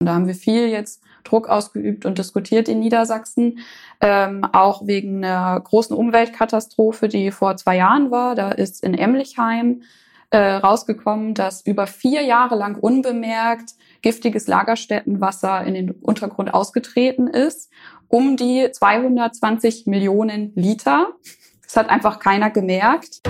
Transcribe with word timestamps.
Und 0.00 0.06
da 0.06 0.14
haben 0.14 0.26
wir 0.26 0.34
viel 0.34 0.68
jetzt 0.68 1.02
Druck 1.24 1.50
ausgeübt 1.50 2.06
und 2.06 2.16
diskutiert 2.16 2.70
in 2.70 2.80
Niedersachsen, 2.80 3.58
ähm, 4.00 4.44
auch 4.52 4.86
wegen 4.86 5.22
einer 5.22 5.60
großen 5.60 5.94
Umweltkatastrophe, 5.94 7.08
die 7.08 7.30
vor 7.30 7.58
zwei 7.58 7.76
Jahren 7.76 8.10
war. 8.10 8.34
Da 8.34 8.50
ist 8.50 8.82
in 8.82 8.94
Emlichheim 8.94 9.82
äh, 10.30 10.38
rausgekommen, 10.38 11.34
dass 11.34 11.66
über 11.66 11.86
vier 11.86 12.22
Jahre 12.22 12.56
lang 12.56 12.76
unbemerkt 12.76 13.74
giftiges 14.00 14.46
Lagerstättenwasser 14.46 15.64
in 15.64 15.74
den 15.74 15.90
Untergrund 15.90 16.54
ausgetreten 16.54 17.26
ist, 17.26 17.70
um 18.08 18.38
die 18.38 18.70
220 18.72 19.86
Millionen 19.86 20.52
Liter. 20.54 21.08
Das 21.62 21.76
hat 21.76 21.90
einfach 21.90 22.20
keiner 22.20 22.48
gemerkt. 22.48 23.20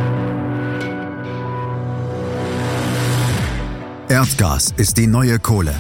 Erdgas 4.09 4.73
ist 4.77 4.99
die 4.99 5.09
neue 5.09 5.41
Kohle. 5.41 5.75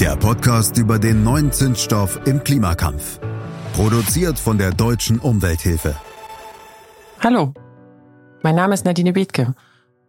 Der 0.00 0.14
Podcast 0.14 0.78
über 0.78 1.00
den 1.00 1.24
neuen 1.24 1.50
Zinsstoff 1.50 2.20
im 2.24 2.44
Klimakampf. 2.44 3.18
Produziert 3.72 4.38
von 4.38 4.56
der 4.56 4.70
Deutschen 4.70 5.18
Umwelthilfe. 5.18 5.96
Hallo, 7.18 7.52
mein 8.44 8.54
Name 8.54 8.74
ist 8.74 8.84
Nadine 8.84 9.12
Bethke 9.12 9.56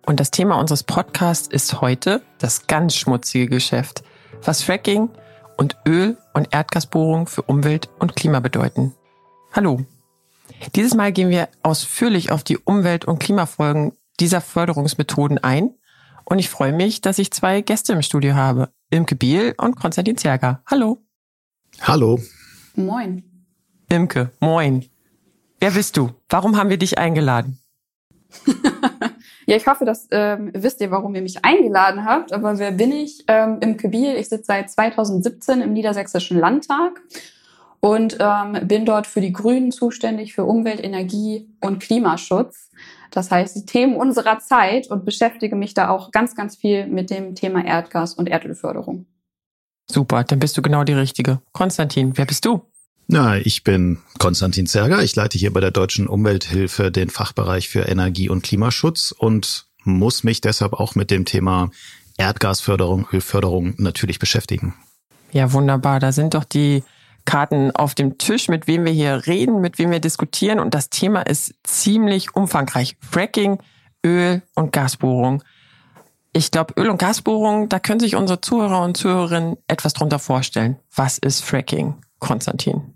und 0.06 0.20
das 0.20 0.30
Thema 0.30 0.60
unseres 0.60 0.84
Podcasts 0.84 1.48
ist 1.48 1.82
heute 1.82 2.22
das 2.38 2.68
ganz 2.68 2.98
schmutzige 2.98 3.48
Geschäft, 3.48 4.04
was 4.44 4.62
Fracking 4.62 5.10
und 5.58 5.76
Öl- 5.88 6.18
und 6.36 6.54
Erdgasbohrung 6.54 7.26
für 7.26 7.42
Umwelt 7.42 7.90
und 7.98 8.16
Klima 8.16 8.42
bedeuten. 8.42 8.94
Hallo. 9.54 9.82
Dieses 10.76 10.94
Mal 10.94 11.12
gehen 11.12 11.32
wir 11.32 11.50
ausführlich 11.64 12.32
auf 12.32 12.44
die 12.44 12.60
Umwelt- 12.60 13.06
und 13.06 13.18
Klimafolgen 13.18 13.94
dieser 14.20 14.42
Förderungsmethoden 14.42 15.40
ein 15.40 15.72
und 16.30 16.40
ich 16.40 16.50
freue 16.50 16.72
mich, 16.72 17.02
dass 17.02 17.20
ich 17.20 17.32
zwei 17.32 17.62
Gäste 17.62 17.94
im 17.94 18.02
Studio 18.02 18.36
habe. 18.36 18.70
Imke 18.92 19.16
Biel 19.16 19.56
und 19.58 19.76
Konstantin 19.76 20.18
Zerger. 20.18 20.62
Hallo. 20.68 21.00
Hallo. 21.82 22.20
Moin. 22.76 23.24
Imke, 23.90 24.32
moin. 24.40 24.86
Wer 25.60 25.72
bist 25.72 25.98
du? 25.98 26.12
Warum 26.30 26.56
haben 26.56 26.70
wir 26.70 26.78
dich 26.78 26.98
eingeladen? 26.98 27.60
ja, 29.48 29.56
ich 29.56 29.66
hoffe, 29.66 29.86
dass 29.86 30.08
ähm, 30.12 30.52
wisst 30.54 30.80
ihr, 30.82 30.92
warum 30.92 31.16
ihr 31.16 31.24
mich 31.24 31.44
eingeladen 31.44 32.06
habt. 32.06 32.32
Aber 32.32 32.60
wer 32.60 32.72
bin 32.72 32.92
ich? 32.92 33.24
Ähm, 33.28 33.58
Imke 33.62 33.90
Biel. 33.90 34.16
Ich 34.16 34.30
sitze 34.30 34.46
seit 34.46 34.70
2017 34.70 35.62
im 35.62 35.74
Niedersächsischen 35.74 36.38
Landtag 36.38 37.02
und 37.80 38.18
ähm, 38.20 38.68
bin 38.68 38.86
dort 38.86 39.08
für 39.08 39.22
die 39.22 39.34
Grünen 39.34 39.72
zuständig 39.72 40.34
für 40.34 40.46
Umwelt, 40.46 40.84
Energie 40.84 41.50
und 41.60 41.80
Klimaschutz. 41.80 42.70
Das 43.12 43.32
heißt, 43.32 43.56
die 43.56 43.66
Themen 43.66 43.96
unserer 43.96 44.40
Zeit 44.40 44.90
und 44.90 45.06
beschäftige 45.06 45.56
mich 45.56 45.74
da 45.74 45.90
auch 45.90 46.12
ganz, 46.12 46.36
ganz 46.36 46.56
viel 46.56 46.88
mit 46.88 47.10
dem 47.10 47.36
Thema 47.36 47.66
Erdgas 47.66 48.14
und 48.14 48.30
Erdölförderung. 48.30 49.06
Super, 49.90 50.24
dann 50.24 50.40
bist 50.40 50.58
du 50.58 50.62
genau 50.62 50.84
die 50.84 50.94
Richtige. 50.94 51.42
Konstantin, 51.52 52.16
wer 52.16 52.26
bist 52.26 52.46
du? 52.46 52.62
Na, 53.08 53.38
ich 53.38 53.64
bin 53.64 53.98
Konstantin 54.20 54.68
Zerger. 54.68 55.02
Ich 55.02 55.16
leite 55.16 55.40
hier 55.40 55.52
bei 55.52 55.60
der 55.60 55.72
Deutschen 55.72 56.08
Umwelthilfe 56.08 56.92
den 56.92 57.10
Fachbereich 57.10 57.68
für 57.68 57.88
Energie- 57.88 58.30
und 58.30 58.44
Klimaschutz 58.44 59.12
und 59.18 59.66
muss 59.84 60.24
mich 60.24 60.42
deshalb 60.42 60.74
auch 60.74 60.94
mit 60.94 61.10
dem 61.10 61.26
Thema 61.26 61.72
Erdgasförderung, 62.18 63.08
Ölförderung 63.12 63.74
natürlich 63.78 64.20
beschäftigen. 64.20 64.76
Ja, 65.32 65.54
wunderbar. 65.54 66.00
Da 66.00 66.12
sind 66.12 66.36
doch 66.36 66.44
die 66.44 66.84
Karten 67.26 67.72
auf 67.72 67.96
dem 67.96 68.18
Tisch, 68.18 68.48
mit 68.48 68.68
wem 68.68 68.86
wir 68.86 68.92
hier 68.92 69.28
reden, 69.28 69.62
mit 69.62 69.78
wem 69.78 69.92
wir 69.92 70.00
diskutieren. 70.00 70.60
Und 70.60 70.74
das 70.74 70.90
Thema 70.90 71.22
ist 71.22 71.54
ziemlich 71.64 72.36
umfangreich. 72.36 72.98
Fracking, 73.02 73.60
Öl- 74.06 74.42
und 74.56 74.72
Gasbohrung. 74.72 75.44
Ich 76.34 76.52
glaube, 76.52 76.74
Öl- 76.78 76.90
und 76.90 77.00
Gasbohrung, 77.00 77.70
da 77.70 77.80
können 77.80 78.00
sich 78.00 78.16
unsere 78.16 78.42
Zuhörer 78.42 78.84
und 78.84 78.98
Zuhörerinnen 78.98 79.58
etwas 79.68 79.94
drunter 79.94 80.20
vorstellen. 80.20 80.78
Was 80.96 81.18
ist 81.18 81.44
Fracking, 81.44 81.96
Konstantin? 82.20 82.94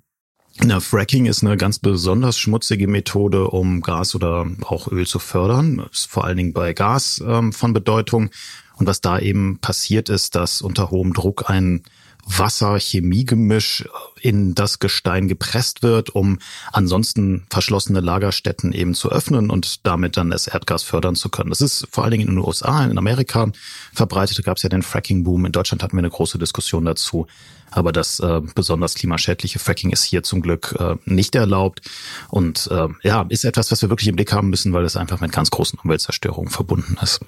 Na, 0.62 0.80
Fracking 0.80 1.26
ist 1.26 1.44
eine 1.44 1.58
ganz 1.58 1.80
besonders 1.80 2.38
schmutzige 2.38 2.88
Methode, 2.88 3.50
um 3.50 3.82
Gas 3.82 4.14
oder 4.14 4.46
auch 4.66 4.88
Öl 4.92 5.08
zu 5.08 5.18
fördern. 5.18 5.84
Ist 5.92 6.09
vor 6.09 6.26
allen 6.26 6.38
Dingen 6.38 6.53
bei 6.53 6.74
Gas 6.74 7.24
ähm, 7.26 7.53
von 7.53 7.74
Bedeutung. 7.74 8.30
Und 8.76 8.88
was 8.88 9.02
da 9.02 9.20
eben 9.20 9.59
passiert 9.59 10.09
ist, 10.09 10.36
dass 10.36 10.62
unter 10.62 10.92
hohem 10.92 11.14
Druck 11.14 11.50
ein 11.50 11.84
Wasser-Chemie-Gemisch 12.25 13.85
in 14.22 14.56
das 14.56 14.79
Gestein 14.79 15.28
gepresst 15.28 15.84
wird, 15.84 16.09
um 16.09 16.39
ansonsten 16.72 17.45
verschlossene 17.50 18.00
Lagerstätten 18.00 18.72
eben 18.72 18.94
zu 18.94 19.11
öffnen 19.11 19.50
und 19.50 19.85
damit 19.85 20.17
dann 20.17 20.29
das 20.29 20.47
Erdgas 20.47 20.84
fördern 20.84 21.16
zu 21.16 21.29
können. 21.29 21.50
Das 21.50 21.61
ist 21.61 21.88
vor 21.91 22.03
allen 22.03 22.11
Dingen 22.11 22.29
in 22.29 22.35
den 22.35 22.45
USA, 22.45 22.85
in 22.85 22.97
Amerika 22.97 23.51
verbreitet. 23.94 24.38
Da 24.38 24.44
gab 24.44 24.57
es 24.57 24.63
ja 24.63 24.69
den 24.69 24.84
Fracking-Boom. 24.84 25.45
In 25.45 25.51
Deutschland 25.51 25.84
hatten 25.84 25.97
wir 25.97 26.00
eine 26.00 26.09
große 26.09 26.38
Diskussion 26.38 26.85
dazu. 26.85 27.28
Aber 27.72 27.91
das 27.91 28.19
äh, 28.19 28.41
besonders 28.55 28.94
klimaschädliche 28.94 29.59
Fracking 29.59 29.90
ist 29.90 30.03
hier 30.03 30.23
zum 30.23 30.41
Glück 30.41 30.75
äh, 30.79 30.95
nicht 31.05 31.35
erlaubt. 31.35 31.81
Und 32.29 32.69
äh, 32.72 32.88
ja, 33.01 33.25
ist 33.29 33.45
etwas, 33.45 33.72
was 33.72 33.81
wir 33.81 33.90
wirklich 33.90 34.07
im 34.07 34.16
Blick 34.16 34.31
haben 34.31 34.50
müssen, 34.50 34.73
weil 34.73 34.85
es 34.85 34.95
einfach 34.95 35.19
mit 35.19 35.31
ganz 35.31 35.50
großen 35.50 35.79
Umweltzerstörungen 35.79 36.51
verbunden 36.51 36.97
ist. 37.01 37.22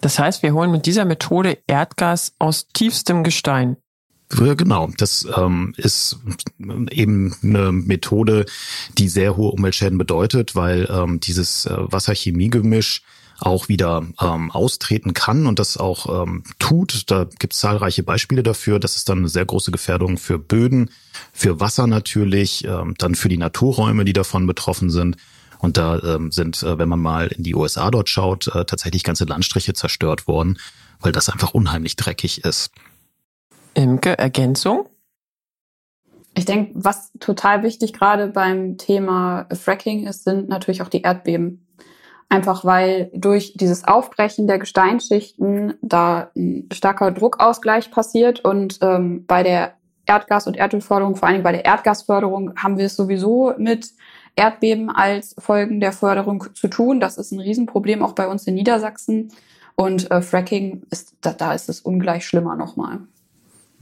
Das 0.00 0.18
heißt, 0.18 0.42
wir 0.42 0.52
holen 0.52 0.70
mit 0.70 0.86
dieser 0.86 1.04
Methode 1.04 1.58
Erdgas 1.66 2.34
aus 2.38 2.66
tiefstem 2.72 3.24
Gestein. 3.24 3.76
Genau, 4.36 4.90
das 4.96 5.26
ähm, 5.36 5.74
ist 5.76 6.18
eben 6.90 7.34
eine 7.42 7.70
Methode, 7.72 8.46
die 8.98 9.08
sehr 9.08 9.36
hohe 9.36 9.52
Umweltschäden 9.52 9.96
bedeutet, 9.96 10.56
weil 10.56 10.88
ähm, 10.90 11.20
dieses 11.20 11.66
äh, 11.66 11.76
Wasser-Chemie-Gemisch 11.76 13.02
auch 13.40 13.68
wieder 13.68 14.06
ähm, 14.20 14.50
austreten 14.50 15.14
kann 15.14 15.46
und 15.46 15.58
das 15.58 15.76
auch 15.76 16.22
ähm, 16.22 16.44
tut. 16.58 17.10
Da 17.10 17.26
gibt 17.38 17.52
es 17.52 17.60
zahlreiche 17.60 18.02
Beispiele 18.02 18.42
dafür. 18.42 18.78
Das 18.78 18.96
ist 18.96 19.08
dann 19.08 19.18
eine 19.18 19.28
sehr 19.28 19.44
große 19.44 19.70
Gefährdung 19.70 20.18
für 20.18 20.38
Böden, 20.38 20.90
für 21.32 21.60
Wasser 21.60 21.86
natürlich, 21.86 22.64
ähm, 22.64 22.94
dann 22.98 23.14
für 23.14 23.28
die 23.28 23.38
Naturräume, 23.38 24.04
die 24.04 24.12
davon 24.12 24.46
betroffen 24.46 24.90
sind. 24.90 25.16
Und 25.58 25.76
da 25.76 25.98
ähm, 26.00 26.30
sind, 26.30 26.62
äh, 26.62 26.78
wenn 26.78 26.88
man 26.88 27.00
mal 27.00 27.28
in 27.28 27.42
die 27.42 27.54
USA 27.54 27.90
dort 27.90 28.08
schaut, 28.08 28.48
äh, 28.48 28.64
tatsächlich 28.64 29.02
ganze 29.02 29.24
Landstriche 29.24 29.72
zerstört 29.72 30.28
worden, 30.28 30.58
weil 31.00 31.12
das 31.12 31.28
einfach 31.28 31.54
unheimlich 31.54 31.96
dreckig 31.96 32.44
ist. 32.44 32.70
Imke, 33.74 34.18
Ergänzung? 34.18 34.88
Ich 36.36 36.44
denke, 36.44 36.72
was 36.74 37.12
total 37.20 37.62
wichtig 37.62 37.92
gerade 37.92 38.28
beim 38.28 38.76
Thema 38.76 39.46
Fracking 39.52 40.06
ist, 40.06 40.24
sind 40.24 40.48
natürlich 40.48 40.82
auch 40.82 40.88
die 40.88 41.02
Erdbeben. 41.02 41.66
Einfach 42.28 42.64
weil 42.64 43.10
durch 43.14 43.54
dieses 43.54 43.84
Aufbrechen 43.84 44.46
der 44.46 44.58
Gesteinsschichten 44.58 45.74
da 45.82 46.30
ein 46.34 46.68
starker 46.72 47.12
Druckausgleich 47.12 47.90
passiert 47.90 48.40
und 48.44 48.78
ähm, 48.80 49.24
bei 49.26 49.42
der 49.42 49.74
Erdgas- 50.06 50.46
und 50.46 50.56
Erdölförderung, 50.56 51.16
vor 51.16 51.28
allem 51.28 51.42
bei 51.42 51.52
der 51.52 51.64
Erdgasförderung, 51.64 52.54
haben 52.56 52.78
wir 52.78 52.86
es 52.86 52.96
sowieso 52.96 53.54
mit 53.56 53.92
Erdbeben 54.36 54.90
als 54.90 55.34
Folgen 55.38 55.80
der 55.80 55.92
Förderung 55.92 56.44
zu 56.54 56.68
tun. 56.68 57.00
Das 57.00 57.18
ist 57.18 57.30
ein 57.30 57.40
Riesenproblem 57.40 58.02
auch 58.02 58.12
bei 58.12 58.26
uns 58.26 58.46
in 58.46 58.54
Niedersachsen. 58.54 59.32
Und 59.76 60.10
äh, 60.10 60.22
Fracking 60.22 60.82
ist, 60.90 61.16
da, 61.20 61.32
da 61.32 61.52
ist 61.52 61.68
es 61.68 61.80
ungleich 61.80 62.26
schlimmer 62.26 62.56
nochmal. 62.56 63.00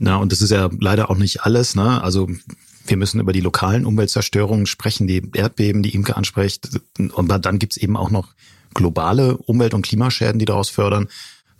Na, 0.03 0.17
und 0.17 0.33
das 0.33 0.41
ist 0.41 0.49
ja 0.49 0.69
leider 0.81 1.09
auch 1.09 1.15
nicht 1.15 1.43
alles, 1.43 1.75
ne? 1.75 2.03
Also 2.03 2.27
wir 2.85 2.97
müssen 2.97 3.21
über 3.21 3.31
die 3.31 3.39
lokalen 3.39 3.85
Umweltzerstörungen 3.85 4.65
sprechen, 4.65 5.07
die 5.07 5.31
Erdbeben, 5.33 5.81
die 5.81 5.95
Imke 5.95 6.17
anspricht. 6.17 6.67
Und 6.97 7.29
dann 7.29 7.57
gibt's 7.57 7.77
eben 7.77 7.95
auch 7.95 8.09
noch 8.09 8.33
globale 8.73 9.37
Umwelt- 9.37 9.73
und 9.73 9.83
Klimaschäden, 9.83 10.39
die 10.39 10.45
daraus 10.45 10.67
fördern, 10.67 11.07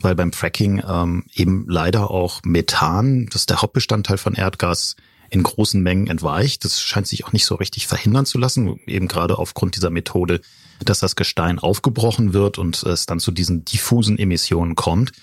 weil 0.02 0.16
beim 0.16 0.34
Fracking 0.34 0.84
ähm, 0.86 1.24
eben 1.34 1.66
leider 1.70 2.12
auch 2.12 2.42
Methan, 2.44 3.28
das 3.28 3.44
ist 3.44 3.50
der 3.50 3.62
Hauptbestandteil 3.62 4.18
von 4.18 4.34
Erdgas, 4.34 4.98
in 5.30 5.42
großen 5.42 5.82
Mengen 5.82 6.08
entweicht. 6.08 6.66
Das 6.66 6.82
scheint 6.82 7.08
sich 7.08 7.26
auch 7.26 7.32
nicht 7.32 7.46
so 7.46 7.56
richtig 7.56 7.88
verhindern 7.88 8.26
zu 8.26 8.38
lassen, 8.38 8.78
eben 8.88 9.08
gerade 9.08 9.38
aufgrund 9.38 9.78
dieser 9.78 9.90
Methode, 9.90 10.42
dass 10.84 11.00
das 11.00 11.16
Gestein 11.16 11.60
aufgebrochen 11.60 12.34
wird 12.34 12.58
und 12.58 12.84
es 12.84 13.06
dann 13.06 13.22
zu 13.22 13.32
diesen 13.32 13.64
diffusen 13.64 14.20
Emissionen 14.20 14.76
kommt. 14.76 15.14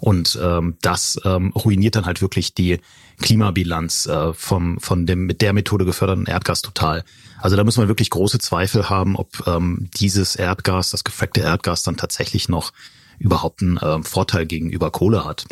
Und 0.00 0.38
ähm, 0.42 0.76
das 0.82 1.18
ähm, 1.24 1.52
ruiniert 1.52 1.96
dann 1.96 2.06
halt 2.06 2.20
wirklich 2.20 2.54
die 2.54 2.80
Klimabilanz 3.20 4.06
äh, 4.06 4.32
vom, 4.34 4.78
von 4.78 5.06
dem 5.06 5.26
mit 5.26 5.40
der 5.40 5.52
Methode 5.52 5.84
geförderten 5.84 6.26
Erdgas 6.26 6.62
total. 6.62 7.04
Also 7.38 7.56
da 7.56 7.64
muss 7.64 7.76
man 7.76 7.88
wirklich 7.88 8.10
große 8.10 8.38
Zweifel 8.38 8.90
haben, 8.90 9.16
ob 9.16 9.46
ähm, 9.46 9.88
dieses 9.96 10.36
Erdgas, 10.36 10.90
das 10.90 11.04
gefrackte 11.04 11.40
Erdgas 11.40 11.82
dann 11.82 11.96
tatsächlich 11.96 12.48
noch 12.48 12.72
überhaupt 13.18 13.62
einen 13.62 13.78
äh, 13.78 14.02
Vorteil 14.02 14.46
gegenüber 14.46 14.90
Kohle 14.90 15.24
hat. 15.24 15.46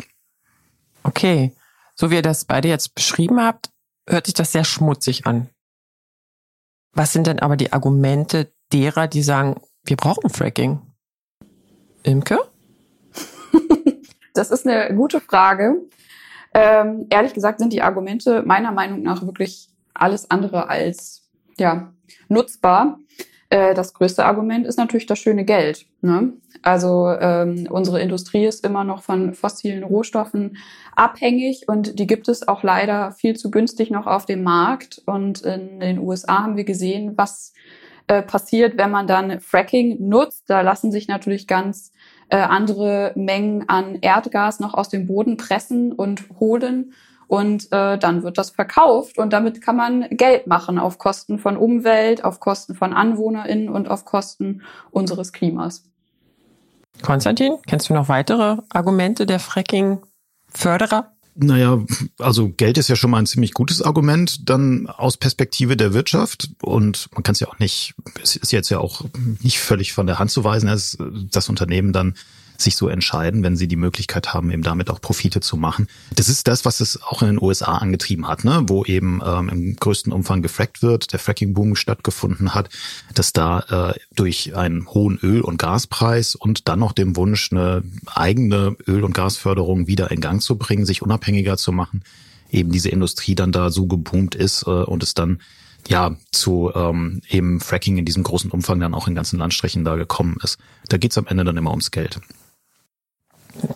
Okay, 1.03 1.51
so 1.95 2.11
wie 2.11 2.15
ihr 2.15 2.21
das 2.21 2.45
beide 2.45 2.67
jetzt 2.67 2.93
beschrieben 2.95 3.39
habt, 3.39 3.69
hört 4.07 4.25
sich 4.25 4.33
das 4.35 4.51
sehr 4.51 4.65
schmutzig 4.65 5.25
an. 5.25 5.49
Was 6.93 7.13
sind 7.13 7.27
denn 7.27 7.39
aber 7.39 7.57
die 7.57 7.73
Argumente 7.73 8.53
derer, 8.71 9.07
die 9.07 9.21
sagen, 9.21 9.61
wir 9.83 9.97
brauchen 9.97 10.29
Fracking? 10.29 10.81
Imke? 12.03 12.39
Das 14.35 14.51
ist 14.51 14.67
eine 14.67 14.93
gute 14.95 15.19
Frage. 15.19 15.81
Ähm, 16.53 17.07
ehrlich 17.09 17.33
gesagt 17.33 17.59
sind 17.59 17.73
die 17.73 17.81
Argumente 17.81 18.43
meiner 18.45 18.71
Meinung 18.71 19.01
nach 19.01 19.25
wirklich 19.25 19.69
alles 19.93 20.29
andere 20.29 20.69
als 20.69 21.27
ja, 21.57 21.91
nutzbar. 22.27 22.99
Äh, 23.49 23.73
das 23.73 23.93
größte 23.93 24.25
Argument 24.25 24.65
ist 24.65 24.77
natürlich 24.77 25.05
das 25.05 25.19
schöne 25.19 25.45
Geld. 25.45 25.85
Ne? 26.01 26.33
Also 26.61 27.09
ähm, 27.09 27.67
unsere 27.69 28.01
Industrie 28.01 28.45
ist 28.45 28.65
immer 28.65 28.83
noch 28.83 29.03
von 29.03 29.33
fossilen 29.33 29.83
Rohstoffen 29.83 30.57
abhängig 30.95 31.67
und 31.67 31.99
die 31.99 32.07
gibt 32.07 32.27
es 32.27 32.47
auch 32.47 32.63
leider 32.63 33.11
viel 33.11 33.35
zu 33.35 33.51
günstig 33.51 33.91
noch 33.91 34.07
auf 34.07 34.25
dem 34.25 34.43
Markt. 34.43 35.01
Und 35.05 35.41
in 35.41 35.79
den 35.79 35.99
USA 35.99 36.43
haben 36.43 36.57
wir 36.57 36.63
gesehen, 36.63 37.13
was 37.17 37.53
äh, 38.07 38.21
passiert, 38.21 38.77
wenn 38.77 38.91
man 38.91 39.07
dann 39.07 39.39
Fracking 39.39 40.07
nutzt. 40.07 40.49
Da 40.49 40.61
lassen 40.61 40.91
sich 40.91 41.07
natürlich 41.07 41.47
ganz 41.47 41.91
äh, 42.29 42.37
andere 42.37 43.11
Mengen 43.15 43.67
an 43.69 43.95
Erdgas 44.01 44.59
noch 44.59 44.73
aus 44.73 44.89
dem 44.89 45.07
Boden 45.07 45.37
pressen 45.37 45.91
und 45.91 46.23
holen. 46.39 46.93
Und 47.27 47.71
äh, 47.71 47.97
dann 47.97 48.21
wird 48.21 48.37
das 48.37 48.51
verkauft 48.51 49.17
und 49.17 49.33
damit 49.33 49.59
kann 49.59 49.75
man 49.75 50.07
Geld 50.11 50.45
machen 50.45 50.77
auf 50.77 50.99
Kosten 50.99 51.39
von 51.39 51.57
Umwelt, 51.57 52.23
auf 52.23 52.39
Kosten 52.39 52.75
von 52.75 52.93
AnwohnerInnen 52.93 53.69
und 53.69 53.89
auf 53.89 54.05
Kosten 54.05 54.61
unseres 54.91 55.33
Klimas. 55.33 55.89
Konstantin, 57.01 57.57
kennst 57.67 57.89
du 57.89 57.95
noch 57.95 58.09
weitere 58.09 58.57
Argumente 58.69 59.25
der 59.25 59.39
Fracking-Förderer? 59.39 61.14
Naja, 61.37 61.83
also 62.17 62.49
Geld 62.49 62.77
ist 62.77 62.87
ja 62.87 62.95
schon 62.95 63.11
mal 63.11 63.19
ein 63.19 63.25
ziemlich 63.25 63.53
gutes 63.53 63.81
Argument, 63.81 64.49
dann 64.49 64.87
aus 64.87 65.17
Perspektive 65.17 65.75
der 65.75 65.93
Wirtschaft. 65.93 66.49
Und 66.61 67.09
man 67.13 67.23
kann 67.23 67.33
es 67.33 67.41
ja 67.41 67.47
auch 67.47 67.59
nicht, 67.59 67.93
es 68.23 68.37
ist 68.37 68.53
jetzt 68.53 68.69
ja 68.69 68.79
auch 68.79 69.03
nicht 69.41 69.59
völlig 69.59 69.91
von 69.91 70.07
der 70.07 70.17
Hand 70.17 70.31
zu 70.31 70.45
weisen, 70.45 70.67
dass 70.67 70.97
das 71.31 71.49
Unternehmen 71.49 71.91
dann 71.91 72.15
sich 72.57 72.75
so 72.75 72.87
entscheiden, 72.87 73.43
wenn 73.43 73.55
sie 73.55 73.67
die 73.67 73.75
Möglichkeit 73.75 74.33
haben, 74.33 74.51
eben 74.51 74.63
damit 74.63 74.89
auch 74.89 75.01
Profite 75.01 75.41
zu 75.41 75.57
machen. 75.57 75.87
Das 76.15 76.29
ist 76.29 76.47
das, 76.47 76.65
was 76.65 76.79
es 76.79 77.01
auch 77.01 77.21
in 77.21 77.27
den 77.27 77.41
USA 77.41 77.77
angetrieben 77.77 78.27
hat, 78.27 78.43
ne? 78.43 78.63
wo 78.67 78.85
eben 78.85 79.21
ähm, 79.25 79.49
im 79.49 79.75
größten 79.75 80.11
Umfang 80.13 80.41
gefrackt 80.41 80.81
wird, 80.81 81.11
der 81.13 81.19
Fracking-Boom 81.19 81.75
stattgefunden 81.75 82.53
hat, 82.53 82.69
dass 83.13 83.33
da 83.33 83.91
äh, 83.91 83.99
durch 84.15 84.55
einen 84.55 84.87
hohen 84.87 85.17
Öl- 85.21 85.41
und 85.41 85.57
Gaspreis 85.57 86.35
und 86.35 86.67
dann 86.67 86.79
noch 86.79 86.93
dem 86.93 87.15
Wunsch, 87.15 87.51
eine 87.51 87.83
eigene 88.13 88.75
Öl- 88.87 89.03
und 89.03 89.13
Gasförderung 89.13 89.87
wieder 89.87 90.11
in 90.11 90.21
Gang 90.21 90.41
zu 90.41 90.57
bringen, 90.57 90.85
sich 90.85 91.01
unabhängiger 91.01 91.57
zu 91.57 91.71
machen, 91.71 92.03
eben 92.51 92.71
diese 92.71 92.89
Industrie 92.89 93.35
dann 93.35 93.51
da 93.51 93.69
so 93.69 93.87
geboomt 93.87 94.35
ist 94.35 94.63
äh, 94.63 94.69
und 94.69 95.03
es 95.03 95.13
dann 95.13 95.39
ja 95.87 96.15
zu 96.31 96.71
ähm, 96.73 97.21
eben 97.29 97.59
Fracking 97.59 97.97
in 97.97 98.05
diesem 98.05 98.23
großen 98.23 98.51
Umfang 98.51 98.79
dann 98.79 98.93
auch 98.93 99.07
in 99.07 99.15
ganzen 99.15 99.39
Landstrichen 99.39 99.85
da 99.85 99.95
gekommen 99.95 100.37
ist. 100.43 100.57
Da 100.89 100.97
geht's 100.97 101.17
am 101.17 101.27
Ende 101.27 101.43
dann 101.43 101.57
immer 101.57 101.71
ums 101.71 101.91
Geld. 101.91 102.19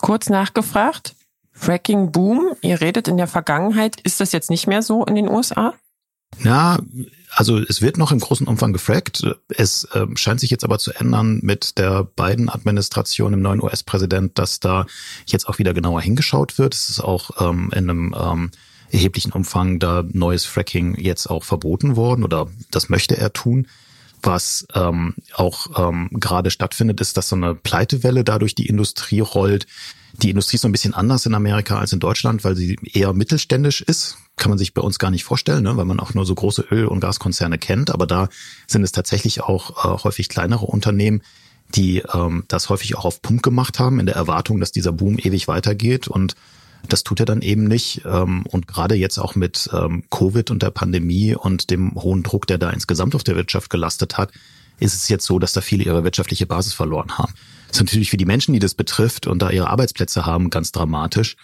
Kurz 0.02 0.30
nachgefragt. 0.30 1.16
Fracking 1.52 2.12
Boom, 2.12 2.54
ihr 2.62 2.80
redet 2.80 3.08
in 3.08 3.18
der 3.18 3.28
Vergangenheit, 3.28 4.00
ist 4.02 4.22
das 4.22 4.31
jetzt 4.31 4.50
nicht 4.50 4.68
mehr 4.68 4.81
so 4.81 5.04
in 5.06 5.16
den 5.16 5.30
USA? 5.30 5.74
Ja, 6.42 6.80
also 7.31 7.58
es 7.58 7.81
wird 7.81 7.98
noch 7.98 8.12
im 8.12 8.20
großen 8.20 8.48
Umfang 8.48 8.72
gefrackt. 8.72 9.24
Es 9.50 9.84
äh, 9.94 10.06
scheint 10.16 10.40
sich 10.40 10.52
jetzt 10.52 10.64
aber 10.64 10.80
zu 10.80 10.94
ändern 10.94 11.40
mit 11.42 11.78
der 11.78 12.04
beiden 12.04 12.50
Administration 12.50 13.34
im 13.34 13.42
neuen 13.42 13.62
US-Präsident, 13.62 14.38
dass 14.38 14.60
da 14.60 14.86
jetzt 15.26 15.48
auch 15.50 15.60
wieder 15.60 15.74
genauer 15.74 16.02
hingeschaut 16.02 16.58
wird. 16.58 16.74
Es 16.74 16.90
ist 16.90 17.02
auch 17.02 17.31
ähm, 17.42 17.72
in 17.76 17.90
einem 17.90 18.16
ähm, 18.18 18.52
erheblichen 18.92 19.31
Umfang 19.31 19.80
da 19.80 20.04
neues 20.08 20.46
Fracking 20.46 20.96
jetzt 20.96 21.28
auch 21.28 21.44
verboten 21.44 21.96
worden 21.96 22.24
oder 22.24 22.48
das 22.72 22.90
möchte 22.90 23.18
er 23.18 23.34
tun. 23.34 23.68
Was 24.21 24.68
ähm, 24.74 25.16
auch 25.33 25.89
ähm, 25.89 26.10
gerade 26.12 26.51
stattfindet, 26.51 27.00
ist, 27.01 27.18
dass 27.18 27.30
so 27.30 27.36
eine 27.36 27.56
Pleitewelle 27.56 28.24
dadurch 28.24 28.56
die 28.56 28.68
Industrie 28.68 29.21
rollt. 29.21 29.66
Die 30.13 30.30
Industrie 30.30 30.56
ist 30.56 30.62
so 30.62 30.68
ein 30.68 30.74
bisschen 30.74 30.94
anders 30.94 31.25
in 31.25 31.33
Amerika 31.33 31.80
als 31.80 31.94
in 31.94 32.00
Deutschland, 32.00 32.44
weil 32.44 32.56
sie 32.56 32.77
eher 32.83 33.13
mittelständisch 33.13 33.81
ist. 33.81 34.18
Kann 34.36 34.50
man 34.50 34.57
sich 34.57 34.74
bei 34.74 34.81
uns 34.81 35.00
gar 35.00 35.12
nicht 35.12 35.24
vorstellen, 35.24 35.63
ne? 35.63 35.77
weil 35.77 35.86
man 35.86 36.00
auch 36.00 36.13
nur 36.13 36.25
so 36.25 36.36
große 36.36 36.66
Öl- 36.71 36.88
und 36.88 37.00
Gaskonzerne 37.00 37.57
kennt. 37.57 37.92
Aber 37.92 38.07
da 38.07 38.30
sind 38.68 38.83
es 38.83 38.92
tatsächlich 38.92 39.42
auch 39.42 39.86
äh, 39.86 40.04
häufig 40.04 40.27
kleinere 40.27 40.66
Unternehmen, 40.66 41.21
die 41.75 42.04
ähm, 42.13 42.44
das 42.48 42.69
häufig 42.69 42.98
auch 42.98 43.06
auf 43.06 43.21
Pump 43.21 43.44
gemacht 43.44 43.80
haben, 43.80 44.00
in 44.00 44.06
der 44.06 44.16
Erwartung, 44.16 44.60
dass 44.60 44.71
dieser 44.71 44.92
Boom 44.92 45.18
ewig 45.19 45.48
weitergeht. 45.48 46.07
Und 46.07 46.36
das 46.88 47.04
tut 47.04 47.20
er 47.20 47.26
dann 47.26 47.42
eben 47.42 47.66
nicht. 47.66 48.02
Ähm, 48.06 48.46
und 48.48 48.68
gerade 48.68 48.96
jetzt 48.96 49.18
auch 49.18 49.36
mit 49.36 49.70
ähm, 49.74 50.04
Covid 50.10 50.52
und 50.52 50.64
der 50.64 50.72
Pandemie 50.72 51.36
und 51.36 51.70
dem 51.70 51.96
hohen 51.96 52.24
Druck, 52.24 52.48
der 52.48 52.58
da 52.58 52.70
insgesamt 52.70 53.16
auf 53.16 53.24
der 53.24 53.36
Wirtschaft 53.36 53.70
gelastet 53.70 54.18
hat, 54.18 54.31
ist 54.80 54.94
es 54.94 55.10
jetzt 55.10 55.26
so, 55.26 55.40
dass 55.40 55.54
da 55.54 55.62
viele 55.62 55.84
ihre 55.84 56.04
wirtschaftliche 56.04 56.46
Basis 56.46 56.74
verloren 56.74 57.18
haben. 57.18 57.34
Das 57.68 57.78
ist 57.78 57.84
natürlich 57.84 58.10
für 58.10 58.18
die 58.18 58.26
Menschen, 58.26 58.54
die 58.54 58.60
das 58.60 58.74
betrifft 58.74 59.28
und 59.28 59.42
da 59.42 59.50
ihre 59.50 59.70
Arbeitsplätze 59.70 60.26
haben, 60.26 60.50
ganz 60.50 60.72
dramatisch. 60.72 61.36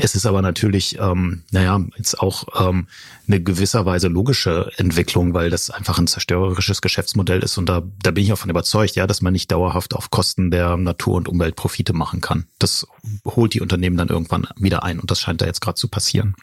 Es 0.00 0.14
ist 0.14 0.26
aber 0.26 0.42
natürlich, 0.42 0.98
ähm, 1.00 1.42
naja, 1.50 1.80
jetzt 1.96 2.20
auch 2.20 2.68
ähm, 2.68 2.86
eine 3.26 3.42
gewisserweise 3.42 4.06
logische 4.06 4.70
Entwicklung, 4.76 5.34
weil 5.34 5.50
das 5.50 5.70
einfach 5.70 5.98
ein 5.98 6.06
zerstörerisches 6.06 6.80
Geschäftsmodell 6.80 7.42
ist 7.42 7.58
und 7.58 7.68
da, 7.68 7.82
da 8.02 8.12
bin 8.12 8.22
ich 8.22 8.32
auch 8.32 8.38
von 8.38 8.48
überzeugt, 8.48 8.94
ja, 8.94 9.08
dass 9.08 9.22
man 9.22 9.32
nicht 9.32 9.50
dauerhaft 9.50 9.94
auf 9.94 10.10
Kosten 10.10 10.52
der 10.52 10.76
Natur 10.76 11.16
und 11.16 11.28
Umwelt 11.28 11.56
Profite 11.56 11.92
machen 11.92 12.20
kann. 12.20 12.46
Das 12.60 12.86
holt 13.24 13.54
die 13.54 13.60
Unternehmen 13.60 13.96
dann 13.96 14.08
irgendwann 14.08 14.46
wieder 14.56 14.84
ein 14.84 15.00
und 15.00 15.10
das 15.10 15.20
scheint 15.20 15.40
da 15.40 15.46
jetzt 15.46 15.60
gerade 15.60 15.76
zu 15.76 15.88
passieren. 15.88 16.36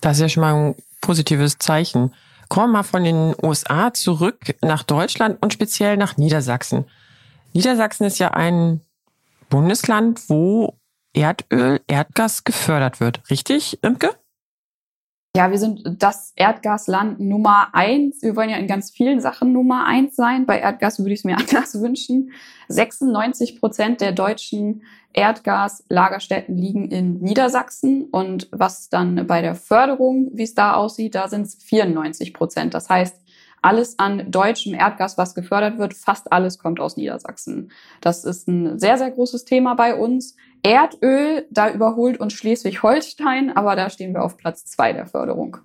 Das 0.00 0.16
ist 0.16 0.22
ja 0.22 0.28
schon 0.30 0.40
mal 0.40 0.54
ein 0.54 0.74
positives 1.02 1.58
Zeichen. 1.58 2.14
Kommen 2.48 2.72
wir 2.72 2.78
mal 2.78 2.82
von 2.84 3.04
den 3.04 3.34
USA 3.42 3.92
zurück 3.92 4.56
nach 4.62 4.82
Deutschland 4.82 5.42
und 5.42 5.52
speziell 5.52 5.98
nach 5.98 6.16
Niedersachsen. 6.16 6.86
Niedersachsen 7.52 8.04
ist 8.04 8.18
ja 8.18 8.32
ein 8.32 8.80
Bundesland, 9.50 10.20
wo 10.28 10.74
Erdöl, 11.16 11.80
Erdgas 11.86 12.44
gefördert 12.44 13.00
wird. 13.00 13.22
Richtig, 13.30 13.82
Imke? 13.82 14.10
Ja, 15.34 15.50
wir 15.50 15.58
sind 15.58 15.82
das 16.02 16.32
Erdgasland 16.36 17.20
Nummer 17.20 17.68
eins. 17.74 18.22
Wir 18.22 18.36
wollen 18.36 18.50
ja 18.50 18.56
in 18.56 18.66
ganz 18.66 18.90
vielen 18.90 19.20
Sachen 19.20 19.52
Nummer 19.52 19.86
eins 19.86 20.16
sein. 20.16 20.46
Bei 20.46 20.58
Erdgas 20.60 20.98
würde 20.98 21.12
ich 21.12 21.20
es 21.20 21.24
mir 21.24 21.36
anders 21.38 21.80
wünschen. 21.80 22.32
96 22.68 23.60
Prozent 23.60 24.00
der 24.00 24.12
deutschen 24.12 24.82
Erdgaslagerstätten 25.14 26.56
liegen 26.56 26.90
in 26.90 27.20
Niedersachsen. 27.20 28.04
Und 28.10 28.48
was 28.52 28.90
dann 28.90 29.26
bei 29.26 29.40
der 29.40 29.54
Förderung, 29.54 30.30
wie 30.34 30.44
es 30.44 30.54
da 30.54 30.74
aussieht, 30.74 31.14
da 31.14 31.28
sind 31.28 31.42
es 31.42 31.54
94 31.64 32.34
Prozent. 32.34 32.74
Das 32.74 32.90
heißt, 32.90 33.22
alles 33.62 33.98
an 33.98 34.30
deutschem 34.30 34.74
Erdgas, 34.74 35.18
was 35.18 35.34
gefördert 35.34 35.78
wird, 35.78 35.94
fast 35.94 36.32
alles 36.32 36.58
kommt 36.58 36.78
aus 36.78 36.96
Niedersachsen. 36.96 37.72
Das 38.00 38.24
ist 38.24 38.48
ein 38.48 38.78
sehr, 38.78 38.96
sehr 38.96 39.10
großes 39.10 39.44
Thema 39.44 39.74
bei 39.74 39.96
uns. 39.96 40.36
Erdöl, 40.62 41.46
da 41.50 41.70
überholt 41.70 42.18
uns 42.18 42.32
Schleswig-Holstein, 42.32 43.56
aber 43.56 43.76
da 43.76 43.90
stehen 43.90 44.14
wir 44.14 44.22
auf 44.22 44.36
Platz 44.36 44.64
zwei 44.64 44.92
der 44.92 45.06
Förderung. 45.06 45.58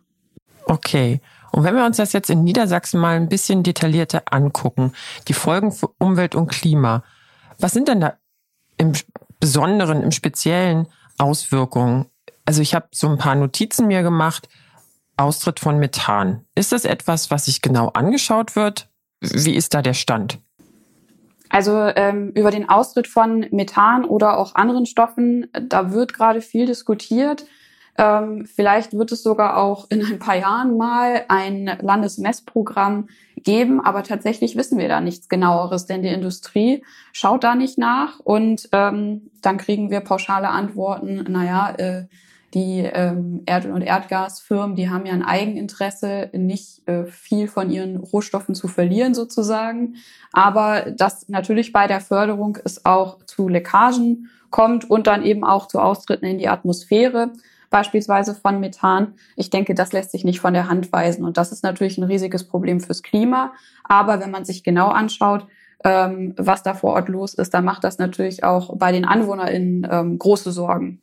Okay. 0.66 1.22
Und 1.52 1.64
wenn 1.64 1.76
wir 1.76 1.86
uns 1.86 1.98
das 1.98 2.14
jetzt 2.14 2.30
in 2.30 2.44
Niedersachsen 2.44 3.00
mal 3.00 3.16
ein 3.16 3.28
bisschen 3.28 3.64
detaillierter 3.64 4.24
angucken, 4.32 4.94
die 5.28 5.34
Folgen 5.34 5.72
für 5.72 5.90
Umwelt 5.98 6.34
und 6.34 6.48
Klima, 6.48 7.04
was 7.60 7.74
sind 7.74 7.88
denn 7.88 8.00
da 8.00 8.14
im 8.78 8.94
Besonderen, 9.40 10.02
im 10.02 10.12
Speziellen 10.12 10.88
Auswirkungen? 11.18 12.06
Also 12.46 12.62
ich 12.62 12.74
habe 12.74 12.88
so 12.92 13.10
ein 13.10 13.18
paar 13.18 13.36
Notizen 13.36 13.88
mir 13.88 14.02
gemacht. 14.02 14.48
Austritt 15.18 15.60
von 15.60 15.78
Methan. 15.78 16.45
Ist 16.56 16.71
das 16.71 16.86
etwas, 16.86 17.30
was 17.30 17.45
sich 17.45 17.62
genau 17.62 17.90
angeschaut 17.90 18.56
wird? 18.56 18.90
Wie 19.19 19.56
ist 19.56 19.74
da 19.74 19.81
der 19.81 19.94
Stand? 19.94 20.40
Also 21.52 21.92
ähm, 21.96 22.31
über 22.34 22.50
den 22.50 22.70
Austritt 22.70 23.08
von 23.08 23.46
Methan 23.52 24.06
oder 24.06 24.38
auch 24.38 24.56
anderen 24.56 24.86
Stoffen, 24.86 25.48
da 25.52 25.92
wird 25.92 26.14
gerade 26.14 26.40
viel 26.40 26.66
diskutiert. 26.66 27.46
Ähm, 27.98 28.46
vielleicht 28.46 28.94
wird 28.94 29.12
es 29.12 29.22
sogar 29.22 29.58
auch 29.58 29.88
in 29.90 30.04
ein 30.04 30.18
paar 30.18 30.38
Jahren 30.38 30.78
mal 30.78 31.26
ein 31.28 31.70
Landesmessprogramm 31.81 33.10
geben, 33.36 33.81
aber 33.81 34.04
tatsächlich 34.04 34.56
wissen 34.56 34.78
wir 34.78 34.88
da 34.88 35.02
nichts 35.02 35.28
genaueres, 35.28 35.88
denn 35.88 36.04
die 36.04 36.08
Industrie 36.08 36.86
schaut 37.12 37.44
da 37.44 37.54
nicht 37.54 37.78
nach 37.78 38.20
und 38.22 38.70
ähm, 38.72 39.30
dann 39.42 39.58
kriegen 39.58 39.92
wir 39.92 40.00
pauschale 40.00 40.48
Antworten, 40.48 41.26
naja, 41.30 41.74
äh, 41.78 42.06
die 42.54 42.80
ähm, 42.80 43.44
Erdöl- 43.46 43.72
und 43.72 43.81
Erdgasfirmen, 43.81 44.76
die 44.76 44.90
haben 44.90 45.06
ja 45.06 45.14
ein 45.14 45.24
Eigeninteresse, 45.24 46.30
nicht 46.34 46.88
äh, 46.88 47.06
viel 47.06 47.48
von 47.48 47.70
ihren 47.70 47.98
Rohstoffen 47.98 48.56
zu 48.56 48.68
verlieren 48.68 49.14
sozusagen. 49.14 49.96
Aber 50.34 50.92
dass 50.92 51.30
natürlich 51.30 51.72
bei 51.72 51.88
der 51.88 52.02
Förderung 52.02 52.58
es 52.64 52.86
auch 52.86 53.24
zu 53.26 53.48
Leckagen 53.48 54.30
kommt 54.50 54.90
und 54.90 55.08
dann 55.08 55.24
eben 55.24 55.44
auch 55.44 55.68
zu 55.68 55.80
Austritten 55.80 56.26
in 56.26 56.38
die 56.38 56.50
Atmosphäre, 56.50 57.31
beispielsweise 57.70 58.36
von 58.36 58.60
Methan. 58.60 59.14
Ich 59.38 59.50
denke, 59.50 59.74
das 59.74 59.94
lässt 59.94 60.12
sich 60.12 60.26
nicht 60.26 60.42
von 60.42 60.54
der 60.54 60.68
Hand 60.68 60.92
weisen. 60.92 61.24
Und 61.24 61.38
das 61.38 61.54
ist 61.54 61.64
natürlich 61.64 61.98
ein 61.98 62.04
riesiges 62.04 62.46
Problem 62.46 62.81
fürs 62.81 63.02
Klima. 63.02 63.54
Aber 63.86 64.20
wenn 64.20 64.30
man 64.30 64.44
sich 64.44 64.64
genau 64.64 64.90
anschaut, 64.90 65.48
ähm, 65.84 66.36
was 66.38 66.64
da 66.64 66.74
vor 66.74 66.94
Ort 66.94 67.08
los 67.08 67.34
ist, 67.34 67.54
dann 67.54 67.66
macht 67.66 67.86
das 67.86 67.98
natürlich 67.98 68.44
auch 68.44 68.78
bei 68.78 68.92
den 68.92 69.06
AnwohnerInnen 69.06 69.88
ähm, 69.90 70.20
große 70.20 70.52
Sorgen. 70.52 71.02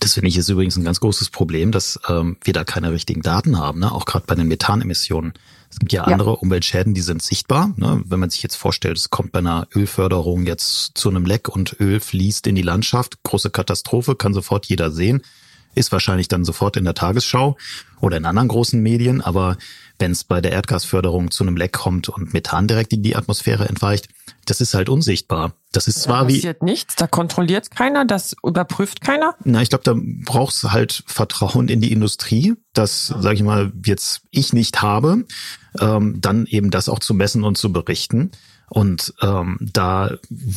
Das 0.00 0.14
finde 0.14 0.28
ich 0.28 0.36
ist 0.36 0.48
übrigens 0.48 0.76
ein 0.76 0.84
ganz 0.84 1.00
großes 1.00 1.30
Problem, 1.30 1.72
dass 1.72 1.98
ähm, 2.08 2.36
wir 2.42 2.52
da 2.52 2.64
keine 2.64 2.92
richtigen 2.92 3.22
Daten 3.22 3.58
haben, 3.58 3.80
ne? 3.80 3.92
auch 3.92 4.04
gerade 4.04 4.26
bei 4.26 4.34
den 4.34 4.48
Methanemissionen. 4.48 5.32
Es 5.70 5.78
gibt 5.78 5.92
ja 5.92 6.04
andere 6.04 6.30
ja. 6.30 6.36
Umweltschäden, 6.36 6.94
die 6.94 7.02
sind 7.02 7.22
sichtbar. 7.22 7.74
Ne? 7.76 8.02
Wenn 8.06 8.20
man 8.20 8.30
sich 8.30 8.42
jetzt 8.42 8.56
vorstellt, 8.56 8.96
es 8.96 9.10
kommt 9.10 9.32
bei 9.32 9.40
einer 9.40 9.68
Ölförderung 9.74 10.46
jetzt 10.46 10.92
zu 10.94 11.10
einem 11.10 11.26
Leck 11.26 11.48
und 11.48 11.76
Öl 11.78 12.00
fließt 12.00 12.46
in 12.46 12.54
die 12.54 12.62
Landschaft, 12.62 13.22
große 13.22 13.50
Katastrophe, 13.50 14.14
kann 14.14 14.32
sofort 14.32 14.66
jeder 14.66 14.90
sehen. 14.90 15.22
ist 15.74 15.92
wahrscheinlich 15.92 16.28
dann 16.28 16.44
sofort 16.44 16.76
in 16.76 16.84
der 16.84 16.94
Tagesschau 16.94 17.56
oder 18.00 18.16
in 18.16 18.24
anderen 18.24 18.48
großen 18.48 18.80
Medien, 18.82 19.20
aber 19.20 19.56
wenn 19.98 20.12
es 20.12 20.24
bei 20.24 20.40
der 20.40 20.52
Erdgasförderung 20.52 21.30
zu 21.30 21.44
einem 21.44 21.56
Leck 21.56 21.72
kommt 21.72 22.08
und 22.08 22.32
Methan 22.32 22.68
direkt 22.68 22.92
in 22.92 23.02
die 23.02 23.16
Atmosphäre 23.16 23.68
entweicht, 23.68 24.08
das 24.46 24.60
ist 24.60 24.74
halt 24.74 24.88
unsichtbar. 24.88 25.52
Das 25.72 25.88
ist 25.88 26.02
zwar 26.02 26.22
da 26.22 26.28
wie. 26.28 26.34
passiert 26.34 26.62
nichts, 26.62 26.96
da 26.96 27.06
kontrolliert 27.06 27.70
keiner, 27.70 28.04
das 28.04 28.34
überprüft 28.44 29.00
keiner. 29.00 29.34
Na, 29.44 29.60
ich 29.60 29.68
glaube, 29.68 29.84
da 29.84 29.94
brauchst 30.24 30.62
halt 30.64 31.04
Vertrauen 31.06 31.68
in 31.68 31.80
die 31.80 31.92
Industrie, 31.92 32.54
das, 32.72 33.08
sage 33.08 33.34
ich 33.34 33.42
mal, 33.42 33.72
jetzt 33.84 34.22
ich 34.30 34.52
nicht 34.52 34.80
habe, 34.80 35.24
ähm, 35.80 36.20
dann 36.20 36.46
eben 36.46 36.70
das 36.70 36.88
auch 36.88 37.00
zu 37.00 37.12
messen 37.14 37.44
und 37.44 37.58
zu 37.58 37.72
berichten. 37.72 38.30
Und 38.68 39.14
ähm, 39.22 39.56
da 39.60 40.10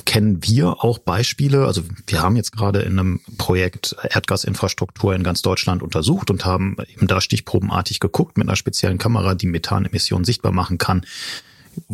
kennen 0.06 0.40
wir 0.44 0.84
auch 0.84 1.00
Beispiele. 1.00 1.66
Also 1.66 1.84
wir 2.08 2.22
haben 2.22 2.36
jetzt 2.36 2.52
gerade 2.52 2.82
in 2.82 3.00
einem 3.00 3.22
Projekt 3.38 3.96
Erdgasinfrastruktur 4.04 5.16
in 5.16 5.24
ganz 5.24 5.42
Deutschland 5.42 5.82
untersucht 5.82 6.30
und 6.30 6.46
haben 6.46 6.76
eben 6.94 7.08
da 7.08 7.22
stichprobenartig 7.22 8.00
geguckt 8.00 8.38
mit 8.38 8.48
einer 8.48 8.58
speziellen 8.58 8.98
Kamera, 8.98 9.36
die 9.36 9.48
Methanemissionen 9.48 10.26
sichtbar 10.26 10.52
machen 10.52 10.78
kann. 10.78 11.06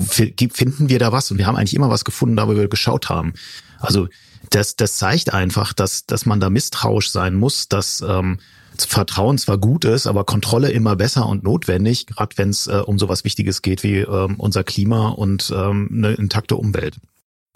Finden 0.07 0.89
wir 0.89 0.97
da 0.97 1.11
was? 1.11 1.29
Und 1.29 1.37
wir 1.37 1.45
haben 1.45 1.55
eigentlich 1.55 1.75
immer 1.75 1.89
was 1.89 2.03
gefunden, 2.03 2.35
da 2.35 2.47
wo 2.47 2.55
wir 2.55 2.67
geschaut 2.67 3.09
haben. 3.09 3.33
Also 3.79 4.07
das, 4.49 4.75
das 4.75 4.97
zeigt 4.97 5.33
einfach, 5.33 5.73
dass, 5.73 6.07
dass 6.07 6.25
man 6.25 6.39
da 6.39 6.49
misstrauisch 6.49 7.11
sein 7.11 7.35
muss, 7.35 7.67
dass 7.67 8.01
ähm, 8.01 8.39
Vertrauen 8.85 9.37
zwar 9.37 9.57
gut 9.57 9.85
ist, 9.85 10.07
aber 10.07 10.23
Kontrolle 10.23 10.71
immer 10.71 10.95
besser 10.95 11.27
und 11.27 11.43
notwendig, 11.43 12.07
gerade 12.07 12.37
wenn 12.37 12.49
es 12.49 12.67
äh, 12.67 12.81
um 12.85 12.99
sowas 12.99 13.23
Wichtiges 13.23 13.61
geht 13.61 13.83
wie 13.83 13.99
ähm, 13.99 14.35
unser 14.37 14.63
Klima 14.63 15.09
und 15.09 15.51
ähm, 15.55 15.89
eine 15.91 16.13
intakte 16.13 16.55
Umwelt. 16.55 16.97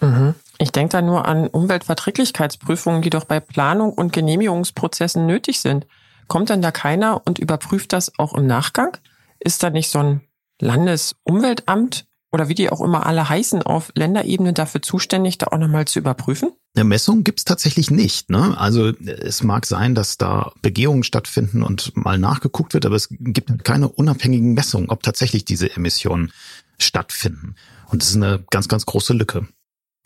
Mhm. 0.02 0.36
Ich 0.58 0.72
denke 0.72 0.92
da 0.92 1.02
nur 1.02 1.26
an 1.28 1.48
Umweltverträglichkeitsprüfungen, 1.48 3.02
die 3.02 3.10
doch 3.10 3.26
bei 3.26 3.40
Planung 3.40 3.94
und 3.94 4.14
Genehmigungsprozessen 4.14 5.26
nötig 5.26 5.60
sind. 5.60 5.88
Kommt 6.28 6.50
denn 6.50 6.62
da 6.62 6.72
keiner 6.72 7.22
und 7.26 7.40
überprüft 7.40 7.94
das 7.94 8.18
auch 8.18 8.34
im 8.36 8.48
Nachgang? 8.48 8.98
Ist 9.40 9.64
da 9.64 9.70
nicht 9.70 9.90
so 9.90 10.00
ein 10.00 10.22
Landesumweltamt 10.60 12.06
oder 12.32 12.48
wie 12.48 12.56
die 12.56 12.70
auch 12.70 12.82
immer 12.82 13.06
alle 13.06 13.28
heißen, 13.28 13.62
auf 13.62 13.92
Länderebene 13.96 14.54
dafür 14.54 14.82
zuständig, 14.82 15.38
da 15.38 15.48
auch 15.48 15.58
nochmal 15.58 15.86
zu 15.86 16.00
überprüfen? 16.00 16.52
Eine 16.76 16.86
Messung 16.86 17.24
gibt's 17.24 17.44
tatsächlich 17.44 17.92
nicht. 17.92 18.30
Ne? 18.30 18.58
Also 18.58 18.88
es 18.88 19.44
mag 19.44 19.66
sein, 19.66 19.94
dass 19.94 20.18
da 20.18 20.54
Begehungen 20.62 21.04
stattfinden 21.04 21.64
und 21.64 21.96
mal 21.96 22.18
nachgeguckt 22.18 22.74
wird, 22.74 22.86
aber 22.86 22.96
es 22.96 23.10
gibt 23.10 23.50
halt 23.50 23.64
keine 23.66 23.90
unabhängigen 23.90 24.54
Messungen, 24.54 24.90
ob 24.90 25.04
tatsächlich 25.04 25.44
diese 25.44 25.76
Emissionen 25.76 26.32
stattfinden. 26.80 27.56
Und 27.90 28.02
das 28.02 28.12
ist 28.12 28.16
eine 28.16 28.44
ganz, 28.50 28.70
ganz 28.70 28.86
große 28.86 29.14
Lücke. 29.14 29.48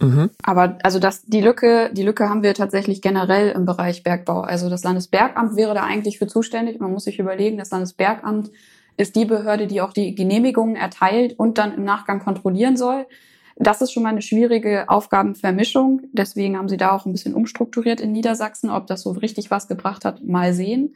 Mhm. 0.02 0.32
Aber 0.44 0.78
also 0.84 1.00
das, 1.00 1.24
die 1.24 1.42
Lücke, 1.42 1.92
die 1.94 2.04
Lücke 2.04 2.28
haben 2.28 2.44
wir 2.44 2.54
tatsächlich 2.54 3.02
generell 3.02 3.52
im 3.52 3.66
Bereich 3.66 4.04
Bergbau. 4.04 4.42
Also 4.42 4.70
das 4.70 4.84
Landesbergamt 4.84 5.56
wäre 5.56 5.74
da 5.74 5.84
eigentlich 5.84 6.18
für 6.18 6.28
zuständig. 6.28 6.80
Man 6.80 6.92
muss 6.92 7.06
sich 7.06 7.20
überlegen, 7.20 7.58
das 7.58 7.70
Landesbergamt 7.70 8.50
ist 8.98 9.16
die 9.16 9.26
Behörde, 9.26 9.68
die 9.68 9.82
auch 9.82 9.94
die 9.94 10.16
Genehmigungen 10.16 10.76
erteilt 10.76 11.38
und 11.38 11.58
dann 11.58 11.74
im 11.74 11.84
Nachgang 11.84 12.20
kontrollieren 12.20 12.78
soll. 12.78 13.06
Das 13.58 13.82
ist 13.82 13.92
schon 13.92 14.04
mal 14.04 14.10
eine 14.10 14.22
schwierige 14.22 14.90
Aufgabenvermischung. 14.90 16.02
Deswegen 16.12 16.58
haben 16.58 16.68
sie 16.68 16.78
da 16.78 16.92
auch 16.92 17.06
ein 17.06 17.12
bisschen 17.12 17.34
umstrukturiert 17.34 18.02
in 18.02 18.12
Niedersachsen. 18.12 18.70
Ob 18.70 18.88
das 18.88 19.02
so 19.02 19.12
richtig 19.12 19.50
was 19.50 19.68
gebracht 19.68 20.04
hat, 20.04 20.24
mal 20.24 20.54
sehen. 20.54 20.96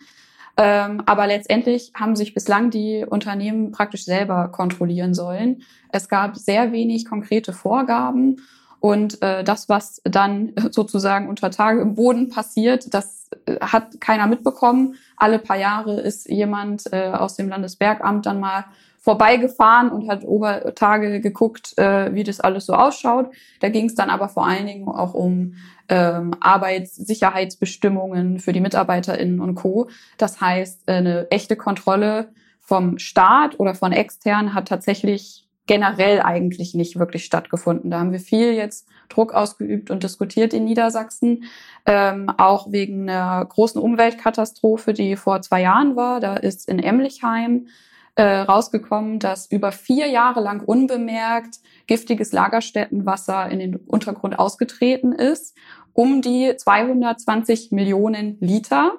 Ähm, 0.58 1.02
aber 1.06 1.26
letztendlich 1.26 1.94
haben 1.96 2.18
sich 2.18 2.34
bislang 2.34 2.70
die 2.70 3.06
Unternehmen 3.10 3.72
praktisch 3.72 4.04
selber 4.04 4.50
kontrollieren 4.50 5.14
sollen. 5.14 5.62
Es 5.90 6.10
gab 6.10 6.36
sehr 6.36 6.74
wenig 6.74 7.06
konkrete 7.06 7.54
Vorgaben 7.54 8.42
und 8.80 9.22
äh, 9.22 9.44
das, 9.44 9.70
was 9.70 10.02
dann 10.04 10.54
sozusagen 10.72 11.28
unter 11.28 11.52
Tage 11.52 11.82
im 11.82 11.96
Boden 11.96 12.30
passiert, 12.30 12.94
das 12.94 13.30
äh, 13.46 13.60
hat 13.60 14.00
keiner 14.00 14.28
mitbekommen. 14.28 14.96
Alle 15.18 15.40
paar 15.40 15.58
Jahre 15.58 16.00
ist 16.00 16.30
jemand 16.30 16.92
äh, 16.94 17.10
aus 17.10 17.36
dem 17.36 17.50
Landesbergamt 17.50 18.26
dann 18.26 18.40
mal 18.40 18.66
vorbeigefahren 19.02 19.90
und 19.90 20.10
hat 20.10 20.24
Obertage 20.24 21.22
geguckt, 21.22 21.78
äh, 21.78 22.14
wie 22.14 22.24
das 22.24 22.40
alles 22.40 22.66
so 22.66 22.74
ausschaut. 22.74 23.32
Da 23.60 23.70
ging 23.70 23.86
es 23.86 23.96
dann 23.96 24.10
aber 24.10 24.30
vor 24.30 24.46
allen 24.46 24.68
Dingen 24.68 24.88
auch 24.88 25.14
um 25.14 25.56
ähm, 25.88 26.32
Arbeitssicherheitsbestimmungen 26.40 28.40
für 28.40 28.54
die 28.54 28.62
MitarbeiterInnen 28.62 29.40
und 29.40 29.56
Co. 29.56 29.90
Das 30.18 30.42
heißt, 30.42 30.88
eine 30.88 31.32
echte 31.32 31.56
Kontrolle 31.56 32.30
vom 32.60 33.00
Staat 33.00 33.60
oder 33.60 33.74
von 33.74 33.92
extern 33.92 34.54
hat 34.54 34.68
tatsächlich 34.68 35.49
generell 35.70 36.20
eigentlich 36.22 36.74
nicht 36.74 36.98
wirklich 36.98 37.26
stattgefunden. 37.26 37.92
Da 37.92 38.00
haben 38.00 38.12
wir 38.12 38.20
viel 38.20 38.54
jetzt 38.54 38.88
Druck 39.08 39.36
ausgeübt 39.36 39.92
und 39.92 40.02
diskutiert 40.02 40.52
in 40.52 40.66
Niedersachsen, 40.66 41.44
ähm, 41.86 42.28
auch 42.40 42.72
wegen 42.72 43.08
einer 43.08 43.46
großen 43.46 43.80
Umweltkatastrophe, 43.80 44.94
die 44.94 45.16
vor 45.16 45.44
zwei 45.44 45.62
Jahren 45.62 45.96
war. 45.96 46.22
Da 46.22 46.38
ist 46.38 46.68
in 46.68 46.80
Emlichheim 46.80 47.68
äh, 48.16 48.24
rausgekommen, 48.24 49.20
dass 49.20 49.46
über 49.52 49.72
vier 49.72 50.08
Jahre 50.08 50.42
lang 50.42 50.64
unbemerkt 50.64 51.60
giftiges 51.86 52.32
Lagerstättenwasser 52.32 53.48
in 53.52 53.60
den 53.60 53.76
Untergrund 53.76 54.40
ausgetreten 54.40 55.12
ist, 55.12 55.56
um 55.94 56.24
die 56.24 56.52
220 56.58 57.72
Millionen 57.72 58.38
Liter. 58.40 58.94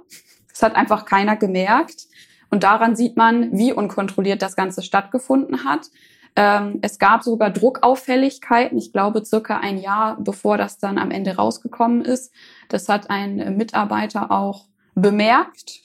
Das 0.49 0.63
hat 0.63 0.77
einfach 0.77 1.05
keiner 1.05 1.35
gemerkt. 1.35 2.07
Und 2.49 2.63
daran 2.63 2.95
sieht 2.95 3.17
man, 3.17 3.59
wie 3.59 3.73
unkontrolliert 3.73 4.41
das 4.41 4.55
Ganze 4.55 4.83
stattgefunden 4.83 5.65
hat. 5.65 5.91
Ähm, 6.37 6.79
es 6.83 6.99
gab 6.99 7.23
sogar 7.23 7.51
Druckauffälligkeiten, 7.51 8.79
ich 8.79 8.93
glaube 8.93 9.25
circa 9.25 9.59
ein 9.59 9.79
Jahr 9.79 10.17
bevor 10.21 10.59
das 10.59 10.79
dann 10.79 10.99
am 10.99 11.11
Ende 11.11 11.37
rausgekommen 11.37 12.03
ist. 12.05 12.33
Das 12.69 12.89
hat 12.89 13.11
ein 13.11 13.57
Mitarbeiter 13.57 14.31
auch 14.31 14.67
bemerkt 14.95 15.81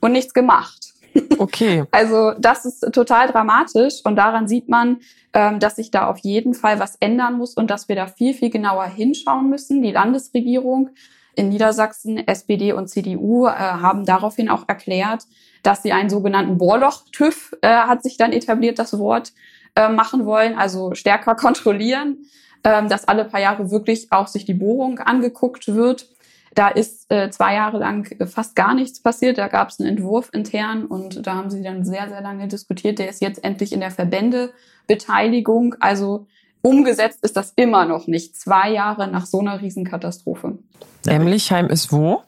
und 0.00 0.12
nichts 0.12 0.34
gemacht. 0.34 0.92
Okay. 1.38 1.84
Also 1.92 2.32
das 2.38 2.64
ist 2.64 2.80
total 2.92 3.28
dramatisch 3.28 4.00
und 4.04 4.16
daran 4.16 4.48
sieht 4.48 4.68
man, 4.68 4.98
ähm, 5.32 5.58
dass 5.58 5.76
sich 5.76 5.90
da 5.90 6.08
auf 6.08 6.18
jeden 6.18 6.54
Fall 6.54 6.78
was 6.80 6.96
ändern 6.96 7.38
muss 7.38 7.54
und 7.54 7.70
dass 7.70 7.88
wir 7.88 7.96
da 7.96 8.06
viel, 8.06 8.34
viel 8.34 8.50
genauer 8.50 8.86
hinschauen 8.86 9.48
müssen. 9.48 9.82
Die 9.82 9.92
Landesregierung 9.92 10.90
in 11.36 11.48
Niedersachsen, 11.48 12.18
SPD 12.18 12.72
und 12.72 12.88
CDU, 12.88 13.46
äh, 13.46 13.50
haben 13.50 14.04
daraufhin 14.04 14.48
auch 14.48 14.68
erklärt, 14.68 15.24
dass 15.62 15.82
sie 15.82 15.92
einen 15.92 16.10
sogenannten 16.10 16.58
Bohrloch-TÜV, 16.58 17.56
äh, 17.62 17.68
hat 17.68 18.02
sich 18.02 18.16
dann 18.16 18.32
etabliert, 18.32 18.78
das 18.78 18.98
Wort, 18.98 19.32
äh, 19.76 19.88
machen 19.88 20.24
wollen, 20.24 20.56
also 20.56 20.94
stärker 20.94 21.34
kontrollieren, 21.36 22.26
äh, 22.62 22.86
dass 22.86 23.06
alle 23.06 23.24
paar 23.24 23.40
Jahre 23.40 23.70
wirklich 23.70 24.08
auch 24.10 24.26
sich 24.26 24.44
die 24.44 24.54
Bohrung 24.54 24.98
angeguckt 24.98 25.68
wird. 25.74 26.08
Da 26.54 26.68
ist 26.68 27.10
äh, 27.10 27.30
zwei 27.30 27.54
Jahre 27.54 27.78
lang 27.78 28.08
fast 28.28 28.54
gar 28.54 28.74
nichts 28.74 29.02
passiert. 29.02 29.38
Da 29.38 29.48
gab 29.48 29.70
es 29.70 29.80
einen 29.80 29.88
Entwurf 29.88 30.30
intern 30.32 30.86
und 30.86 31.26
da 31.26 31.34
haben 31.34 31.50
sie 31.50 31.62
dann 31.62 31.84
sehr, 31.84 32.08
sehr 32.08 32.20
lange 32.20 32.46
diskutiert. 32.46 33.00
Der 33.00 33.08
ist 33.08 33.20
jetzt 33.20 33.42
endlich 33.42 33.72
in 33.72 33.80
der 33.80 33.90
Verbändebeteiligung. 33.90 35.74
Also 35.80 36.28
umgesetzt 36.62 37.24
ist 37.24 37.36
das 37.36 37.52
immer 37.56 37.86
noch 37.86 38.06
nicht. 38.06 38.36
Zwei 38.36 38.70
Jahre 38.70 39.08
nach 39.08 39.26
so 39.26 39.40
einer 39.40 39.60
Riesenkatastrophe. 39.60 40.58
Emlichheim 41.06 41.66
ist 41.66 41.92
wo? 41.92 42.22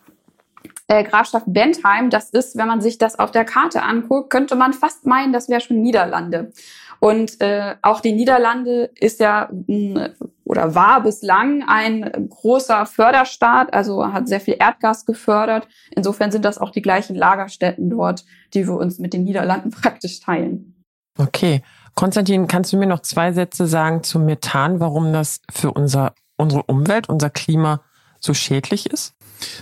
Äh, 0.88 1.04
Grafschaft 1.04 1.46
Bentheim, 1.48 2.10
das 2.10 2.30
ist, 2.30 2.56
wenn 2.56 2.68
man 2.68 2.80
sich 2.80 2.98
das 2.98 3.18
auf 3.18 3.32
der 3.32 3.44
Karte 3.44 3.82
anguckt, 3.82 4.30
könnte 4.30 4.54
man 4.54 4.72
fast 4.72 5.04
meinen, 5.04 5.32
das 5.32 5.48
wäre 5.48 5.60
schon 5.60 5.80
Niederlande. 5.80 6.52
Und 7.00 7.40
äh, 7.40 7.76
auch 7.82 8.00
die 8.00 8.12
Niederlande 8.12 8.90
ist 8.98 9.20
ja 9.20 9.50
mh, 9.66 10.10
oder 10.44 10.74
war 10.74 11.02
bislang 11.02 11.64
ein 11.66 12.28
großer 12.30 12.86
Förderstaat, 12.86 13.74
also 13.74 14.12
hat 14.12 14.28
sehr 14.28 14.40
viel 14.40 14.56
Erdgas 14.58 15.04
gefördert. 15.04 15.66
Insofern 15.90 16.30
sind 16.30 16.44
das 16.44 16.58
auch 16.58 16.70
die 16.70 16.82
gleichen 16.82 17.16
Lagerstätten 17.16 17.90
dort, 17.90 18.24
die 18.54 18.66
wir 18.66 18.74
uns 18.74 18.98
mit 18.98 19.12
den 19.12 19.24
Niederlanden 19.24 19.70
praktisch 19.82 20.20
teilen. 20.20 20.74
Okay. 21.18 21.62
Konstantin, 21.94 22.46
kannst 22.46 22.72
du 22.72 22.76
mir 22.76 22.86
noch 22.86 23.00
zwei 23.00 23.32
Sätze 23.32 23.66
sagen 23.66 24.02
zum 24.02 24.26
Methan, 24.26 24.80
warum 24.80 25.12
das 25.14 25.40
für 25.50 25.72
unser, 25.72 26.14
unsere 26.36 26.62
Umwelt, 26.64 27.08
unser 27.08 27.30
Klima 27.30 27.80
so 28.20 28.34
schädlich 28.34 28.90
ist? 28.90 29.14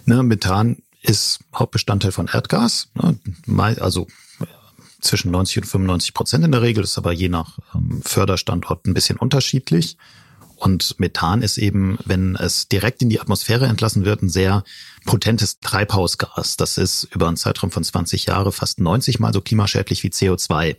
Ne, 0.05 0.23
Methan 0.23 0.79
ist 1.01 1.39
Hauptbestandteil 1.55 2.11
von 2.11 2.29
Erdgas. 2.33 2.91
Ne, 2.95 3.77
also 3.81 4.09
zwischen 5.05 5.31
90 5.31 5.59
und 5.59 5.65
95 5.65 6.15
Prozent 6.15 6.45
in 6.45 6.53
der 6.53 6.63
Regel, 6.63 6.85
ist 6.85 6.99
aber 6.99 7.13
je 7.13 7.29
nach 7.29 7.59
ähm, 7.75 8.03
Förderstandort 8.03 8.87
ein 8.87 8.95
bisschen 8.95 9.17
unterschiedlich. 9.17 9.97
Und 10.57 10.99
Methan 10.99 11.43
ist 11.43 11.59
eben, 11.59 11.99
wenn 12.05 12.37
es 12.37 12.69
direkt 12.69 13.03
in 13.03 13.11
die 13.11 13.21
Atmosphäre 13.21 13.67
entlassen 13.67 14.05
wird, 14.05 14.23
ein 14.23 14.29
sehr 14.29 14.65
potentes 15.05 15.61
Treibhausgas. 15.61 16.57
Das 16.57 16.79
ist 16.79 17.09
über 17.13 17.29
einen 17.29 17.37
Zeitraum 17.37 17.71
von 17.71 17.85
20 17.85 18.27
Jahren 18.27 18.53
fast 18.53 18.81
90 18.81 19.21
mal 19.21 19.33
so 19.33 19.41
klimaschädlich 19.41 20.03
wie 20.05 20.09
CO2. 20.09 20.77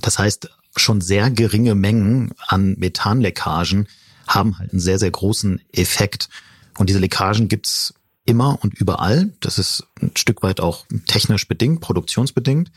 Das 0.00 0.18
heißt, 0.18 0.50
schon 0.76 1.00
sehr 1.00 1.30
geringe 1.30 1.74
Mengen 1.74 2.32
an 2.46 2.76
Methanleckagen 2.78 3.88
haben 4.26 4.58
halt 4.58 4.72
einen 4.72 4.80
sehr, 4.80 4.98
sehr 4.98 5.10
großen 5.10 5.60
Effekt. 5.72 6.28
Und 6.78 6.88
diese 6.88 6.98
Leckagen 6.98 7.48
gibt's 7.48 7.94
immer 8.24 8.58
und 8.62 8.74
überall. 8.74 9.32
Das 9.40 9.58
ist 9.58 9.86
ein 10.00 10.12
Stück 10.16 10.42
weit 10.42 10.60
auch 10.60 10.86
technisch 11.06 11.46
bedingt, 11.48 11.80
produktionsbedingt. 11.80 12.70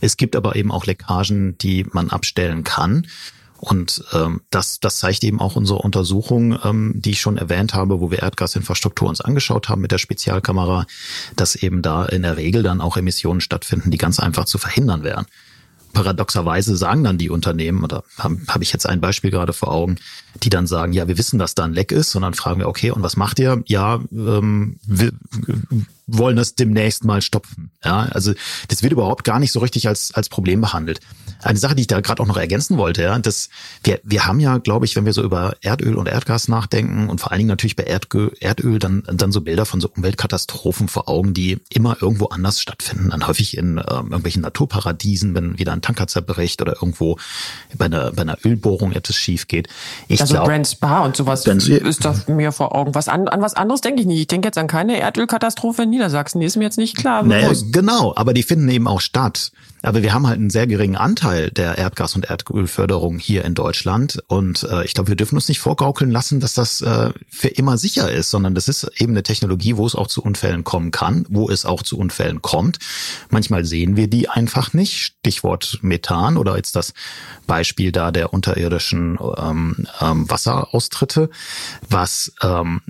Es 0.00 0.16
gibt 0.16 0.36
aber 0.36 0.56
eben 0.56 0.70
auch 0.70 0.86
Leckagen, 0.86 1.56
die 1.58 1.86
man 1.92 2.10
abstellen 2.10 2.64
kann. 2.64 3.06
Und 3.58 4.04
ähm, 4.12 4.42
das, 4.50 4.80
das 4.80 4.98
zeigt 4.98 5.24
eben 5.24 5.40
auch 5.40 5.56
unsere 5.56 5.78
Untersuchung, 5.78 6.58
ähm, 6.62 6.92
die 6.96 7.12
ich 7.12 7.20
schon 7.20 7.38
erwähnt 7.38 7.72
habe, 7.72 8.00
wo 8.00 8.10
wir 8.10 8.18
Erdgasinfrastruktur 8.18 9.08
uns 9.08 9.22
angeschaut 9.22 9.70
haben 9.70 9.80
mit 9.80 9.92
der 9.92 9.98
Spezialkamera, 9.98 10.86
dass 11.36 11.56
eben 11.56 11.80
da 11.80 12.04
in 12.04 12.22
der 12.22 12.36
Regel 12.36 12.62
dann 12.62 12.82
auch 12.82 12.98
Emissionen 12.98 13.40
stattfinden, 13.40 13.90
die 13.90 13.98
ganz 13.98 14.20
einfach 14.20 14.44
zu 14.44 14.58
verhindern 14.58 15.04
wären 15.04 15.26
paradoxerweise 15.96 16.76
sagen 16.76 17.04
dann 17.04 17.16
die 17.16 17.30
Unternehmen, 17.30 17.82
oder 17.82 18.04
habe 18.18 18.38
hab 18.48 18.60
ich 18.60 18.70
jetzt 18.70 18.86
ein 18.86 19.00
Beispiel 19.00 19.30
gerade 19.30 19.54
vor 19.54 19.72
Augen, 19.72 19.96
die 20.42 20.50
dann 20.50 20.66
sagen, 20.66 20.92
ja, 20.92 21.08
wir 21.08 21.16
wissen, 21.16 21.38
dass 21.38 21.54
da 21.54 21.64
ein 21.64 21.72
Leck 21.72 21.90
ist, 21.90 22.14
und 22.14 22.20
dann 22.20 22.34
fragen 22.34 22.60
wir, 22.60 22.68
okay, 22.68 22.90
und 22.90 23.02
was 23.02 23.16
macht 23.16 23.38
ihr? 23.38 23.62
Ja, 23.64 24.00
ähm, 24.12 24.76
wir 24.86 25.12
wollen 26.06 26.36
das 26.36 26.54
demnächst 26.54 27.04
mal 27.04 27.22
stopfen. 27.22 27.70
Ja, 27.82 28.00
also 28.10 28.34
das 28.68 28.82
wird 28.82 28.92
überhaupt 28.92 29.24
gar 29.24 29.38
nicht 29.38 29.52
so 29.52 29.60
richtig 29.60 29.88
als, 29.88 30.12
als 30.12 30.28
Problem 30.28 30.60
behandelt. 30.60 31.00
Eine 31.46 31.58
Sache, 31.58 31.76
die 31.76 31.82
ich 31.82 31.86
da 31.86 32.00
gerade 32.00 32.22
auch 32.22 32.26
noch 32.26 32.36
ergänzen 32.36 32.76
wollte, 32.76 33.02
ja, 33.02 33.18
dass 33.18 33.50
wir, 33.84 34.00
wir 34.02 34.26
haben 34.26 34.40
ja, 34.40 34.58
glaube 34.58 34.84
ich, 34.84 34.96
wenn 34.96 35.06
wir 35.06 35.12
so 35.12 35.22
über 35.22 35.54
Erdöl 35.60 35.94
und 35.94 36.08
Erdgas 36.08 36.48
nachdenken 36.48 37.08
und 37.08 37.20
vor 37.20 37.30
allen 37.30 37.38
Dingen 37.38 37.48
natürlich 37.48 37.76
bei 37.76 37.84
Erdöl, 37.84 38.32
Erdöl 38.40 38.78
dann, 38.80 39.04
dann 39.06 39.30
so 39.30 39.40
Bilder 39.40 39.64
von 39.64 39.80
so 39.80 39.88
Umweltkatastrophen 39.88 40.88
vor 40.88 41.08
Augen, 41.08 41.34
die 41.34 41.58
immer 41.72 41.96
irgendwo 42.00 42.26
anders 42.26 42.60
stattfinden, 42.60 43.10
dann 43.10 43.26
häufig 43.26 43.56
in 43.56 43.78
äh, 43.78 43.82
irgendwelchen 43.82 44.42
Naturparadiesen, 44.42 45.34
wenn 45.34 45.58
wieder 45.58 45.72
ein 45.72 45.82
Tanker 45.82 46.08
zerbricht 46.08 46.60
oder 46.62 46.74
irgendwo 46.74 47.16
bei 47.76 47.84
einer, 47.84 48.10
bei 48.12 48.22
einer 48.22 48.38
Ölbohrung 48.44 48.90
etwas 48.92 49.14
schief 49.14 49.46
geht. 49.46 49.68
Ich 50.08 50.20
also 50.20 50.34
glaub, 50.34 50.46
Brand 50.46 50.66
Spa 50.66 51.04
und 51.04 51.16
sowas 51.16 51.46
ist 51.46 52.04
da 52.04 52.14
mir 52.26 52.50
vor 52.50 52.74
Augen. 52.74 52.94
Was 52.94 53.08
an, 53.08 53.28
an 53.28 53.40
was 53.40 53.54
anderes 53.54 53.80
denke 53.80 54.00
ich 54.00 54.06
nicht. 54.06 54.20
Ich 54.20 54.26
denke 54.26 54.48
jetzt 54.48 54.58
an 54.58 54.66
keine 54.66 54.98
Erdölkatastrophe 54.98 55.84
in 55.84 55.90
Niedersachsen. 55.90 56.40
Die 56.40 56.46
ist 56.46 56.56
mir 56.56 56.64
jetzt 56.64 56.78
nicht 56.78 56.96
klar. 56.96 57.22
Naja, 57.22 57.52
genau, 57.70 58.14
aber 58.16 58.34
die 58.34 58.42
finden 58.42 58.68
eben 58.68 58.88
auch 58.88 59.00
statt. 59.00 59.52
Aber 59.82 60.02
wir 60.02 60.12
haben 60.12 60.26
halt 60.26 60.38
einen 60.38 60.50
sehr 60.50 60.66
geringen 60.66 60.96
Anteil 60.96 61.35
der 61.50 61.78
Erdgas- 61.78 62.14
und 62.14 62.26
Erdölförderung 62.26 63.18
hier 63.18 63.44
in 63.44 63.54
Deutschland. 63.54 64.22
Und 64.28 64.64
äh, 64.64 64.84
ich 64.84 64.94
glaube, 64.94 65.08
wir 65.08 65.16
dürfen 65.16 65.36
uns 65.36 65.48
nicht 65.48 65.60
vorgaukeln 65.60 66.10
lassen, 66.10 66.40
dass 66.40 66.54
das 66.54 66.80
äh, 66.80 67.10
für 67.28 67.48
immer 67.48 67.78
sicher 67.78 68.10
ist, 68.10 68.30
sondern 68.30 68.54
das 68.54 68.68
ist 68.68 68.90
eben 68.96 69.12
eine 69.12 69.22
Technologie, 69.22 69.76
wo 69.76 69.86
es 69.86 69.94
auch 69.94 70.06
zu 70.06 70.22
Unfällen 70.22 70.64
kommen 70.64 70.90
kann, 70.90 71.26
wo 71.28 71.48
es 71.48 71.64
auch 71.64 71.82
zu 71.82 71.98
Unfällen 71.98 72.42
kommt. 72.42 72.78
Manchmal 73.30 73.64
sehen 73.64 73.96
wir 73.96 74.08
die 74.08 74.28
einfach 74.28 74.72
nicht. 74.72 74.96
Stichwort 74.96 75.78
Methan 75.82 76.36
oder 76.36 76.56
jetzt 76.56 76.76
das 76.76 76.92
Beispiel 77.46 77.92
da 77.92 78.10
der 78.10 78.32
unterirdischen 78.32 79.18
ähm, 79.36 79.86
ähm, 80.00 80.30
Wasseraustritte. 80.30 81.30
Was 81.88 82.32
ähm, 82.42 82.80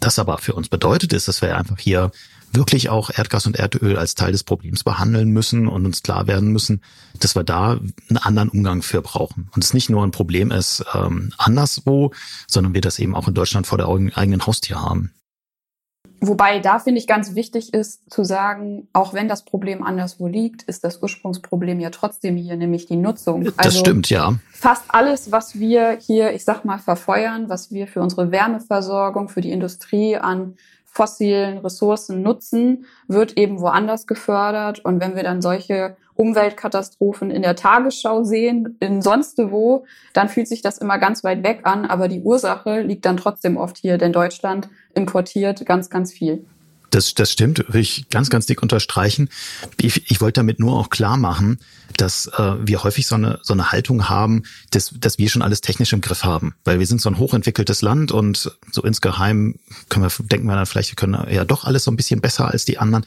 das 0.00 0.18
aber 0.18 0.38
für 0.38 0.54
uns 0.54 0.68
bedeutet, 0.68 1.12
ist, 1.12 1.28
dass 1.28 1.42
wir 1.42 1.56
einfach 1.56 1.78
hier 1.78 2.10
wirklich 2.52 2.88
auch 2.88 3.10
Erdgas 3.10 3.46
und 3.46 3.56
Erdöl 3.56 3.96
als 3.96 4.14
Teil 4.14 4.32
des 4.32 4.44
Problems 4.44 4.84
behandeln 4.84 5.30
müssen 5.30 5.68
und 5.68 5.86
uns 5.86 6.02
klar 6.02 6.26
werden 6.26 6.50
müssen, 6.50 6.82
dass 7.18 7.36
wir 7.36 7.44
da 7.44 7.78
einen 8.08 8.18
anderen 8.18 8.48
Umgang 8.48 8.82
für 8.82 9.02
brauchen. 9.02 9.48
Und 9.54 9.64
es 9.64 9.74
nicht 9.74 9.90
nur 9.90 10.04
ein 10.04 10.10
Problem 10.10 10.50
ist 10.50 10.84
ähm, 10.94 11.32
anderswo, 11.38 12.12
sondern 12.46 12.74
wir 12.74 12.80
das 12.80 12.98
eben 12.98 13.14
auch 13.14 13.28
in 13.28 13.34
Deutschland 13.34 13.66
vor 13.66 13.78
der 13.78 13.88
eigenen 13.88 14.46
Haustür 14.46 14.82
haben. 14.82 15.12
Wobei 16.22 16.58
da 16.58 16.78
finde 16.78 17.00
ich 17.00 17.06
ganz 17.06 17.34
wichtig 17.34 17.72
ist 17.72 18.12
zu 18.12 18.24
sagen, 18.24 18.88
auch 18.92 19.14
wenn 19.14 19.26
das 19.26 19.44
Problem 19.44 19.82
anderswo 19.82 20.26
liegt, 20.26 20.62
ist 20.64 20.84
das 20.84 21.02
Ursprungsproblem 21.02 21.80
ja 21.80 21.88
trotzdem 21.88 22.36
hier, 22.36 22.56
nämlich 22.56 22.84
die 22.84 22.96
Nutzung. 22.96 23.44
Das 23.44 23.58
also 23.58 23.78
stimmt, 23.78 24.10
ja. 24.10 24.34
Fast 24.52 24.84
alles, 24.88 25.32
was 25.32 25.58
wir 25.58 25.96
hier, 25.98 26.34
ich 26.34 26.44
sag 26.44 26.66
mal, 26.66 26.78
verfeuern, 26.78 27.48
was 27.48 27.70
wir 27.70 27.86
für 27.86 28.02
unsere 28.02 28.30
Wärmeversorgung, 28.30 29.30
für 29.30 29.40
die 29.40 29.50
Industrie 29.50 30.16
an 30.16 30.56
fossilen 30.92 31.58
Ressourcen 31.58 32.22
nutzen, 32.22 32.84
wird 33.06 33.38
eben 33.38 33.60
woanders 33.60 34.06
gefördert. 34.06 34.84
Und 34.84 35.00
wenn 35.00 35.14
wir 35.16 35.22
dann 35.22 35.40
solche 35.40 35.96
Umweltkatastrophen 36.14 37.30
in 37.30 37.42
der 37.42 37.56
Tagesschau 37.56 38.24
sehen, 38.24 38.76
in 38.80 39.00
sonst 39.00 39.38
wo, 39.38 39.86
dann 40.12 40.28
fühlt 40.28 40.48
sich 40.48 40.62
das 40.62 40.78
immer 40.78 40.98
ganz 40.98 41.24
weit 41.24 41.42
weg 41.44 41.60
an. 41.62 41.86
Aber 41.86 42.08
die 42.08 42.20
Ursache 42.20 42.82
liegt 42.82 43.06
dann 43.06 43.16
trotzdem 43.16 43.56
oft 43.56 43.78
hier, 43.78 43.98
denn 43.98 44.12
Deutschland 44.12 44.68
importiert 44.94 45.64
ganz, 45.64 45.88
ganz 45.88 46.12
viel. 46.12 46.44
Das, 46.90 47.14
das 47.14 47.30
stimmt, 47.30 47.64
will 47.68 47.80
ich 47.80 48.08
ganz, 48.10 48.30
ganz 48.30 48.46
dick 48.46 48.62
unterstreichen. 48.62 49.28
Ich, 49.80 50.10
ich 50.10 50.20
wollte 50.20 50.40
damit 50.40 50.58
nur 50.58 50.76
auch 50.76 50.90
klar 50.90 51.16
machen, 51.16 51.58
dass 51.96 52.26
äh, 52.26 52.54
wir 52.60 52.82
häufig 52.82 53.06
so 53.06 53.14
eine, 53.14 53.38
so 53.42 53.52
eine 53.52 53.70
Haltung 53.70 54.08
haben, 54.08 54.42
dass, 54.70 54.92
dass 54.98 55.18
wir 55.18 55.28
schon 55.28 55.42
alles 55.42 55.60
technisch 55.60 55.92
im 55.92 56.00
Griff 56.00 56.24
haben. 56.24 56.54
Weil 56.64 56.80
wir 56.80 56.86
sind 56.86 57.00
so 57.00 57.08
ein 57.08 57.18
hochentwickeltes 57.18 57.82
Land 57.82 58.10
und 58.10 58.56
so 58.72 58.82
insgeheim 58.82 59.56
können 59.88 60.04
wir, 60.04 60.26
denken 60.26 60.46
wir 60.46 60.56
dann 60.56 60.66
vielleicht, 60.66 60.90
wir 60.90 60.96
können 60.96 61.30
ja 61.30 61.44
doch 61.44 61.64
alles 61.64 61.84
so 61.84 61.90
ein 61.90 61.96
bisschen 61.96 62.20
besser 62.20 62.48
als 62.48 62.64
die 62.64 62.78
anderen. 62.78 63.06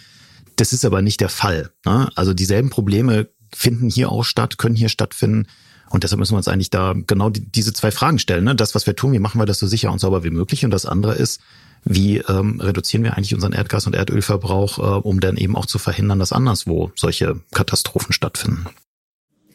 Das 0.56 0.72
ist 0.72 0.86
aber 0.86 1.02
nicht 1.02 1.20
der 1.20 1.30
Fall. 1.30 1.72
Ne? 1.86 2.10
Also 2.16 2.34
dieselben 2.34 2.70
Probleme 2.70 3.28
finden 3.54 3.90
hier 3.90 4.12
auch 4.12 4.24
statt, 4.24 4.58
können 4.58 4.76
hier 4.76 4.90
stattfinden. 4.90 5.48
Und 5.90 6.04
deshalb 6.04 6.20
müssen 6.20 6.34
wir 6.34 6.38
uns 6.38 6.48
eigentlich 6.48 6.70
da 6.70 6.96
genau 6.96 7.30
die, 7.30 7.52
diese 7.52 7.74
zwei 7.74 7.92
Fragen 7.92 8.18
stellen. 8.18 8.46
Ne? 8.46 8.56
Das, 8.56 8.76
was 8.76 8.88
wir 8.88 8.96
tun, 8.96 9.14
wie 9.14 9.20
machen 9.20 9.40
wir 9.40 9.46
das 9.46 9.60
so 9.60 9.68
sicher 9.68 9.92
und 9.92 10.00
sauber 10.00 10.24
wie 10.24 10.32
möglich? 10.32 10.66
Und 10.66 10.72
das 10.72 10.86
andere 10.86 11.16
ist, 11.16 11.42
wie 11.86 12.18
ähm, 12.18 12.60
reduzieren 12.60 13.04
wir 13.04 13.16
eigentlich 13.16 13.34
unseren 13.34 13.54
Erdgas- 13.54 13.88
und 13.88 13.96
Erdölverbrauch, 13.96 14.78
äh, 14.78 14.82
um 14.82 15.20
dann 15.20 15.38
eben 15.38 15.56
auch 15.56 15.66
zu 15.66 15.80
verhindern, 15.80 16.20
dass 16.20 16.34
anderswo 16.34 16.92
solche 16.96 17.40
Katastrophen 17.52 18.14
stattfinden. 18.14 18.68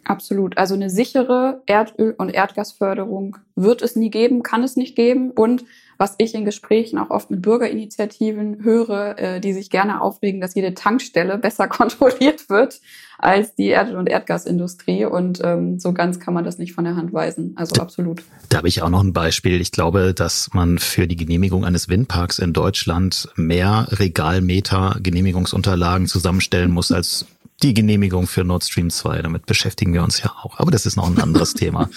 Absolut. 0.05 0.57
Also 0.57 0.75
eine 0.75 0.89
sichere 0.89 1.63
Erdöl- 1.67 2.15
und 2.17 2.31
Erdgasförderung 2.31 3.37
wird 3.57 3.83
es 3.83 3.95
nie 3.95 4.11
geben, 4.11 4.43
kann 4.43 4.63
es 4.63 4.75
nicht 4.77 4.97
geben. 4.97 5.31
Und 5.31 5.65
was 5.99 6.15
ich 6.19 6.35
in 6.35 6.45
Gesprächen 6.45 6.97
auch 6.99 7.11
oft 7.11 7.29
mit 7.31 7.43
Bürgerinitiativen 7.43 8.63
höre, 8.63 9.19
äh, 9.19 9.41
die 9.41 9.53
sich 9.53 9.69
gerne 9.69 10.01
aufregen, 10.01 10.41
dass 10.41 10.55
jede 10.55 10.73
Tankstelle 10.75 11.39
besser 11.39 11.67
kontrolliert 11.69 12.49
wird 12.49 12.81
als 13.19 13.57
die 13.57 13.67
Erd- 13.67 13.93
und 13.93 14.09
Erdgasindustrie. 14.09 15.05
Und 15.05 15.41
ähm, 15.43 15.81
so 15.81 15.93
ganz 15.93 16.21
kann 16.21 16.35
man 16.35 16.45
das 16.45 16.59
nicht 16.59 16.73
von 16.73 16.85
der 16.85 16.95
Hand 16.95 17.13
weisen. 17.13 17.55
Also 17.57 17.75
da, 17.75 17.83
absolut. 17.83 18.23
Da 18.49 18.59
habe 18.59 18.69
ich 18.69 18.81
auch 18.83 18.91
noch 18.91 19.03
ein 19.03 19.13
Beispiel. 19.13 19.61
Ich 19.61 19.73
glaube, 19.73 20.15
dass 20.15 20.51
man 20.55 20.79
für 20.79 21.09
die 21.09 21.17
Genehmigung 21.17 21.65
eines 21.65 21.89
Windparks 21.89 22.39
in 22.39 22.53
Deutschland 22.53 23.29
mehr 23.35 23.89
Regalmeter 23.91 24.97
Genehmigungsunterlagen 25.03 26.07
zusammenstellen 26.07 26.71
muss 26.71 26.93
als 26.93 27.27
die 27.65 27.75
Genehmigung 27.75 28.29
für 28.29 28.45
Nord 28.45 28.63
Stream 28.63 28.89
2. 28.89 29.23
Damit 29.23 29.47
beschäftigen 29.47 29.93
wir 29.93 30.05
uns 30.05 30.23
ja 30.23 30.33
auch. 30.43 30.61
Aber 30.61 30.71
das 30.71 30.87
ist 30.87 30.95
noch 30.95 31.11
ein 31.11 31.21
anderes 31.21 31.55
Thema. 31.55 31.91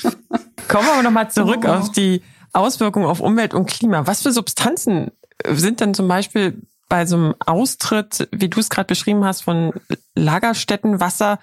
Kommen 0.67 0.87
wir 0.87 1.03
nochmal 1.03 1.29
zurück 1.29 1.65
oh. 1.65 1.67
auf 1.67 1.91
die 1.91 2.23
Auswirkungen 2.53 3.05
auf 3.05 3.19
Umwelt 3.19 3.53
und 3.53 3.67
Klima. 3.67 4.07
Was 4.07 4.21
für 4.21 4.31
Substanzen 4.31 5.11
sind 5.47 5.79
denn 5.79 5.93
zum 5.93 6.07
Beispiel 6.07 6.61
bei 6.89 7.05
so 7.05 7.15
einem 7.15 7.35
Austritt, 7.45 8.27
wie 8.31 8.49
du 8.49 8.59
es 8.59 8.69
gerade 8.69 8.87
beschrieben 8.87 9.23
hast, 9.23 9.41
von 9.41 9.73
Lagerstätten 10.13 10.99
Wasser 10.99 11.39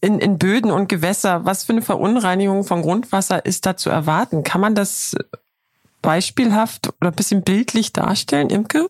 in, 0.00 0.18
in 0.18 0.38
Böden 0.38 0.70
und 0.70 0.88
Gewässer, 0.88 1.44
was 1.44 1.64
für 1.64 1.72
eine 1.72 1.82
Verunreinigung 1.82 2.64
von 2.64 2.82
Grundwasser 2.82 3.44
ist 3.44 3.66
da 3.66 3.76
zu 3.76 3.90
erwarten? 3.90 4.44
Kann 4.44 4.60
man 4.60 4.74
das 4.74 5.14
beispielhaft 6.02 6.88
oder 7.00 7.10
ein 7.10 7.16
bisschen 7.16 7.42
bildlich 7.42 7.92
darstellen, 7.92 8.50
Imke? 8.50 8.88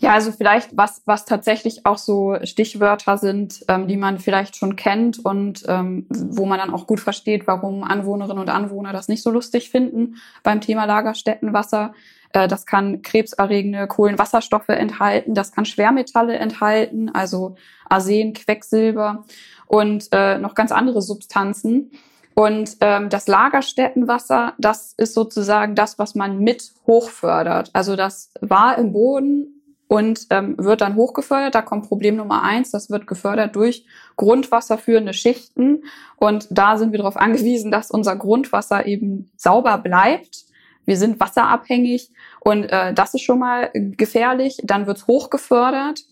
Ja, 0.00 0.14
also 0.14 0.32
vielleicht 0.32 0.74
was, 0.78 1.02
was 1.04 1.26
tatsächlich 1.26 1.84
auch 1.84 1.98
so 1.98 2.38
Stichwörter 2.42 3.18
sind, 3.18 3.62
ähm, 3.68 3.86
die 3.86 3.98
man 3.98 4.18
vielleicht 4.18 4.56
schon 4.56 4.74
kennt 4.74 5.22
und 5.22 5.62
ähm, 5.68 6.06
wo 6.08 6.46
man 6.46 6.58
dann 6.58 6.72
auch 6.72 6.86
gut 6.86 7.00
versteht, 7.00 7.46
warum 7.46 7.84
Anwohnerinnen 7.84 8.38
und 8.38 8.48
Anwohner 8.48 8.94
das 8.94 9.08
nicht 9.08 9.22
so 9.22 9.30
lustig 9.30 9.68
finden 9.68 10.16
beim 10.42 10.62
Thema 10.62 10.86
Lagerstättenwasser. 10.86 11.92
Äh, 12.32 12.48
das 12.48 12.64
kann 12.64 13.02
krebserregende 13.02 13.86
Kohlenwasserstoffe 13.88 14.70
enthalten, 14.70 15.34
das 15.34 15.52
kann 15.52 15.66
Schwermetalle 15.66 16.36
enthalten, 16.36 17.10
also 17.10 17.56
Arsen, 17.86 18.32
Quecksilber 18.32 19.26
und 19.66 20.08
äh, 20.12 20.38
noch 20.38 20.54
ganz 20.54 20.72
andere 20.72 21.02
Substanzen. 21.02 21.90
Und 22.32 22.78
ähm, 22.80 23.10
das 23.10 23.28
Lagerstättenwasser, 23.28 24.54
das 24.56 24.94
ist 24.96 25.12
sozusagen 25.12 25.74
das, 25.74 25.98
was 25.98 26.14
man 26.14 26.38
mit 26.38 26.72
hochfördert. 26.86 27.68
Also 27.74 27.96
das 27.96 28.32
war 28.40 28.78
im 28.78 28.92
Boden 28.92 29.59
und 29.90 30.28
ähm, 30.30 30.54
wird 30.56 30.82
dann 30.82 30.94
hochgefördert. 30.94 31.56
Da 31.56 31.62
kommt 31.62 31.88
Problem 31.88 32.14
Nummer 32.14 32.44
eins, 32.44 32.70
das 32.70 32.90
wird 32.90 33.08
gefördert 33.08 33.56
durch 33.56 33.84
grundwasserführende 34.16 35.12
Schichten. 35.12 35.82
Und 36.14 36.46
da 36.48 36.76
sind 36.76 36.92
wir 36.92 36.98
darauf 36.98 37.16
angewiesen, 37.16 37.72
dass 37.72 37.90
unser 37.90 38.14
Grundwasser 38.14 38.86
eben 38.86 39.32
sauber 39.36 39.78
bleibt. 39.78 40.44
Wir 40.84 40.96
sind 40.96 41.18
wasserabhängig 41.18 42.10
und 42.38 42.66
äh, 42.66 42.94
das 42.94 43.14
ist 43.14 43.22
schon 43.22 43.40
mal 43.40 43.70
gefährlich. 43.74 44.58
Dann 44.62 44.86
wird's 44.86 45.08
hochgefördert. 45.08 46.04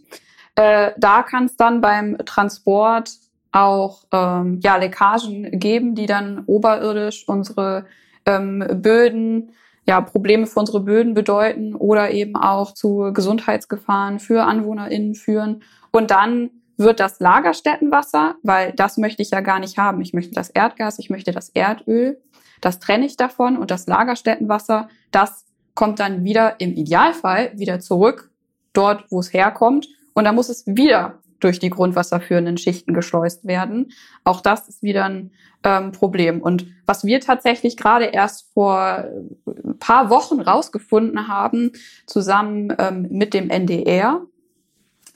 Äh, 0.57 0.91
da 0.97 1.23
kann 1.23 1.45
es 1.45 1.57
dann 1.57 1.81
beim 1.81 2.19
Transport 2.27 3.13
auch 3.53 4.03
ähm, 4.11 4.59
ja, 4.61 4.77
Leckagen 4.77 5.61
geben, 5.61 5.95
die 5.95 6.07
dann 6.07 6.43
oberirdisch 6.47 7.29
unsere 7.29 7.87
ähm, 8.27 8.67
Böden 8.83 9.53
ja, 9.89 10.03
Probleme 10.03 10.47
für 10.47 10.61
unsere 10.61 10.81
Böden 10.81 11.15
bedeuten 11.15 11.75
oder 11.75 12.11
eben 12.11 12.37
auch 12.37 12.75
zu 12.75 13.11
Gesundheitsgefahren 13.15 14.19
für 14.19 14.45
AnwohnerInnen 14.45 15.15
führen. 15.15 15.63
Und 15.91 16.11
dann 16.11 16.51
wird 16.77 17.01
das 17.01 17.21
Lagerstättenwasser, 17.21 18.35
weil 18.43 18.73
das 18.75 18.99
möchte 18.99 19.23
ich 19.23 19.31
ja 19.31 19.41
gar 19.41 19.59
nicht 19.59 19.79
haben. 19.79 20.03
Ich 20.03 20.13
möchte 20.13 20.35
das 20.35 20.51
Erdgas, 20.51 20.99
ich 20.99 21.09
möchte 21.09 21.33
das 21.33 21.49
Erdöl. 21.49 22.21
Das 22.61 22.81
trenne 22.81 23.07
ich 23.07 23.17
davon 23.17 23.57
und 23.57 23.71
das 23.71 23.87
Lagerstättenwasser, 23.87 24.89
das 25.11 25.47
kommt 25.75 26.01
dann 26.01 26.23
wieder 26.23 26.61
im 26.61 26.75
Idealfall 26.75 27.53
wieder 27.55 27.81
zurück 27.81 28.31
dort, 28.75 29.07
wo 29.11 29.21
es 29.21 29.33
herkommt. 29.33 29.89
Und 30.13 30.25
dann 30.25 30.35
muss 30.35 30.51
es 30.51 30.67
wieder 30.67 31.19
durch 31.41 31.59
die 31.59 31.71
grundwasserführenden 31.71 32.59
Schichten 32.59 32.95
geschleust 32.95 33.47
werden. 33.47 33.93
Auch 34.25 34.41
das 34.41 34.69
ist 34.69 34.83
wieder 34.83 35.05
ein 35.05 35.31
ähm, 35.65 35.93
Problem. 35.93 36.41
Und 36.41 36.67
was 36.87 37.05
wir 37.05 37.21
tatsächlich 37.21 37.77
gerade 37.77 38.07
erst 38.07 38.53
vor 38.53 39.05
ein 39.47 39.79
paar 39.79 40.11
Wochen 40.11 40.41
rausgefunden 40.41 41.29
haben, 41.29 41.73
zusammen 42.07 42.75
ähm, 42.79 43.07
mit 43.11 43.35
dem 43.35 43.51
NDR, 43.51 44.23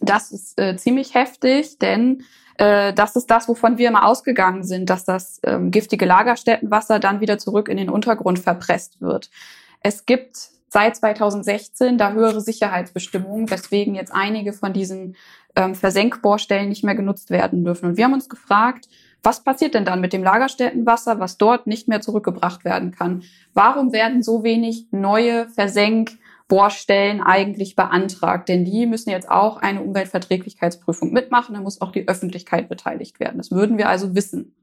das 0.00 0.32
ist 0.32 0.60
äh, 0.60 0.76
ziemlich 0.76 1.14
heftig, 1.14 1.78
denn 1.78 2.24
äh, 2.58 2.92
das 2.92 3.16
ist 3.16 3.30
das, 3.30 3.48
wovon 3.48 3.78
wir 3.78 3.88
immer 3.88 4.06
ausgegangen 4.06 4.64
sind, 4.64 4.90
dass 4.90 5.04
das 5.04 5.40
ähm, 5.44 5.70
giftige 5.70 6.04
Lagerstättenwasser 6.04 6.98
dann 6.98 7.20
wieder 7.20 7.38
zurück 7.38 7.68
in 7.68 7.76
den 7.76 7.88
Untergrund 7.88 8.38
verpresst 8.38 9.00
wird. 9.00 9.30
Es 9.80 10.04
gibt 10.04 10.50
seit 10.68 10.96
2016 10.96 11.98
da 11.98 12.12
höhere 12.12 12.40
Sicherheitsbestimmungen, 12.40 13.50
weswegen 13.50 13.94
jetzt 13.94 14.12
einige 14.12 14.52
von 14.52 14.72
diesen 14.72 15.16
ähm, 15.56 15.74
Versenkbohrstellen 15.74 16.68
nicht 16.68 16.84
mehr 16.84 16.94
genutzt 16.94 17.30
werden 17.30 17.64
dürfen. 17.64 17.86
Und 17.86 17.96
wir 17.96 18.04
haben 18.04 18.14
uns 18.14 18.28
gefragt, 18.28 18.88
was 19.22 19.44
passiert 19.44 19.74
denn 19.74 19.84
dann 19.84 20.00
mit 20.00 20.12
dem 20.12 20.24
Lagerstättenwasser, 20.24 21.20
was 21.20 21.38
dort 21.38 21.66
nicht 21.66 21.86
mehr 21.86 22.00
zurückgebracht 22.00 22.64
werden 22.64 22.90
kann? 22.90 23.22
Warum 23.54 23.92
werden 23.92 24.22
so 24.22 24.42
wenig 24.42 24.88
neue 24.90 25.48
Versenk 25.48 26.12
Bohrstellen 26.48 27.20
eigentlich 27.20 27.76
beantragt? 27.76 28.48
Denn 28.48 28.64
die 28.64 28.86
müssen 28.86 29.10
jetzt 29.10 29.30
auch 29.30 29.58
eine 29.58 29.80
Umweltverträglichkeitsprüfung 29.82 31.12
mitmachen. 31.12 31.54
Da 31.54 31.60
muss 31.60 31.80
auch 31.80 31.92
die 31.92 32.08
Öffentlichkeit 32.08 32.68
beteiligt 32.68 33.20
werden. 33.20 33.38
Das 33.38 33.52
würden 33.52 33.78
wir 33.78 33.88
also 33.88 34.16
wissen. 34.16 34.54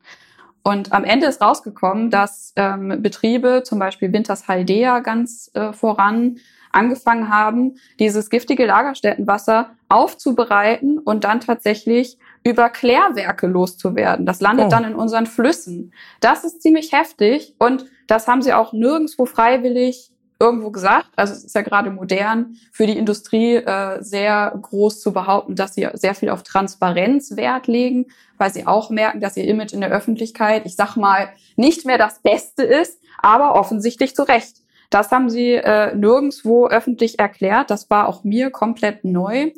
Und 0.61 0.91
am 0.91 1.05
Ende 1.05 1.27
ist 1.27 1.41
rausgekommen, 1.41 2.09
dass 2.09 2.51
ähm, 2.57 3.01
Betriebe, 3.01 3.63
zum 3.63 3.79
Beispiel 3.79 4.11
Winters 4.11 4.49
Haldea 4.49 4.99
ganz 4.99 5.49
äh, 5.53 5.71
voran, 5.71 6.37
angefangen 6.71 7.29
haben, 7.29 7.75
dieses 7.99 8.29
giftige 8.29 8.65
Lagerstättenwasser 8.65 9.71
aufzubereiten 9.89 10.99
und 10.99 11.23
dann 11.23 11.39
tatsächlich 11.39 12.17
über 12.43 12.69
Klärwerke 12.69 13.47
loszuwerden. 13.47 14.25
Das 14.25 14.41
landet 14.41 14.67
oh. 14.67 14.69
dann 14.69 14.83
in 14.83 14.95
unseren 14.95 15.25
Flüssen. 15.25 15.93
Das 16.19 16.43
ist 16.43 16.61
ziemlich 16.61 16.91
heftig 16.91 17.55
und 17.59 17.85
das 18.07 18.27
haben 18.27 18.41
sie 18.41 18.53
auch 18.53 18.73
nirgendwo 18.73 19.25
freiwillig 19.25 20.11
irgendwo 20.39 20.71
gesagt, 20.71 21.09
also 21.17 21.33
es 21.33 21.43
ist 21.43 21.55
ja 21.55 21.61
gerade 21.61 21.91
modern 21.91 22.55
für 22.71 22.87
die 22.87 22.97
Industrie 22.97 23.55
äh, 23.55 24.01
sehr 24.01 24.57
groß 24.61 25.01
zu 25.01 25.11
behaupten, 25.11 25.55
dass 25.55 25.73
sie 25.73 25.87
sehr 25.93 26.15
viel 26.15 26.29
auf 26.29 26.43
Transparenz 26.43 27.35
Wert 27.35 27.67
legen, 27.67 28.05
weil 28.37 28.51
sie 28.51 28.65
auch 28.65 28.89
merken, 28.89 29.19
dass 29.19 29.35
ihr 29.35 29.43
Image 29.45 29.73
in 29.73 29.81
der 29.81 29.91
Öffentlichkeit, 29.91 30.65
ich 30.65 30.77
sag 30.77 30.95
mal, 30.95 31.29
nicht 31.57 31.85
mehr 31.85 31.97
das 31.97 32.19
Beste 32.19 32.63
ist, 32.63 33.01
aber 33.21 33.55
offensichtlich 33.55 34.15
zu 34.15 34.23
Recht. 34.23 34.61
Das 34.89 35.11
haben 35.11 35.29
sie 35.29 35.53
äh, 35.53 35.95
nirgendswo 35.95 36.67
öffentlich 36.67 37.19
erklärt. 37.19 37.69
Das 37.69 37.89
war 37.89 38.07
auch 38.07 38.23
mir 38.23 38.49
komplett 38.49 39.03
neu. 39.03 39.51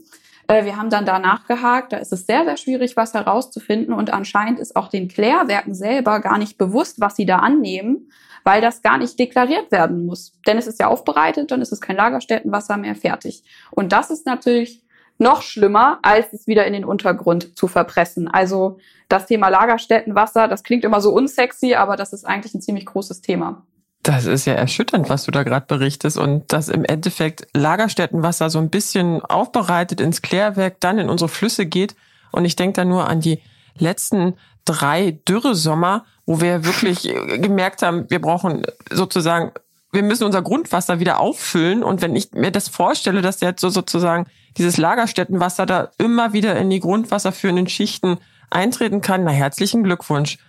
Äh, 0.47 0.65
wir 0.65 0.75
haben 0.77 0.89
dann 0.89 1.05
da 1.05 1.19
nachgehakt. 1.19 1.93
Da 1.93 1.97
ist 1.97 2.11
es 2.11 2.25
sehr, 2.25 2.43
sehr 2.43 2.57
schwierig, 2.57 2.97
was 2.97 3.13
herauszufinden. 3.13 3.93
Und 3.93 4.13
anscheinend 4.13 4.59
ist 4.59 4.75
auch 4.75 4.89
den 4.89 5.07
Klärwerken 5.07 5.73
selber 5.73 6.19
gar 6.19 6.37
nicht 6.37 6.57
bewusst, 6.57 6.99
was 6.99 7.15
sie 7.15 7.25
da 7.25 7.37
annehmen 7.37 8.07
weil 8.43 8.61
das 8.61 8.81
gar 8.81 8.97
nicht 8.97 9.19
deklariert 9.19 9.71
werden 9.71 10.05
muss. 10.05 10.33
Denn 10.47 10.57
es 10.57 10.67
ist 10.67 10.79
ja 10.79 10.87
aufbereitet, 10.87 11.51
dann 11.51 11.61
ist 11.61 11.71
es 11.71 11.81
kein 11.81 11.95
Lagerstättenwasser 11.95 12.77
mehr 12.77 12.95
fertig. 12.95 13.43
Und 13.71 13.91
das 13.91 14.09
ist 14.09 14.25
natürlich 14.25 14.83
noch 15.17 15.43
schlimmer, 15.43 15.99
als 16.01 16.33
es 16.33 16.47
wieder 16.47 16.65
in 16.65 16.73
den 16.73 16.85
Untergrund 16.85 17.57
zu 17.57 17.67
verpressen. 17.67 18.27
Also 18.27 18.79
das 19.07 19.27
Thema 19.27 19.49
Lagerstättenwasser, 19.49 20.47
das 20.47 20.63
klingt 20.63 20.83
immer 20.83 20.99
so 20.99 21.13
unsexy, 21.13 21.75
aber 21.75 21.95
das 21.95 22.13
ist 22.13 22.25
eigentlich 22.25 22.55
ein 22.55 22.61
ziemlich 22.61 22.87
großes 22.87 23.21
Thema. 23.21 23.65
Das 24.03 24.25
ist 24.25 24.45
ja 24.45 24.53
erschütternd, 24.53 25.09
was 25.09 25.25
du 25.25 25.31
da 25.31 25.43
gerade 25.43 25.67
berichtest 25.67 26.17
und 26.17 26.51
dass 26.51 26.69
im 26.69 26.83
Endeffekt 26.85 27.47
Lagerstättenwasser 27.53 28.49
so 28.49 28.57
ein 28.57 28.69
bisschen 28.69 29.21
aufbereitet 29.21 30.01
ins 30.01 30.23
Klärwerk 30.23 30.79
dann 30.79 30.97
in 30.97 31.09
unsere 31.09 31.29
Flüsse 31.29 31.67
geht. 31.67 31.95
Und 32.31 32.45
ich 32.45 32.55
denke 32.55 32.73
da 32.73 32.85
nur 32.85 33.07
an 33.07 33.21
die 33.21 33.41
letzten 33.77 34.33
drei 34.65 35.19
Dürresommer, 35.27 36.05
wo 36.25 36.41
wir 36.41 36.65
wirklich 36.65 37.03
gemerkt 37.41 37.83
haben, 37.83 38.09
wir 38.09 38.19
brauchen 38.19 38.63
sozusagen, 38.89 39.51
wir 39.91 40.03
müssen 40.03 40.23
unser 40.23 40.41
Grundwasser 40.41 40.99
wieder 40.99 41.19
auffüllen. 41.19 41.83
Und 41.83 42.01
wenn 42.01 42.15
ich 42.15 42.31
mir 42.31 42.51
das 42.51 42.69
vorstelle, 42.69 43.21
dass 43.21 43.39
jetzt 43.41 43.61
so 43.61 43.69
sozusagen 43.69 44.25
dieses 44.57 44.77
Lagerstättenwasser 44.77 45.67
da 45.67 45.91
immer 45.99 46.33
wieder 46.33 46.55
in 46.55 46.71
die 46.71 46.79
grundwasserführenden 46.79 47.67
Schichten 47.67 48.17
eintreten 48.49 49.01
kann, 49.01 49.23
na 49.25 49.31
herzlichen 49.31 49.83
Glückwunsch. 49.83 50.39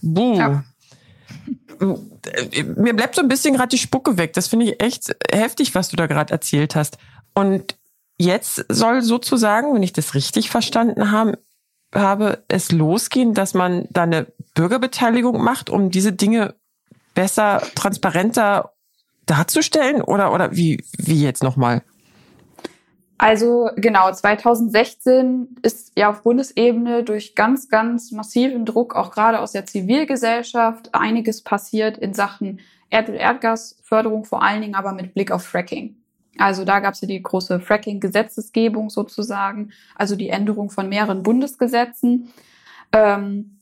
Buh. 0.00 0.38
Ja. 0.38 0.64
Mir 2.76 2.94
bleibt 2.94 3.14
so 3.14 3.22
ein 3.22 3.28
bisschen 3.28 3.54
gerade 3.54 3.70
die 3.70 3.78
Spucke 3.78 4.16
weg. 4.16 4.32
Das 4.34 4.48
finde 4.48 4.66
ich 4.66 4.82
echt 4.82 5.14
heftig, 5.30 5.74
was 5.74 5.88
du 5.88 5.96
da 5.96 6.06
gerade 6.06 6.32
erzählt 6.32 6.76
hast. 6.76 6.98
Und 7.34 7.76
jetzt 8.18 8.64
soll 8.68 9.02
sozusagen, 9.02 9.74
wenn 9.74 9.82
ich 9.82 9.92
das 9.92 10.14
richtig 10.14 10.50
verstanden 10.50 11.10
habe, 11.10 11.38
habe, 11.94 12.42
es 12.48 12.72
losgehen, 12.72 13.34
dass 13.34 13.54
man 13.54 13.86
da 13.90 14.04
eine 14.04 14.26
Bürgerbeteiligung 14.54 15.42
macht, 15.42 15.70
um 15.70 15.90
diese 15.90 16.12
Dinge 16.12 16.54
besser, 17.14 17.62
transparenter 17.74 18.72
darzustellen? 19.26 20.02
Oder, 20.02 20.32
oder 20.32 20.54
wie, 20.56 20.84
wie 20.98 21.22
jetzt 21.22 21.42
nochmal? 21.42 21.82
Also 23.22 23.70
genau, 23.76 24.10
2016 24.10 25.54
ist 25.62 25.92
ja 25.96 26.10
auf 26.10 26.22
Bundesebene 26.24 27.04
durch 27.04 27.36
ganz, 27.36 27.68
ganz 27.68 28.10
massiven 28.10 28.66
Druck, 28.66 28.96
auch 28.96 29.12
gerade 29.12 29.38
aus 29.38 29.52
der 29.52 29.64
Zivilgesellschaft, 29.64 30.92
einiges 30.92 31.40
passiert 31.42 31.96
in 31.96 32.14
Sachen 32.14 32.58
Erd- 32.90 33.10
und 33.10 33.14
Erdgasförderung, 33.14 34.24
vor 34.24 34.42
allen 34.42 34.60
Dingen 34.60 34.74
aber 34.74 34.92
mit 34.92 35.14
Blick 35.14 35.30
auf 35.30 35.44
Fracking. 35.44 35.94
Also 36.36 36.64
da 36.64 36.80
gab 36.80 36.94
es 36.94 37.00
ja 37.00 37.06
die 37.06 37.22
große 37.22 37.60
Fracking-Gesetzesgebung 37.60 38.90
sozusagen, 38.90 39.70
also 39.94 40.16
die 40.16 40.30
Änderung 40.30 40.68
von 40.70 40.88
mehreren 40.88 41.22
Bundesgesetzen. 41.22 42.32
Ähm, 42.90 43.56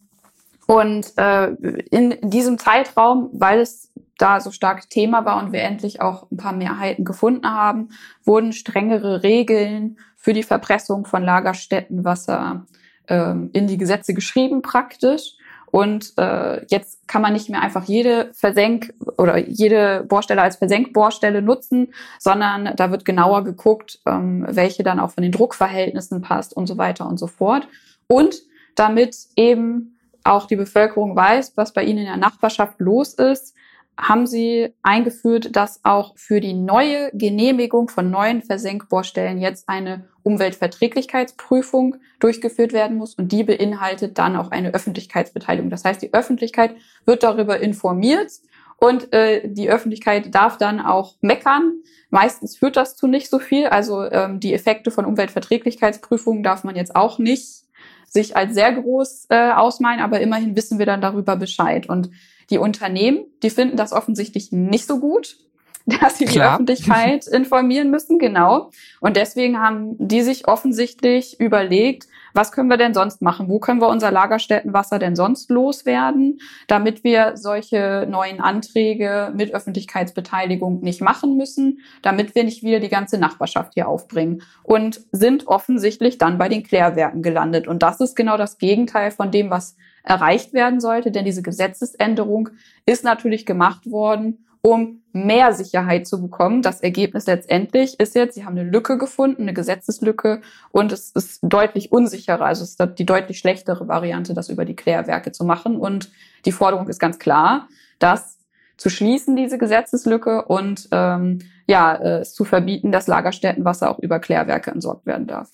und 0.66 1.18
äh, 1.18 1.48
in 1.90 2.16
diesem 2.22 2.56
Zeitraum, 2.56 3.28
weil 3.34 3.60
es 3.60 3.89
da 4.20 4.40
so 4.40 4.50
stark 4.50 4.90
Thema 4.90 5.24
war 5.24 5.42
und 5.42 5.52
wir 5.52 5.62
endlich 5.62 6.00
auch 6.00 6.30
ein 6.30 6.36
paar 6.36 6.52
Mehrheiten 6.52 7.04
gefunden 7.04 7.50
haben, 7.50 7.88
wurden 8.24 8.52
strengere 8.52 9.22
Regeln 9.22 9.98
für 10.16 10.32
die 10.32 10.42
Verpressung 10.42 11.06
von 11.06 11.22
Lagerstättenwasser 11.22 12.66
ähm, 13.08 13.50
in 13.52 13.66
die 13.66 13.78
Gesetze 13.78 14.12
geschrieben 14.12 14.62
praktisch. 14.62 15.34
Und 15.70 16.14
äh, 16.18 16.66
jetzt 16.66 17.06
kann 17.06 17.22
man 17.22 17.32
nicht 17.32 17.48
mehr 17.48 17.62
einfach 17.62 17.84
jede 17.84 18.30
Versenk- 18.34 18.92
oder 19.16 19.38
jede 19.38 20.04
Bohrstelle 20.08 20.42
als 20.42 20.56
Versenkbohrstelle 20.56 21.42
nutzen, 21.42 21.94
sondern 22.18 22.74
da 22.76 22.90
wird 22.90 23.04
genauer 23.04 23.44
geguckt, 23.44 24.00
ähm, 24.04 24.44
welche 24.48 24.82
dann 24.82 24.98
auch 24.98 25.12
von 25.12 25.22
den 25.22 25.32
Druckverhältnissen 25.32 26.22
passt 26.22 26.56
und 26.56 26.66
so 26.66 26.76
weiter 26.76 27.08
und 27.08 27.18
so 27.18 27.28
fort. 27.28 27.68
Und 28.08 28.42
damit 28.74 29.16
eben 29.36 29.96
auch 30.24 30.46
die 30.46 30.56
Bevölkerung 30.56 31.14
weiß, 31.14 31.52
was 31.56 31.72
bei 31.72 31.84
ihnen 31.84 32.00
in 32.00 32.06
der 32.06 32.16
Nachbarschaft 32.16 32.80
los 32.80 33.14
ist, 33.14 33.54
haben 34.00 34.26
sie 34.26 34.74
eingeführt, 34.82 35.54
dass 35.54 35.80
auch 35.84 36.16
für 36.16 36.40
die 36.40 36.54
neue 36.54 37.10
Genehmigung 37.12 37.88
von 37.88 38.10
neuen 38.10 38.42
Versenkbohrstellen 38.42 39.38
jetzt 39.38 39.68
eine 39.68 40.08
Umweltverträglichkeitsprüfung 40.22 41.96
durchgeführt 42.18 42.72
werden 42.72 42.96
muss 42.96 43.14
und 43.14 43.32
die 43.32 43.44
beinhaltet 43.44 44.18
dann 44.18 44.36
auch 44.36 44.50
eine 44.50 44.74
Öffentlichkeitsbeteiligung. 44.74 45.70
Das 45.70 45.84
heißt, 45.84 46.02
die 46.02 46.12
Öffentlichkeit 46.12 46.74
wird 47.04 47.22
darüber 47.22 47.60
informiert 47.60 48.30
und 48.76 49.12
äh, 49.12 49.42
die 49.44 49.70
Öffentlichkeit 49.70 50.34
darf 50.34 50.56
dann 50.56 50.80
auch 50.80 51.14
meckern. 51.20 51.82
Meistens 52.08 52.56
führt 52.56 52.76
das 52.76 52.96
zu 52.96 53.06
nicht 53.06 53.28
so 53.28 53.38
viel. 53.38 53.66
Also 53.66 54.04
ähm, 54.10 54.40
die 54.40 54.54
Effekte 54.54 54.90
von 54.90 55.04
Umweltverträglichkeitsprüfungen 55.04 56.42
darf 56.42 56.64
man 56.64 56.76
jetzt 56.76 56.96
auch 56.96 57.18
nicht 57.18 57.64
sich 58.10 58.36
als 58.36 58.54
sehr 58.54 58.72
groß 58.72 59.26
äh, 59.30 59.52
ausmalen, 59.52 60.00
aber 60.00 60.20
immerhin 60.20 60.56
wissen 60.56 60.78
wir 60.78 60.86
dann 60.86 61.00
darüber 61.00 61.36
Bescheid. 61.36 61.88
Und 61.88 62.10
die 62.50 62.58
Unternehmen, 62.58 63.24
die 63.42 63.50
finden 63.50 63.76
das 63.76 63.92
offensichtlich 63.92 64.50
nicht 64.50 64.86
so 64.86 64.98
gut, 64.98 65.36
dass 65.86 66.18
sie 66.18 66.24
Klar. 66.24 66.48
die 66.48 66.54
Öffentlichkeit 66.54 67.26
informieren 67.28 67.90
müssen, 67.90 68.18
genau. 68.18 68.70
Und 69.00 69.16
deswegen 69.16 69.60
haben 69.60 69.94
die 69.98 70.22
sich 70.22 70.48
offensichtlich 70.48 71.38
überlegt, 71.38 72.08
was 72.34 72.52
können 72.52 72.68
wir 72.68 72.76
denn 72.76 72.94
sonst 72.94 73.22
machen? 73.22 73.48
Wo 73.48 73.58
können 73.58 73.80
wir 73.80 73.88
unser 73.88 74.10
Lagerstättenwasser 74.10 74.98
denn 74.98 75.16
sonst 75.16 75.50
loswerden, 75.50 76.38
damit 76.66 77.04
wir 77.04 77.36
solche 77.36 78.06
neuen 78.08 78.40
Anträge 78.40 79.32
mit 79.34 79.54
Öffentlichkeitsbeteiligung 79.54 80.80
nicht 80.80 81.00
machen 81.00 81.36
müssen, 81.36 81.80
damit 82.02 82.34
wir 82.34 82.44
nicht 82.44 82.62
wieder 82.62 82.80
die 82.80 82.88
ganze 82.88 83.18
Nachbarschaft 83.18 83.74
hier 83.74 83.88
aufbringen 83.88 84.42
und 84.62 85.00
sind 85.12 85.46
offensichtlich 85.46 86.18
dann 86.18 86.38
bei 86.38 86.48
den 86.48 86.62
Klärwerken 86.62 87.22
gelandet. 87.22 87.66
Und 87.66 87.82
das 87.82 88.00
ist 88.00 88.16
genau 88.16 88.36
das 88.36 88.58
Gegenteil 88.58 89.10
von 89.10 89.30
dem, 89.30 89.50
was 89.50 89.76
erreicht 90.02 90.52
werden 90.52 90.80
sollte, 90.80 91.10
denn 91.10 91.24
diese 91.24 91.42
Gesetzesänderung 91.42 92.50
ist 92.86 93.04
natürlich 93.04 93.44
gemacht 93.44 93.90
worden, 93.90 94.46
um 94.62 95.02
mehr 95.12 95.52
Sicherheit 95.52 96.06
zu 96.06 96.20
bekommen. 96.20 96.62
Das 96.62 96.80
Ergebnis 96.80 97.26
letztendlich 97.26 97.98
ist 97.98 98.14
jetzt, 98.14 98.34
sie 98.34 98.44
haben 98.44 98.56
eine 98.56 98.68
Lücke 98.68 98.98
gefunden, 98.98 99.42
eine 99.42 99.54
Gesetzeslücke 99.54 100.42
und 100.70 100.92
es 100.92 101.10
ist 101.10 101.40
deutlich 101.42 101.92
unsicherer. 101.92 102.44
Also 102.44 102.64
es 102.64 102.70
ist 102.70 102.98
die 102.98 103.06
deutlich 103.06 103.38
schlechtere 103.38 103.88
Variante, 103.88 104.34
das 104.34 104.48
über 104.48 104.64
die 104.64 104.76
Klärwerke 104.76 105.32
zu 105.32 105.44
machen. 105.44 105.76
Und 105.76 106.10
die 106.44 106.52
Forderung 106.52 106.88
ist 106.88 107.00
ganz 107.00 107.18
klar, 107.18 107.68
das 107.98 108.38
zu 108.76 108.88
schließen, 108.88 109.36
diese 109.36 109.58
Gesetzeslücke 109.58 110.44
und 110.44 110.88
ähm, 110.90 111.40
ja, 111.66 111.94
äh, 111.94 112.20
es 112.20 112.34
zu 112.34 112.44
verbieten, 112.44 112.92
dass 112.92 113.06
Lagerstättenwasser 113.06 113.90
auch 113.90 113.98
über 113.98 114.20
Klärwerke 114.20 114.70
entsorgt 114.70 115.06
werden 115.06 115.26
darf. 115.26 115.50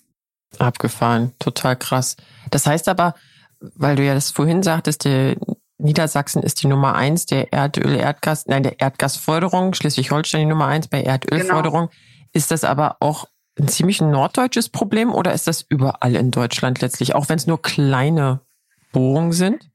Abgefahren, 0.59 1.33
total 1.39 1.75
krass. 1.75 2.15
Das 2.51 2.65
heißt 2.65 2.87
aber, 2.87 3.15
weil 3.59 3.95
du 3.95 4.03
ja 4.03 4.13
das 4.13 4.31
vorhin 4.31 4.63
sagtest, 4.63 5.03
der 5.03 5.35
Niedersachsen 5.79 6.41
ist 6.41 6.63
die 6.63 6.67
Nummer 6.67 6.95
eins 6.95 7.25
der 7.25 7.53
Erdöl, 7.53 7.95
Erdgas, 7.95 8.47
nein, 8.47 8.63
der 8.63 8.79
Erdgasförderung, 8.79 9.73
Schleswig-Holstein 9.73 10.41
die 10.41 10.45
Nummer 10.47 10.65
eins 10.67 10.87
bei 10.87 11.03
Erdölförderung. 11.03 11.89
Genau. 11.89 12.01
Ist 12.33 12.51
das 12.51 12.63
aber 12.63 12.97
auch 12.99 13.25
ein 13.59 13.67
ziemlich 13.67 14.01
norddeutsches 14.01 14.69
Problem 14.69 15.13
oder 15.13 15.33
ist 15.33 15.47
das 15.47 15.65
überall 15.67 16.15
in 16.15 16.31
Deutschland 16.31 16.81
letztlich, 16.81 17.15
auch 17.15 17.29
wenn 17.29 17.37
es 17.37 17.47
nur 17.47 17.61
kleine 17.61 18.41
Bohrungen 18.91 19.31
sind? 19.31 19.69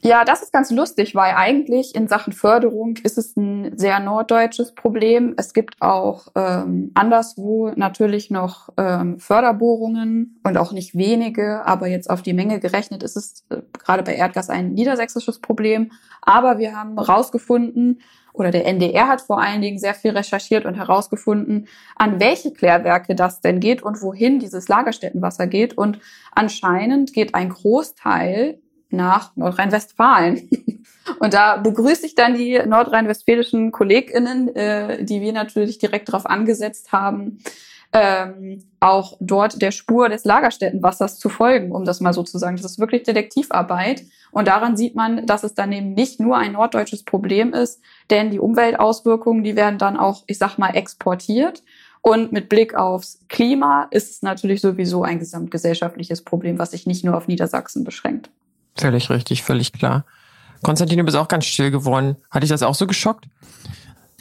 Ja, 0.00 0.24
das 0.24 0.42
ist 0.42 0.52
ganz 0.52 0.70
lustig, 0.70 1.16
weil 1.16 1.34
eigentlich 1.34 1.96
in 1.96 2.06
Sachen 2.06 2.32
Förderung 2.32 2.96
ist 3.02 3.18
es 3.18 3.36
ein 3.36 3.76
sehr 3.76 3.98
norddeutsches 3.98 4.72
Problem. 4.74 5.34
Es 5.36 5.52
gibt 5.52 5.74
auch 5.80 6.28
ähm, 6.36 6.92
anderswo 6.94 7.72
natürlich 7.74 8.30
noch 8.30 8.68
ähm, 8.76 9.18
Förderbohrungen 9.18 10.40
und 10.44 10.56
auch 10.56 10.70
nicht 10.70 10.96
wenige, 10.96 11.66
aber 11.66 11.88
jetzt 11.88 12.10
auf 12.10 12.22
die 12.22 12.32
Menge 12.32 12.60
gerechnet 12.60 13.02
ist 13.02 13.16
es 13.16 13.44
äh, 13.50 13.60
gerade 13.72 14.04
bei 14.04 14.14
Erdgas 14.14 14.50
ein 14.50 14.72
niedersächsisches 14.72 15.40
Problem. 15.40 15.90
Aber 16.22 16.58
wir 16.58 16.76
haben 16.76 16.94
herausgefunden, 16.94 18.00
oder 18.32 18.52
der 18.52 18.66
NDR 18.66 19.08
hat 19.08 19.20
vor 19.20 19.40
allen 19.40 19.62
Dingen 19.62 19.78
sehr 19.78 19.94
viel 19.94 20.12
recherchiert 20.12 20.64
und 20.64 20.76
herausgefunden, 20.76 21.66
an 21.96 22.20
welche 22.20 22.52
Klärwerke 22.52 23.16
das 23.16 23.40
denn 23.40 23.58
geht 23.58 23.82
und 23.82 24.00
wohin 24.00 24.38
dieses 24.38 24.68
Lagerstättenwasser 24.68 25.48
geht. 25.48 25.76
Und 25.76 25.98
anscheinend 26.30 27.12
geht 27.12 27.34
ein 27.34 27.48
Großteil 27.48 28.60
nach 28.90 29.36
Nordrhein-Westfalen. 29.36 30.48
Und 31.20 31.34
da 31.34 31.56
begrüße 31.56 32.06
ich 32.06 32.14
dann 32.14 32.36
die 32.36 32.60
nordrhein-westfälischen 32.66 33.72
KollegInnen, 33.72 34.54
äh, 34.54 35.04
die 35.04 35.20
wir 35.20 35.32
natürlich 35.32 35.78
direkt 35.78 36.08
darauf 36.08 36.26
angesetzt 36.26 36.92
haben, 36.92 37.38
ähm, 37.92 38.64
auch 38.80 39.16
dort 39.18 39.62
der 39.62 39.70
Spur 39.70 40.08
des 40.08 40.24
Lagerstättenwassers 40.24 41.18
zu 41.18 41.30
folgen, 41.30 41.72
um 41.72 41.84
das 41.84 42.00
mal 42.00 42.12
so 42.12 42.22
zu 42.22 42.38
sagen. 42.38 42.56
Das 42.56 42.72
ist 42.72 42.78
wirklich 42.78 43.04
Detektivarbeit. 43.04 44.04
Und 44.30 44.46
daran 44.46 44.76
sieht 44.76 44.94
man, 44.94 45.26
dass 45.26 45.42
es 45.42 45.54
dann 45.54 45.72
eben 45.72 45.94
nicht 45.94 46.20
nur 46.20 46.36
ein 46.36 46.52
norddeutsches 46.52 47.02
Problem 47.02 47.54
ist, 47.54 47.80
denn 48.10 48.30
die 48.30 48.40
Umweltauswirkungen, 48.40 49.42
die 49.42 49.56
werden 49.56 49.78
dann 49.78 49.96
auch, 49.96 50.24
ich 50.26 50.36
sag 50.36 50.58
mal, 50.58 50.76
exportiert. 50.76 51.62
Und 52.02 52.30
mit 52.30 52.48
Blick 52.48 52.74
aufs 52.74 53.20
Klima 53.28 53.88
ist 53.90 54.10
es 54.10 54.22
natürlich 54.22 54.60
sowieso 54.60 55.02
ein 55.02 55.18
gesamtgesellschaftliches 55.18 56.22
Problem, 56.22 56.58
was 56.58 56.72
sich 56.72 56.86
nicht 56.86 57.04
nur 57.04 57.16
auf 57.16 57.26
Niedersachsen 57.26 57.84
beschränkt. 57.84 58.30
Völlig 58.78 59.10
richtig, 59.10 59.42
völlig 59.42 59.72
klar. 59.72 60.04
Konstantin, 60.62 60.98
du 60.98 61.04
bist 61.04 61.16
auch 61.16 61.28
ganz 61.28 61.46
still 61.46 61.70
geworden. 61.70 62.16
Hat 62.30 62.42
dich 62.42 62.50
das 62.50 62.62
auch 62.62 62.74
so 62.74 62.86
geschockt? 62.86 63.26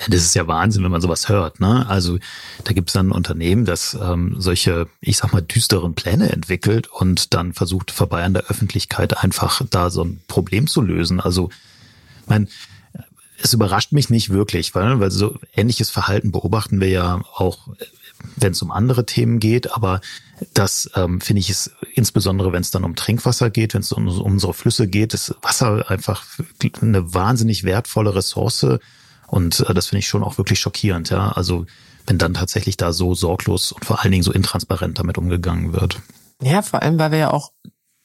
Das 0.09 0.21
ist 0.21 0.35
ja 0.35 0.47
Wahnsinn, 0.47 0.83
wenn 0.83 0.91
man 0.91 1.01
sowas 1.01 1.27
hört. 1.27 1.59
Ne? 1.59 1.87
Also 1.89 2.19
da 2.63 2.73
gibt 2.73 2.89
es 2.89 2.93
dann 2.93 3.07
ein 3.07 3.11
Unternehmen, 3.11 3.65
das 3.65 3.97
ähm, 3.99 4.35
solche, 4.37 4.87
ich 5.01 5.17
sag 5.17 5.33
mal, 5.33 5.41
düsteren 5.41 5.95
Pläne 5.95 6.31
entwickelt 6.31 6.87
und 6.87 7.33
dann 7.33 7.53
versucht, 7.53 7.89
vorbei 7.89 8.23
an 8.23 8.35
der 8.35 8.45
Öffentlichkeit 8.45 9.17
einfach 9.17 9.63
da 9.71 9.89
so 9.89 10.03
ein 10.03 10.19
Problem 10.27 10.67
zu 10.67 10.81
lösen. 10.81 11.19
Also, 11.19 11.49
mein, 12.27 12.47
es 13.41 13.53
überrascht 13.53 13.91
mich 13.91 14.11
nicht 14.11 14.29
wirklich, 14.29 14.75
weil, 14.75 14.99
weil 14.99 15.09
so 15.09 15.39
ähnliches 15.55 15.89
Verhalten 15.89 16.31
beobachten 16.31 16.79
wir 16.79 16.89
ja 16.89 17.21
auch 17.33 17.69
wenn 18.35 18.51
es 18.51 18.61
um 18.61 18.71
andere 18.71 19.05
Themen 19.05 19.39
geht, 19.39 19.73
aber 19.73 20.01
das 20.53 20.89
ähm, 20.95 21.21
finde 21.21 21.39
ich 21.39 21.49
ist 21.49 21.71
insbesondere, 21.93 22.53
wenn 22.53 22.61
es 22.61 22.71
dann 22.71 22.83
um 22.83 22.95
Trinkwasser 22.95 23.49
geht, 23.49 23.73
wenn 23.73 23.81
es 23.81 23.91
um, 23.91 24.07
um 24.07 24.33
unsere 24.33 24.53
Flüsse 24.53 24.87
geht, 24.87 25.13
ist 25.13 25.35
Wasser 25.41 25.89
einfach 25.89 26.25
eine 26.81 27.13
wahnsinnig 27.13 27.63
wertvolle 27.63 28.15
Ressource 28.15 28.65
und 29.27 29.59
äh, 29.61 29.73
das 29.73 29.87
finde 29.87 29.99
ich 29.99 30.07
schon 30.07 30.23
auch 30.23 30.37
wirklich 30.37 30.59
schockierend, 30.59 31.09
ja. 31.09 31.31
Also 31.31 31.65
wenn 32.05 32.17
dann 32.17 32.33
tatsächlich 32.33 32.77
da 32.77 32.93
so 32.93 33.13
sorglos 33.15 33.71
und 33.71 33.83
vor 33.83 34.01
allen 34.01 34.11
Dingen 34.11 34.23
so 34.23 34.31
intransparent 34.31 34.97
damit 34.99 35.17
umgegangen 35.17 35.73
wird. 35.73 35.99
Ja, 36.41 36.61
vor 36.61 36.81
allem, 36.81 36.97
weil 36.97 37.11
wir 37.11 37.17
ja 37.17 37.31
auch 37.31 37.51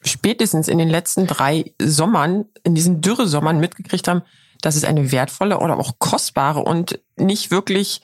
spätestens 0.05 0.69
in 0.69 0.79
den 0.79 0.89
letzten 0.89 1.27
drei 1.27 1.73
Sommern, 1.81 2.47
in 2.65 2.75
diesen 2.75 3.01
Dürresommern 3.01 3.61
mitgekriegt 3.61 4.09
haben, 4.09 4.23
dass 4.61 4.77
es 4.77 4.85
eine 4.85 5.13
wertvolle 5.13 5.59
oder 5.59 5.79
auch 5.79 5.99
kostbare 5.99 6.61
und 6.61 6.99
nicht 7.17 7.51
wirklich 7.51 8.01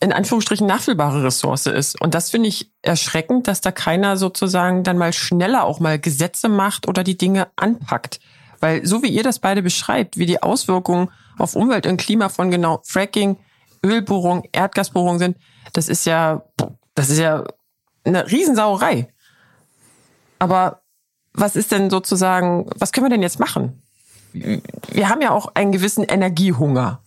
in 0.00 0.12
Anführungsstrichen 0.12 0.66
nachfühlbare 0.66 1.24
Ressource 1.24 1.66
ist. 1.66 2.00
Und 2.00 2.14
das 2.14 2.30
finde 2.30 2.48
ich 2.48 2.70
erschreckend, 2.82 3.48
dass 3.48 3.60
da 3.60 3.72
keiner 3.72 4.16
sozusagen 4.16 4.84
dann 4.84 4.98
mal 4.98 5.12
schneller 5.12 5.64
auch 5.64 5.80
mal 5.80 5.98
Gesetze 5.98 6.48
macht 6.48 6.86
oder 6.86 7.02
die 7.02 7.18
Dinge 7.18 7.48
anpackt. 7.56 8.20
Weil 8.60 8.86
so 8.86 9.02
wie 9.02 9.08
ihr 9.08 9.22
das 9.22 9.40
beide 9.40 9.62
beschreibt, 9.62 10.18
wie 10.18 10.26
die 10.26 10.42
Auswirkungen 10.42 11.10
auf 11.38 11.56
Umwelt 11.56 11.86
und 11.86 11.96
Klima 11.96 12.28
von 12.28 12.50
genau 12.50 12.80
Fracking, 12.84 13.36
Ölbohrung, 13.84 14.44
Erdgasbohrung 14.52 15.18
sind, 15.18 15.36
das 15.72 15.88
ist 15.88 16.06
ja, 16.06 16.42
das 16.94 17.10
ist 17.10 17.18
ja 17.18 17.44
eine 18.04 18.30
Riesensauerei. 18.30 19.12
Aber 20.38 20.82
was 21.32 21.56
ist 21.56 21.72
denn 21.72 21.90
sozusagen, 21.90 22.70
was 22.76 22.92
können 22.92 23.06
wir 23.06 23.10
denn 23.10 23.22
jetzt 23.22 23.40
machen? 23.40 23.82
Wir 24.32 25.08
haben 25.08 25.22
ja 25.22 25.30
auch 25.30 25.54
einen 25.54 25.72
gewissen 25.72 26.04
Energiehunger, 26.04 27.02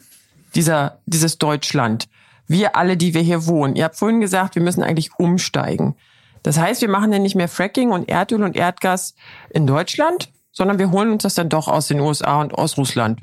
dieser, 0.55 0.99
dieses 1.05 1.37
Deutschland 1.37 2.09
wir 2.49 2.75
alle, 2.75 2.97
die 2.97 3.13
wir 3.13 3.21
hier 3.21 3.45
wohnen. 3.45 3.75
Ihr 3.75 3.85
habt 3.85 3.95
vorhin 3.95 4.19
gesagt, 4.19 4.55
wir 4.55 4.62
müssen 4.62 4.83
eigentlich 4.83 5.12
umsteigen. 5.17 5.95
Das 6.43 6.57
heißt, 6.57 6.81
wir 6.81 6.89
machen 6.89 7.13
ja 7.13 7.19
nicht 7.19 7.35
mehr 7.35 7.47
Fracking 7.47 7.91
und 7.91 8.09
Erdöl 8.09 8.43
und 8.43 8.55
Erdgas 8.55 9.13
in 9.51 9.67
Deutschland, 9.67 10.31
sondern 10.51 10.79
wir 10.79 10.91
holen 10.91 11.12
uns 11.12 11.23
das 11.23 11.35
dann 11.35 11.49
doch 11.49 11.67
aus 11.67 11.88
den 11.88 11.99
USA 11.99 12.41
und 12.41 12.53
aus 12.53 12.77
Russland. 12.77 13.21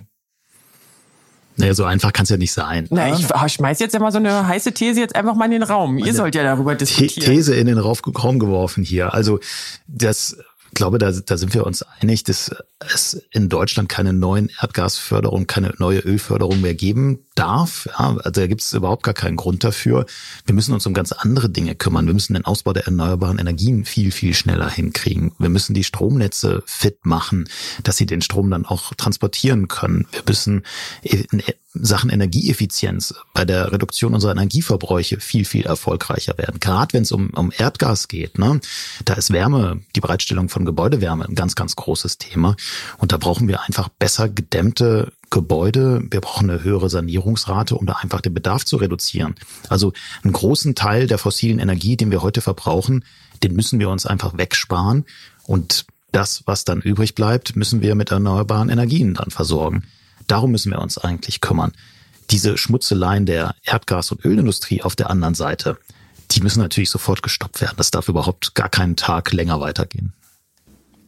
Naja, 1.57 1.75
so 1.75 1.85
einfach 1.85 2.13
kann 2.13 2.25
es 2.25 2.29
ja 2.29 2.37
nicht 2.37 2.53
sein. 2.53 2.87
Na, 2.91 3.13
ich, 3.15 3.27
ich 3.29 3.53
schmeiß 3.53 3.79
jetzt 3.81 3.95
immer 3.95 4.13
so 4.13 4.19
eine 4.19 4.47
heiße 4.47 4.73
These 4.73 5.01
jetzt 5.01 5.17
einfach 5.17 5.35
mal 5.35 5.47
in 5.47 5.53
den 5.53 5.63
Raum. 5.63 5.99
Ihr 5.99 6.13
sollt 6.13 6.35
ja 6.35 6.43
darüber 6.43 6.75
diskutieren. 6.75 7.35
These 7.35 7.55
in 7.55 7.67
den 7.67 7.79
Raum 7.79 8.39
geworfen 8.39 8.85
hier. 8.85 9.15
Also 9.15 9.41
das 9.87 10.37
glaube, 10.77 10.99
da, 10.99 11.11
da 11.11 11.37
sind 11.37 11.55
wir 11.55 11.67
uns 11.67 11.83
einig, 12.01 12.23
dass 12.25 12.55
es 12.79 13.15
in 13.31 13.49
Deutschland 13.49 13.89
keine 13.89 14.13
neuen 14.13 14.51
Erdgasförderung, 14.61 15.47
keine 15.47 15.75
neue 15.79 16.01
Ölförderung 16.01 16.61
mehr 16.61 16.75
geben 16.75 17.27
darf. 17.35 17.87
Ja, 17.87 18.17
also 18.17 18.41
da 18.41 18.47
gibt 18.47 18.61
es 18.61 18.73
überhaupt 18.73 19.03
gar 19.03 19.15
keinen 19.15 19.37
Grund 19.37 19.65
dafür. 19.65 20.07
Wir 20.45 20.55
müssen 20.55 20.73
uns 20.75 20.87
um 20.87 20.95
ganz 20.95 21.13
andere 21.13 21.49
Dinge 21.49 21.75
kümmern. 21.75 22.07
Wir 22.07 22.15
müssen 22.15 22.35
den 22.35 22.45
Ausbau 22.45 22.73
der 22.73 22.85
erneuerbaren 22.85 23.39
Energien 23.39 23.85
viel, 23.85 24.13
viel 24.13 24.35
schneller 24.35 24.71
hinkriegen. 24.71 25.33
Wir 25.39 25.49
müssen 25.49 25.75
die 25.75 25.85
Stromnetze 25.85 26.63
fit 26.67 27.05
machen, 27.05 27.49
dass 27.83 27.97
sie 27.97 28.07
den 28.07 28.23
Strom 28.23 28.51
dann 28.51 28.67
auch 28.67 28.95
transportieren 28.95 29.69
können. 29.69 30.07
Wir 30.13 30.23
müssen 30.27 30.63
Sachen 31.85 32.11
Energieeffizienz 32.11 33.15
bei 33.35 33.45
der 33.45 33.73
Reduktion 33.73 34.15
unserer 34.15 34.33
Energieverbräuche 34.33 35.21
viel, 35.21 35.45
viel 35.45 35.67
erfolgreicher 35.67 36.39
werden. 36.39 36.61
Gerade 36.61 36.93
wenn 36.93 37.03
es 37.03 37.13
um, 37.13 37.31
um 37.31 37.53
Erdgas 37.57 38.09
geht, 38.09 38.39
ne, 38.39 38.61
da 39.05 39.15
ist 39.15 39.33
Wärme, 39.33 39.81
die 39.95 40.01
Bereitstellung 40.01 40.49
von 40.49 40.65
Gebäudewärme 40.65 41.25
ein 41.25 41.35
ganz, 41.35 41.55
ganz 41.55 41.77
großes 41.77 42.19
Thema. 42.19 42.57
Und 42.99 43.13
da 43.13 43.17
brauchen 43.17 43.49
wir 43.49 43.63
einfach 43.63 43.89
besser 43.89 44.29
gedämmte 44.29 45.13
Gebäude. 45.31 46.03
Wir 46.11 46.21
brauchen 46.21 46.51
eine 46.51 46.63
höhere 46.63 46.89
Sanierungsrate, 46.89 47.75
um 47.75 47.87
da 47.87 47.95
einfach 47.95 48.21
den 48.21 48.35
Bedarf 48.35 48.65
zu 48.65 48.77
reduzieren. 48.77 49.35
Also 49.69 49.93
einen 50.23 50.33
großen 50.33 50.75
Teil 50.75 51.07
der 51.07 51.19
fossilen 51.19 51.59
Energie, 51.59 51.97
den 51.97 52.11
wir 52.11 52.23
heute 52.23 52.41
verbrauchen, 52.41 53.05
den 53.43 53.55
müssen 53.55 53.81
wir 53.81 53.91
uns 53.91 54.07
einfach 54.07 54.39
wegsparen. 54.39 55.05
Und 55.45 55.87
das, 56.13 56.43
was 56.47 56.65
dann 56.65 56.81
übrig 56.81 57.15
bleibt, 57.15 57.57
müssen 57.57 57.83
wir 57.83 57.95
mit 57.95 58.11
erneuerbaren 58.11 58.69
Energien 58.69 59.15
dann 59.15 59.31
versorgen. 59.31 59.85
Darum 60.27 60.51
müssen 60.51 60.73
wir 60.73 60.81
uns 60.81 60.99
eigentlich 60.99 61.41
kümmern. 61.41 61.73
Diese 62.31 62.59
Schmutzeleien 62.59 63.27
der 63.27 63.55
Erdgas- 63.65 64.11
und 64.11 64.25
Ölindustrie 64.25 64.83
auf 64.83 64.97
der 64.97 65.11
anderen 65.11 65.35
Seite, 65.35 65.79
die 66.33 66.41
müssen 66.41 66.61
natürlich 66.61 66.91
sofort 66.91 67.23
gestoppt 67.23 67.61
werden. 67.61 67.75
Das 67.77 67.91
darf 67.91 68.09
überhaupt 68.09 68.55
gar 68.55 68.69
keinen 68.69 68.97
Tag 68.97 69.33
länger 69.33 69.61
weitergehen. 69.61 70.13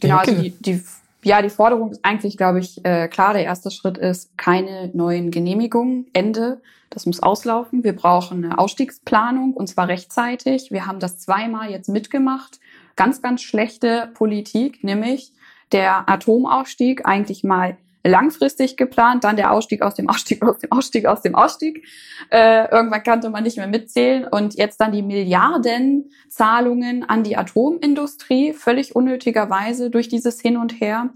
Genau, 0.00 0.18
also 0.18 0.33
die, 0.33 0.50
die 0.50 0.83
ja, 1.24 1.42
die 1.42 1.50
Forderung 1.50 1.90
ist 1.90 2.04
eigentlich, 2.04 2.37
glaube 2.37 2.61
ich, 2.61 2.85
äh, 2.85 3.09
klar. 3.09 3.33
Der 3.33 3.44
erste 3.44 3.70
Schritt 3.70 3.98
ist 3.98 4.37
keine 4.38 4.90
neuen 4.94 5.31
Genehmigungen. 5.31 6.07
Ende. 6.12 6.61
Das 6.90 7.07
muss 7.07 7.20
auslaufen. 7.20 7.85
Wir 7.85 7.94
brauchen 7.94 8.44
eine 8.44 8.59
Ausstiegsplanung 8.59 9.52
und 9.52 9.66
zwar 9.66 9.88
rechtzeitig. 9.88 10.70
Wir 10.70 10.87
haben 10.87 11.00
das 11.00 11.18
zweimal 11.18 11.70
jetzt 11.70 11.88
mitgemacht. 11.88 12.61
Ganz, 12.96 13.20
ganz 13.20 13.42
schlechte 13.42 14.11
Politik, 14.14 14.83
nämlich 14.83 15.33
der 15.72 16.09
Atomausstieg 16.09 17.04
eigentlich 17.04 17.44
mal 17.44 17.76
langfristig 18.09 18.77
geplant, 18.77 19.25
dann 19.25 19.37
der 19.37 19.53
Ausstieg 19.53 19.83
aus 19.83 19.94
dem 19.94 20.09
Ausstieg, 20.09 20.42
aus 20.42 20.59
dem 20.59 20.73
Ausstieg, 20.73 21.07
aus 21.07 21.23
dem 21.23 21.35
Ausstieg. 21.35 21.87
Äh, 22.31 22.71
irgendwann 22.71 23.03
konnte 23.03 23.31
man 23.31 23.44
nicht 23.44 23.57
mehr 23.57 23.68
mitzählen 23.68 24.27
und 24.27 24.55
jetzt 24.55 24.81
dann 24.81 24.92
die 24.92 25.03
Milliardenzahlungen 25.03 27.09
an 27.09 27.23
die 27.23 27.37
Atomindustrie, 27.37 28.53
völlig 28.53 28.97
unnötigerweise 28.97 29.90
durch 29.90 30.09
dieses 30.09 30.40
Hin 30.40 30.57
und 30.57 30.81
Her. 30.81 31.11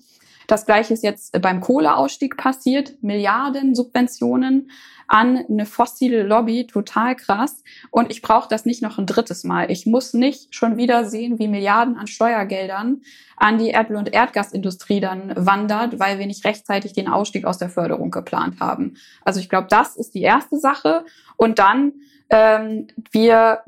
Das 0.46 0.66
gleiche 0.66 0.94
ist 0.94 1.02
jetzt 1.02 1.40
beim 1.40 1.60
Kohleausstieg 1.60 2.36
passiert, 2.36 3.02
Milliarden 3.02 3.74
Subventionen 3.74 4.70
an 5.12 5.44
eine 5.46 5.66
fossile 5.66 6.22
Lobby, 6.22 6.66
total 6.66 7.14
krass. 7.14 7.62
Und 7.90 8.10
ich 8.10 8.22
brauche 8.22 8.48
das 8.48 8.64
nicht 8.64 8.80
noch 8.80 8.96
ein 8.96 9.04
drittes 9.04 9.44
Mal. 9.44 9.70
Ich 9.70 9.84
muss 9.84 10.14
nicht 10.14 10.54
schon 10.54 10.78
wieder 10.78 11.04
sehen, 11.04 11.38
wie 11.38 11.48
Milliarden 11.48 11.98
an 11.98 12.06
Steuergeldern 12.06 13.02
an 13.36 13.58
die 13.58 13.74
Erdöl- 13.74 13.98
und 13.98 14.10
Erdgasindustrie 14.10 15.00
dann 15.00 15.34
wandert, 15.36 15.98
weil 16.00 16.18
wir 16.18 16.26
nicht 16.26 16.46
rechtzeitig 16.46 16.94
den 16.94 17.08
Ausstieg 17.08 17.44
aus 17.44 17.58
der 17.58 17.68
Förderung 17.68 18.10
geplant 18.10 18.58
haben. 18.58 18.94
Also 19.22 19.38
ich 19.38 19.50
glaube, 19.50 19.66
das 19.68 19.96
ist 19.96 20.14
die 20.14 20.22
erste 20.22 20.58
Sache. 20.58 21.04
Und 21.36 21.58
dann 21.58 21.92
Ähm, 22.32 22.88
wir 23.10 23.62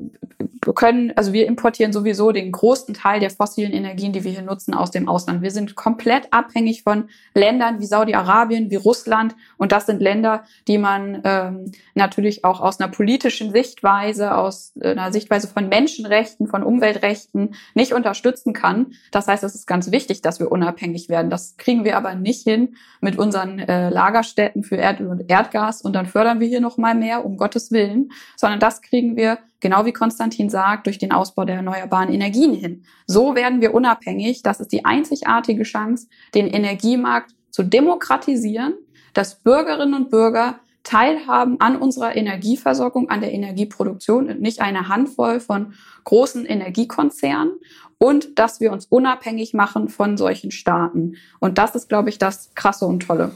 können, 0.73 1.13
also 1.15 1.33
wir 1.33 1.47
importieren 1.47 1.93
sowieso 1.93 2.31
den 2.31 2.51
größten 2.51 2.95
Teil 2.95 3.19
der 3.19 3.29
fossilen 3.29 3.71
Energien, 3.71 4.13
die 4.13 4.23
wir 4.23 4.31
hier 4.31 4.41
nutzen, 4.41 4.73
aus 4.73 4.91
dem 4.91 5.07
Ausland. 5.07 5.41
Wir 5.41 5.51
sind 5.51 5.75
komplett 5.75 6.33
abhängig 6.33 6.83
von 6.83 7.09
Ländern 7.33 7.79
wie 7.79 7.85
Saudi-Arabien, 7.85 8.71
wie 8.71 8.75
Russland. 8.75 9.35
Und 9.57 9.71
das 9.71 9.85
sind 9.85 10.01
Länder, 10.01 10.43
die 10.67 10.77
man 10.77 11.21
ähm, 11.23 11.71
natürlich 11.93 12.43
auch 12.43 12.61
aus 12.61 12.79
einer 12.79 12.89
politischen 12.89 13.51
Sichtweise, 13.51 14.35
aus 14.35 14.73
einer 14.81 15.11
Sichtweise 15.11 15.47
von 15.47 15.69
Menschenrechten, 15.69 16.47
von 16.47 16.63
Umweltrechten 16.63 17.55
nicht 17.75 17.93
unterstützen 17.93 18.53
kann. 18.53 18.93
Das 19.11 19.27
heißt, 19.27 19.43
es 19.43 19.55
ist 19.55 19.67
ganz 19.67 19.91
wichtig, 19.91 20.21
dass 20.21 20.39
wir 20.39 20.51
unabhängig 20.51 21.09
werden. 21.09 21.29
Das 21.29 21.57
kriegen 21.57 21.83
wir 21.83 21.97
aber 21.97 22.15
nicht 22.15 22.43
hin 22.43 22.75
mit 23.01 23.17
unseren 23.17 23.59
äh, 23.59 23.89
Lagerstätten 23.89 24.63
für 24.63 24.77
Erdöl 24.77 25.07
und 25.07 25.29
Erdgas 25.29 25.81
und 25.81 25.93
dann 25.93 26.05
fördern 26.05 26.39
wir 26.39 26.47
hier 26.47 26.61
noch 26.61 26.77
mal 26.77 26.95
mehr, 26.95 27.25
um 27.25 27.37
Gottes 27.37 27.71
Willen, 27.71 28.11
sondern 28.35 28.54
das 28.57 28.81
kriegen 28.81 29.15
wir 29.15 29.39
genau 29.59 29.85
wie 29.85 29.93
Konstantin 29.93 30.49
sagt, 30.49 30.85
durch 30.85 30.99
den 30.99 31.11
Ausbau 31.11 31.45
der 31.45 31.55
erneuerbaren 31.55 32.13
Energien 32.13 32.53
hin. 32.53 32.83
So 33.07 33.35
werden 33.35 33.61
wir 33.61 33.73
unabhängig. 33.73 34.43
Das 34.43 34.59
ist 34.59 34.71
die 34.71 34.85
einzigartige 34.85 35.63
Chance, 35.63 36.07
den 36.35 36.47
Energiemarkt 36.47 37.31
zu 37.49 37.63
demokratisieren, 37.63 38.75
dass 39.13 39.39
Bürgerinnen 39.41 39.93
und 39.93 40.11
Bürger 40.11 40.59
teilhaben 40.83 41.59
an 41.59 41.77
unserer 41.77 42.15
Energieversorgung, 42.15 43.09
an 43.09 43.21
der 43.21 43.33
Energieproduktion 43.33 44.29
und 44.29 44.39
nicht 44.39 44.61
eine 44.61 44.87
Handvoll 44.87 45.39
von 45.39 45.73
großen 46.03 46.45
Energiekonzernen 46.45 47.53
und 47.97 48.37
dass 48.37 48.59
wir 48.59 48.71
uns 48.71 48.85
unabhängig 48.85 49.53
machen 49.53 49.89
von 49.89 50.15
solchen 50.15 50.51
Staaten. 50.51 51.15
Und 51.39 51.57
das 51.57 51.73
ist, 51.75 51.89
glaube 51.89 52.09
ich, 52.09 52.19
das 52.19 52.51
Krasse 52.53 52.85
und 52.85 52.99
Tolle. 53.01 53.31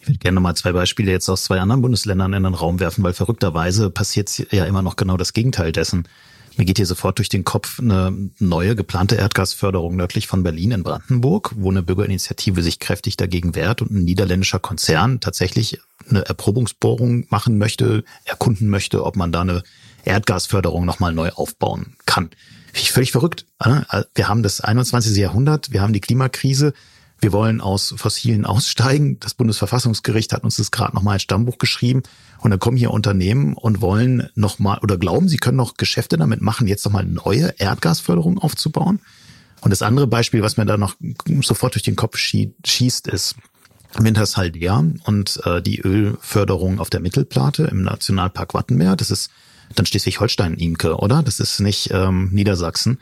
Ich 0.00 0.08
würde 0.08 0.18
gerne 0.18 0.40
mal 0.40 0.54
zwei 0.54 0.72
Beispiele 0.72 1.10
jetzt 1.10 1.28
aus 1.28 1.44
zwei 1.44 1.60
anderen 1.60 1.82
Bundesländern 1.82 2.32
in 2.32 2.42
den 2.44 2.54
Raum 2.54 2.80
werfen, 2.80 3.04
weil 3.04 3.12
verrückterweise 3.12 3.90
passiert 3.90 4.50
ja 4.50 4.64
immer 4.64 4.82
noch 4.82 4.96
genau 4.96 5.16
das 5.16 5.32
Gegenteil 5.32 5.72
dessen. 5.72 6.08
Mir 6.56 6.64
geht 6.64 6.78
hier 6.78 6.86
sofort 6.86 7.18
durch 7.18 7.28
den 7.28 7.44
Kopf 7.44 7.78
eine 7.78 8.30
neue 8.38 8.74
geplante 8.74 9.14
Erdgasförderung 9.14 9.96
nördlich 9.96 10.26
von 10.26 10.42
Berlin 10.42 10.72
in 10.72 10.82
Brandenburg, 10.82 11.52
wo 11.56 11.70
eine 11.70 11.82
Bürgerinitiative 11.82 12.62
sich 12.62 12.80
kräftig 12.80 13.16
dagegen 13.16 13.54
wehrt 13.54 13.82
und 13.82 13.90
ein 13.92 14.04
niederländischer 14.04 14.58
Konzern 14.58 15.20
tatsächlich 15.20 15.78
eine 16.08 16.26
Erprobungsbohrung 16.26 17.26
machen 17.28 17.58
möchte, 17.58 18.04
erkunden 18.24 18.68
möchte, 18.68 19.04
ob 19.04 19.16
man 19.16 19.32
da 19.32 19.42
eine 19.42 19.62
Erdgasförderung 20.04 20.84
nochmal 20.84 21.12
neu 21.12 21.30
aufbauen 21.30 21.94
kann. 22.04 22.30
Ich 22.72 22.90
völlig 22.92 23.12
verrückt. 23.12 23.46
Wir 24.14 24.28
haben 24.28 24.42
das 24.42 24.60
21. 24.60 25.16
Jahrhundert, 25.16 25.72
wir 25.72 25.82
haben 25.82 25.92
die 25.92 26.00
Klimakrise, 26.00 26.72
wir 27.20 27.32
wollen 27.32 27.60
aus 27.60 27.94
Fossilen 27.96 28.46
aussteigen. 28.46 29.20
Das 29.20 29.34
Bundesverfassungsgericht 29.34 30.32
hat 30.32 30.44
uns 30.44 30.56
das 30.56 30.70
gerade 30.70 30.94
nochmal 30.94 31.14
als 31.14 31.22
Stammbuch 31.22 31.58
geschrieben. 31.58 32.02
Und 32.38 32.50
dann 32.50 32.58
kommen 32.58 32.76
hier 32.76 32.90
Unternehmen 32.90 33.54
und 33.54 33.80
wollen 33.82 34.30
nochmal 34.34 34.78
oder 34.82 34.96
glauben, 34.96 35.28
sie 35.28 35.36
können 35.36 35.58
noch 35.58 35.76
Geschäfte 35.76 36.16
damit 36.16 36.40
machen, 36.40 36.66
jetzt 36.66 36.84
nochmal 36.84 37.04
neue 37.04 37.54
Erdgasförderung 37.58 38.38
aufzubauen. 38.38 39.00
Und 39.60 39.70
das 39.70 39.82
andere 39.82 40.06
Beispiel, 40.06 40.42
was 40.42 40.56
mir 40.56 40.64
da 40.64 40.78
noch 40.78 40.96
sofort 41.42 41.74
durch 41.74 41.82
den 41.82 41.96
Kopf 41.96 42.16
schießt, 42.16 43.08
ist 43.08 43.34
Wintershaldea 43.98 44.84
und 45.04 45.40
äh, 45.44 45.60
die 45.60 45.80
Ölförderung 45.80 46.78
auf 46.78 46.88
der 46.88 47.00
Mittelplate 47.00 47.64
im 47.64 47.82
Nationalpark 47.82 48.54
Wattenmeer. 48.54 48.96
Das 48.96 49.10
ist 49.10 49.30
dann 49.74 49.84
Schleswig-Holstein-Imke, 49.84 50.96
oder? 50.96 51.22
Das 51.22 51.40
ist 51.40 51.60
nicht 51.60 51.90
ähm, 51.92 52.30
Niedersachsen. 52.32 52.98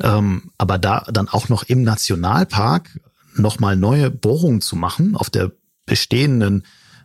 Ähm, 0.00 0.50
aber 0.58 0.78
da 0.78 1.06
dann 1.12 1.28
auch 1.28 1.48
noch 1.48 1.62
im 1.64 1.82
Nationalpark 1.82 2.98
nochmal 3.34 3.76
neue 3.76 4.10
Bohrungen 4.10 4.60
zu 4.60 4.76
machen 4.76 5.16
auf 5.16 5.30
der 5.30 5.52
bestehenden 5.86 6.64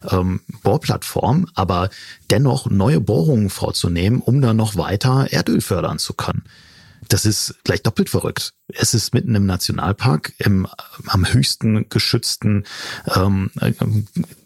ähm, 0.09 0.41
Bohrplattform, 0.63 1.47
aber 1.55 1.89
dennoch 2.29 2.69
neue 2.69 2.99
Bohrungen 2.99 3.49
vorzunehmen, 3.49 4.21
um 4.21 4.41
dann 4.41 4.57
noch 4.57 4.75
weiter 4.75 5.27
Erdöl 5.31 5.61
fördern 5.61 5.99
zu 5.99 6.13
können. 6.13 6.43
Das 7.09 7.25
ist 7.25 7.55
gleich 7.63 7.83
doppelt 7.83 8.09
verrückt. 8.09 8.53
Es 8.67 8.93
ist 8.93 9.13
mitten 9.13 9.33
im 9.35 9.45
Nationalpark, 9.45 10.33
im 10.39 10.67
am 11.05 11.25
höchsten 11.31 11.87
geschützten 11.89 12.65
ähm, 13.15 13.51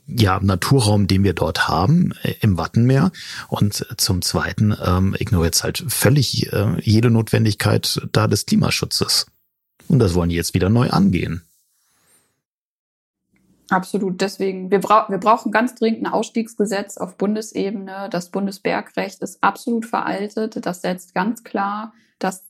ja, 0.08 0.40
Naturraum, 0.42 1.08
den 1.08 1.24
wir 1.24 1.34
dort 1.34 1.68
haben, 1.68 2.14
äh, 2.24 2.36
im 2.42 2.58
Wattenmeer. 2.58 3.12
Und 3.48 3.86
zum 3.98 4.22
Zweiten 4.22 4.76
ähm, 4.84 5.16
ignoriert 5.18 5.56
es 5.56 5.64
halt 5.64 5.84
völlig 5.88 6.52
äh, 6.52 6.80
jede 6.82 7.10
Notwendigkeit 7.10 8.02
da 8.12 8.28
des 8.28 8.46
Klimaschutzes. 8.46 9.28
Und 9.88 10.00
das 10.00 10.14
wollen 10.14 10.30
die 10.30 10.36
jetzt 10.36 10.54
wieder 10.54 10.70
neu 10.70 10.90
angehen. 10.90 11.44
Absolut. 13.72 14.20
Deswegen, 14.20 14.70
wir, 14.70 14.82
bra 14.82 15.06
wir 15.08 15.18
brauchen 15.18 15.50
ganz 15.50 15.76
dringend 15.76 16.02
ein 16.02 16.12
Ausstiegsgesetz 16.12 16.98
auf 16.98 17.16
Bundesebene. 17.16 18.10
Das 18.12 18.30
Bundesbergrecht 18.30 19.22
ist 19.22 19.42
absolut 19.42 19.86
veraltet. 19.86 20.66
Das 20.66 20.82
setzt 20.82 21.16
ganz 21.16 21.46
klar 21.46 21.94
das, 22.20 22.44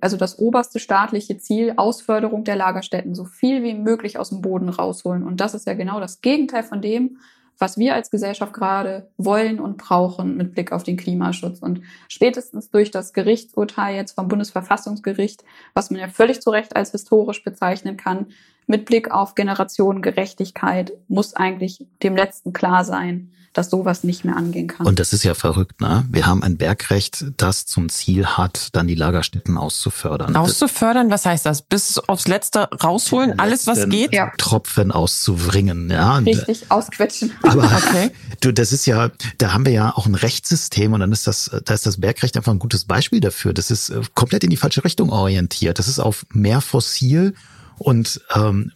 also 0.00 0.16
das 0.16 0.38
oberste 0.38 0.78
staatliche 0.78 1.38
Ziel, 1.38 1.74
Ausförderung 1.76 2.44
der 2.44 2.54
Lagerstätten, 2.54 3.16
so 3.16 3.24
viel 3.24 3.64
wie 3.64 3.74
möglich 3.74 4.16
aus 4.16 4.28
dem 4.28 4.42
Boden 4.42 4.68
rausholen. 4.68 5.24
Und 5.24 5.40
das 5.40 5.54
ist 5.54 5.66
ja 5.66 5.74
genau 5.74 5.98
das 5.98 6.20
Gegenteil 6.20 6.62
von 6.62 6.80
dem, 6.80 7.18
was 7.58 7.76
wir 7.76 7.94
als 7.94 8.12
Gesellschaft 8.12 8.52
gerade 8.52 9.10
wollen 9.16 9.58
und 9.58 9.76
brauchen 9.76 10.36
mit 10.36 10.52
Blick 10.52 10.70
auf 10.70 10.84
den 10.84 10.96
Klimaschutz. 10.96 11.58
Und 11.58 11.80
spätestens 12.06 12.70
durch 12.70 12.92
das 12.92 13.12
Gerichtsurteil 13.12 13.96
jetzt 13.96 14.12
vom 14.12 14.28
Bundesverfassungsgericht, 14.28 15.42
was 15.74 15.90
man 15.90 15.98
ja 15.98 16.06
völlig 16.06 16.40
zu 16.40 16.50
Recht 16.50 16.76
als 16.76 16.92
historisch 16.92 17.42
bezeichnen 17.42 17.96
kann, 17.96 18.26
mit 18.66 18.86
Blick 18.86 19.10
auf 19.10 19.34
Generationengerechtigkeit 19.34 20.92
muss 21.08 21.34
eigentlich 21.34 21.86
dem 22.02 22.16
Letzten 22.16 22.52
klar 22.52 22.84
sein, 22.84 23.30
dass 23.54 23.70
sowas 23.70 24.02
nicht 24.02 24.24
mehr 24.24 24.36
angehen 24.36 24.66
kann. 24.66 24.84
Und 24.84 24.98
das 24.98 25.12
ist 25.12 25.22
ja 25.22 25.34
verrückt, 25.34 25.80
ne? 25.80 26.04
Wir 26.10 26.26
haben 26.26 26.42
ein 26.42 26.56
Bergrecht, 26.56 27.24
das 27.36 27.66
zum 27.66 27.88
Ziel 27.88 28.26
hat, 28.26 28.70
dann 28.72 28.88
die 28.88 28.96
Lagerstätten 28.96 29.56
auszufördern. 29.56 30.34
Auszufördern, 30.34 31.08
was 31.10 31.24
heißt 31.24 31.46
das? 31.46 31.62
Bis 31.62 31.98
aufs 32.00 32.26
Letzte 32.26 32.68
rausholen, 32.82 33.38
alles 33.38 33.66
was 33.68 33.88
geht? 33.88 34.12
Ja. 34.12 34.32
Tropfen 34.38 34.90
auszubringen, 34.90 35.88
ja. 35.88 36.18
Richtig 36.18 36.70
ausquetschen. 36.70 37.32
Aber 37.42 37.64
okay. 37.76 38.10
du, 38.40 38.52
das 38.52 38.72
ist 38.72 38.86
ja, 38.86 39.10
da 39.38 39.52
haben 39.52 39.64
wir 39.64 39.72
ja 39.72 39.92
auch 39.94 40.06
ein 40.06 40.16
Rechtssystem 40.16 40.92
und 40.92 41.00
dann 41.00 41.12
ist 41.12 41.28
das, 41.28 41.50
da 41.64 41.74
ist 41.74 41.86
das 41.86 42.00
Bergrecht 42.00 42.36
einfach 42.36 42.52
ein 42.52 42.58
gutes 42.58 42.84
Beispiel 42.84 43.20
dafür. 43.20 43.52
Das 43.52 43.70
ist 43.70 43.90
äh, 43.90 44.02
komplett 44.14 44.42
in 44.42 44.50
die 44.50 44.56
falsche 44.56 44.84
Richtung 44.84 45.10
orientiert. 45.10 45.78
Das 45.78 45.86
ist 45.86 46.00
auf 46.00 46.26
mehr 46.32 46.60
fossil 46.60 47.34
und 47.78 48.20
ähm, 48.34 48.72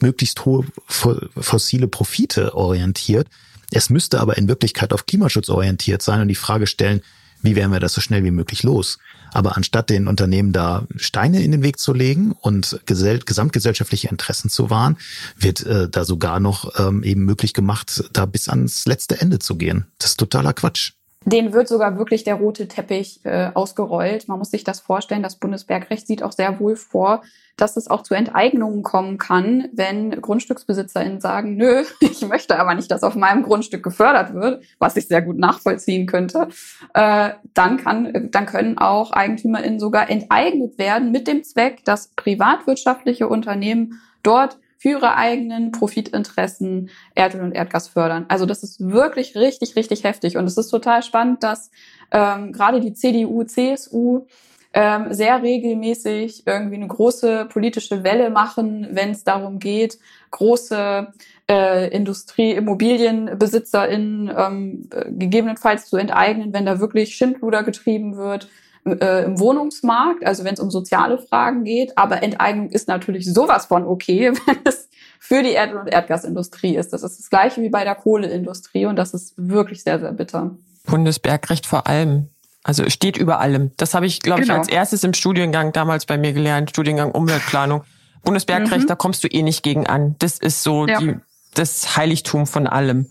möglichst 0.00 0.44
hohe 0.44 0.64
fossile 0.86 1.88
Profite 1.88 2.54
orientiert. 2.54 3.28
Es 3.70 3.90
müsste 3.90 4.20
aber 4.20 4.36
in 4.36 4.48
Wirklichkeit 4.48 4.92
auf 4.92 5.06
Klimaschutz 5.06 5.48
orientiert 5.48 6.02
sein 6.02 6.20
und 6.20 6.28
die 6.28 6.34
Frage 6.34 6.66
stellen, 6.66 7.02
wie 7.42 7.54
werden 7.54 7.72
wir 7.72 7.80
das 7.80 7.92
so 7.92 8.00
schnell 8.00 8.24
wie 8.24 8.30
möglich 8.30 8.62
los? 8.62 8.98
Aber 9.32 9.56
anstatt 9.56 9.90
den 9.90 10.08
Unternehmen 10.08 10.52
da 10.52 10.86
Steine 10.96 11.42
in 11.42 11.52
den 11.52 11.62
Weg 11.62 11.78
zu 11.78 11.92
legen 11.92 12.32
und 12.40 12.80
gesamtgesellschaftliche 12.86 14.08
Interessen 14.08 14.48
zu 14.48 14.70
wahren, 14.70 14.96
wird 15.36 15.64
äh, 15.66 15.88
da 15.88 16.04
sogar 16.04 16.40
noch 16.40 16.78
ähm, 16.78 17.02
eben 17.02 17.24
möglich 17.24 17.52
gemacht, 17.52 18.04
da 18.12 18.26
bis 18.26 18.48
ans 18.48 18.86
letzte 18.86 19.20
Ende 19.20 19.38
zu 19.38 19.56
gehen. 19.56 19.86
Das 19.98 20.10
ist 20.10 20.16
totaler 20.16 20.54
Quatsch. 20.54 20.92
Den 21.24 21.52
wird 21.52 21.68
sogar 21.68 21.98
wirklich 21.98 22.24
der 22.24 22.36
rote 22.36 22.68
Teppich 22.68 23.20
äh, 23.24 23.50
ausgerollt. 23.52 24.28
Man 24.28 24.38
muss 24.38 24.52
sich 24.52 24.62
das 24.62 24.80
vorstellen. 24.80 25.24
Das 25.24 25.36
Bundesbergrecht 25.36 26.06
sieht 26.06 26.22
auch 26.22 26.32
sehr 26.32 26.60
wohl 26.60 26.76
vor, 26.76 27.22
dass 27.56 27.76
es 27.76 27.88
auch 27.88 28.02
zu 28.02 28.14
Enteignungen 28.14 28.82
kommen 28.82 29.18
kann, 29.18 29.68
wenn 29.72 30.10
GrundstücksbesitzerInnen 30.20 31.20
sagen, 31.20 31.56
nö, 31.56 31.84
ich 32.00 32.26
möchte 32.26 32.58
aber 32.58 32.74
nicht, 32.74 32.90
dass 32.90 33.02
auf 33.02 33.14
meinem 33.14 33.42
Grundstück 33.42 33.82
gefördert 33.82 34.34
wird, 34.34 34.62
was 34.78 34.96
ich 34.96 35.08
sehr 35.08 35.22
gut 35.22 35.38
nachvollziehen 35.38 36.06
könnte, 36.06 36.48
äh, 36.94 37.30
dann 37.54 37.76
kann, 37.78 38.28
dann 38.30 38.46
können 38.46 38.78
auch 38.78 39.12
EigentümerInnen 39.12 39.80
sogar 39.80 40.10
enteignet 40.10 40.78
werden 40.78 41.10
mit 41.10 41.26
dem 41.26 41.44
Zweck, 41.44 41.84
dass 41.84 42.08
privatwirtschaftliche 42.08 43.28
Unternehmen 43.28 44.00
dort 44.22 44.58
für 44.78 44.90
ihre 44.90 45.16
eigenen 45.16 45.72
Profitinteressen 45.72 46.90
Erdöl 47.14 47.42
und 47.42 47.52
Erdgas 47.52 47.88
fördern. 47.88 48.26
Also 48.28 48.44
das 48.44 48.62
ist 48.62 48.80
wirklich 48.80 49.34
richtig, 49.34 49.74
richtig 49.74 50.04
heftig. 50.04 50.36
Und 50.36 50.44
es 50.44 50.58
ist 50.58 50.68
total 50.68 51.02
spannend, 51.02 51.42
dass 51.42 51.70
ähm, 52.10 52.52
gerade 52.52 52.80
die 52.80 52.92
CDU, 52.92 53.44
CSU 53.44 54.26
ähm, 54.76 55.14
sehr 55.14 55.42
regelmäßig 55.42 56.46
irgendwie 56.46 56.76
eine 56.76 56.86
große 56.86 57.46
politische 57.46 58.04
Welle 58.04 58.28
machen, 58.28 58.88
wenn 58.90 59.12
es 59.12 59.24
darum 59.24 59.58
geht, 59.58 59.98
große 60.32 61.14
äh, 61.48 61.88
Industrie, 61.88 62.52
ImmobilienbesitzerInnen 62.52 64.30
ähm, 64.36 64.90
gegebenenfalls 65.18 65.86
zu 65.86 65.96
enteignen, 65.96 66.52
wenn 66.52 66.66
da 66.66 66.78
wirklich 66.78 67.16
Schindluder 67.16 67.62
getrieben 67.62 68.18
wird 68.18 68.48
äh, 68.84 69.24
im 69.24 69.40
Wohnungsmarkt, 69.40 70.26
also 70.26 70.44
wenn 70.44 70.52
es 70.52 70.60
um 70.60 70.70
soziale 70.70 71.16
Fragen 71.16 71.64
geht. 71.64 71.96
Aber 71.96 72.22
Enteignung 72.22 72.68
ist 72.68 72.86
natürlich 72.86 73.32
sowas 73.32 73.64
von 73.64 73.86
okay, 73.86 74.32
wenn 74.46 74.58
es 74.64 74.90
für 75.18 75.42
die 75.42 75.52
Erd- 75.52 75.74
und 75.74 75.86
Erdgasindustrie 75.86 76.76
ist. 76.76 76.92
Das 76.92 77.02
ist 77.02 77.18
das 77.18 77.30
gleiche 77.30 77.62
wie 77.62 77.70
bei 77.70 77.84
der 77.84 77.94
Kohleindustrie 77.94 78.84
und 78.84 78.96
das 78.96 79.14
ist 79.14 79.32
wirklich 79.38 79.82
sehr, 79.82 79.98
sehr 80.00 80.12
bitter. 80.12 80.54
Bundesbergrecht 80.84 81.64
vor 81.64 81.86
allem. 81.86 82.28
Also 82.66 82.88
steht 82.90 83.16
über 83.16 83.38
allem. 83.38 83.70
Das 83.76 83.94
habe 83.94 84.06
ich, 84.06 84.20
glaube 84.20 84.42
genau. 84.42 84.54
ich, 84.54 84.58
als 84.58 84.68
erstes 84.68 85.04
im 85.04 85.14
Studiengang 85.14 85.72
damals 85.72 86.04
bei 86.04 86.18
mir 86.18 86.32
gelernt, 86.32 86.70
Studiengang 86.70 87.12
Umweltplanung. 87.12 87.84
Bundesbergrecht, 88.24 88.82
mhm. 88.82 88.88
da 88.88 88.96
kommst 88.96 89.22
du 89.22 89.28
eh 89.28 89.42
nicht 89.42 89.62
gegen 89.62 89.86
an. 89.86 90.16
Das 90.18 90.38
ist 90.38 90.64
so 90.64 90.86
ja. 90.88 90.98
die, 90.98 91.14
das 91.54 91.96
Heiligtum 91.96 92.48
von 92.48 92.66
allem. 92.66 93.06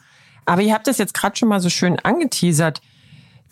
Aber 0.46 0.62
ihr 0.62 0.74
habt 0.74 0.88
das 0.88 0.98
jetzt 0.98 1.14
gerade 1.14 1.38
schon 1.38 1.48
mal 1.48 1.62
so 1.62 1.70
schön 1.70 1.98
angeteasert 2.00 2.82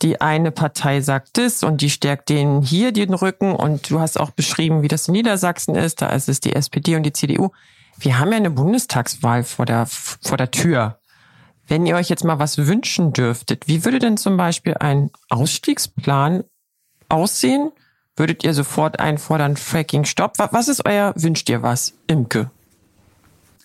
die 0.03 0.19
eine 0.19 0.51
Partei 0.51 1.01
sagt 1.01 1.37
das 1.37 1.63
und 1.63 1.81
die 1.81 1.89
stärkt 1.89 2.29
denen 2.29 2.61
hier 2.61 2.91
den 2.91 3.13
Rücken. 3.13 3.55
Und 3.55 3.89
du 3.89 3.99
hast 3.99 4.19
auch 4.19 4.31
beschrieben, 4.31 4.81
wie 4.81 4.87
das 4.87 5.07
in 5.07 5.13
Niedersachsen 5.13 5.75
ist. 5.75 6.01
Da 6.01 6.09
ist 6.09 6.29
es 6.29 6.39
die 6.39 6.53
SPD 6.53 6.95
und 6.95 7.03
die 7.03 7.13
CDU. 7.13 7.51
Wir 7.97 8.19
haben 8.19 8.31
ja 8.31 8.37
eine 8.37 8.49
Bundestagswahl 8.49 9.43
vor 9.43 9.65
der, 9.65 9.85
vor 9.85 10.37
der 10.37 10.51
Tür. 10.51 10.99
Wenn 11.67 11.85
ihr 11.85 11.95
euch 11.95 12.09
jetzt 12.09 12.23
mal 12.23 12.39
was 12.39 12.57
wünschen 12.57 13.13
dürftet, 13.13 13.67
wie 13.67 13.85
würde 13.85 13.99
denn 13.99 14.17
zum 14.17 14.37
Beispiel 14.37 14.75
ein 14.79 15.11
Ausstiegsplan 15.29 16.43
aussehen? 17.09 17.71
Würdet 18.15 18.43
ihr 18.43 18.53
sofort 18.53 18.99
einfordern, 18.99 19.57
Fracking 19.57 20.05
Stopp? 20.05 20.33
Was 20.37 20.67
ist 20.67 20.85
euer 20.85 21.13
Wünscht 21.15 21.49
ihr 21.49 21.63
was, 21.63 21.93
Imke? 22.07 22.51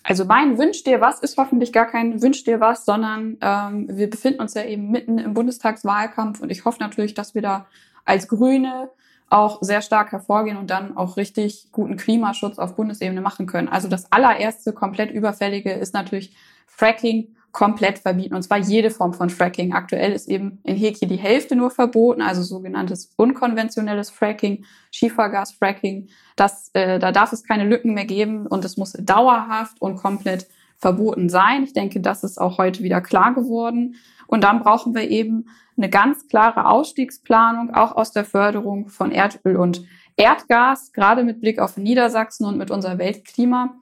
Also 0.03 0.25
mein 0.25 0.57
Wünsch 0.57 0.83
dir 0.83 1.01
was 1.01 1.19
ist 1.19 1.37
hoffentlich 1.37 1.71
gar 1.71 1.85
kein 1.85 2.21
Wünsch 2.21 2.43
dir 2.43 2.59
was, 2.59 2.85
sondern 2.85 3.37
ähm, 3.41 3.87
wir 3.91 4.09
befinden 4.09 4.41
uns 4.41 4.53
ja 4.55 4.63
eben 4.63 4.89
mitten 4.89 5.19
im 5.19 5.33
Bundestagswahlkampf 5.33 6.39
und 6.39 6.51
ich 6.51 6.65
hoffe 6.65 6.79
natürlich, 6.79 7.13
dass 7.13 7.35
wir 7.35 7.43
da 7.43 7.67
als 8.05 8.27
Grüne 8.27 8.89
auch 9.29 9.59
sehr 9.61 9.83
stark 9.83 10.11
hervorgehen 10.11 10.57
und 10.57 10.71
dann 10.71 10.97
auch 10.97 11.17
richtig 11.17 11.67
guten 11.71 11.97
Klimaschutz 11.97 12.57
auf 12.57 12.75
Bundesebene 12.75 13.21
machen 13.21 13.45
können. 13.45 13.67
Also 13.67 13.87
das 13.87 14.11
allererste 14.11 14.73
komplett 14.73 15.11
überfällige 15.11 15.73
ist 15.73 15.93
natürlich 15.93 16.35
Fracking 16.65 17.35
komplett 17.51 17.99
verbieten, 17.99 18.35
und 18.35 18.43
zwar 18.43 18.59
jede 18.59 18.91
Form 18.91 19.13
von 19.13 19.29
Fracking. 19.29 19.73
Aktuell 19.73 20.11
ist 20.11 20.27
eben 20.27 20.59
in 20.63 20.75
Heki 20.75 21.07
die 21.07 21.17
Hälfte 21.17 21.55
nur 21.55 21.71
verboten, 21.71 22.21
also 22.21 22.43
sogenanntes 22.43 23.11
unkonventionelles 23.15 24.09
Fracking, 24.09 24.65
Schiefergasfracking. 24.91 26.09
Das, 26.35 26.69
äh, 26.73 26.99
da 26.99 27.11
darf 27.11 27.33
es 27.33 27.43
keine 27.43 27.65
Lücken 27.65 27.93
mehr 27.93 28.05
geben 28.05 28.45
und 28.45 28.65
es 28.65 28.77
muss 28.77 28.93
dauerhaft 28.93 29.81
und 29.81 29.95
komplett 29.95 30.47
verboten 30.77 31.29
sein. 31.29 31.63
Ich 31.63 31.73
denke, 31.73 31.99
das 31.99 32.23
ist 32.23 32.39
auch 32.39 32.57
heute 32.57 32.83
wieder 32.83 33.01
klar 33.01 33.33
geworden. 33.33 33.95
Und 34.27 34.43
dann 34.43 34.61
brauchen 34.61 34.93
wir 34.93 35.09
eben 35.09 35.45
eine 35.75 35.89
ganz 35.89 36.27
klare 36.27 36.65
Ausstiegsplanung, 36.65 37.73
auch 37.73 37.95
aus 37.95 38.11
der 38.11 38.25
Förderung 38.25 38.89
von 38.89 39.11
Erdöl 39.11 39.55
und 39.55 39.83
Erdgas, 40.17 40.91
gerade 40.93 41.23
mit 41.23 41.41
Blick 41.41 41.59
auf 41.59 41.77
Niedersachsen 41.77 42.45
und 42.45 42.57
mit 42.57 42.69
unser 42.69 42.97
Weltklima. 42.97 43.75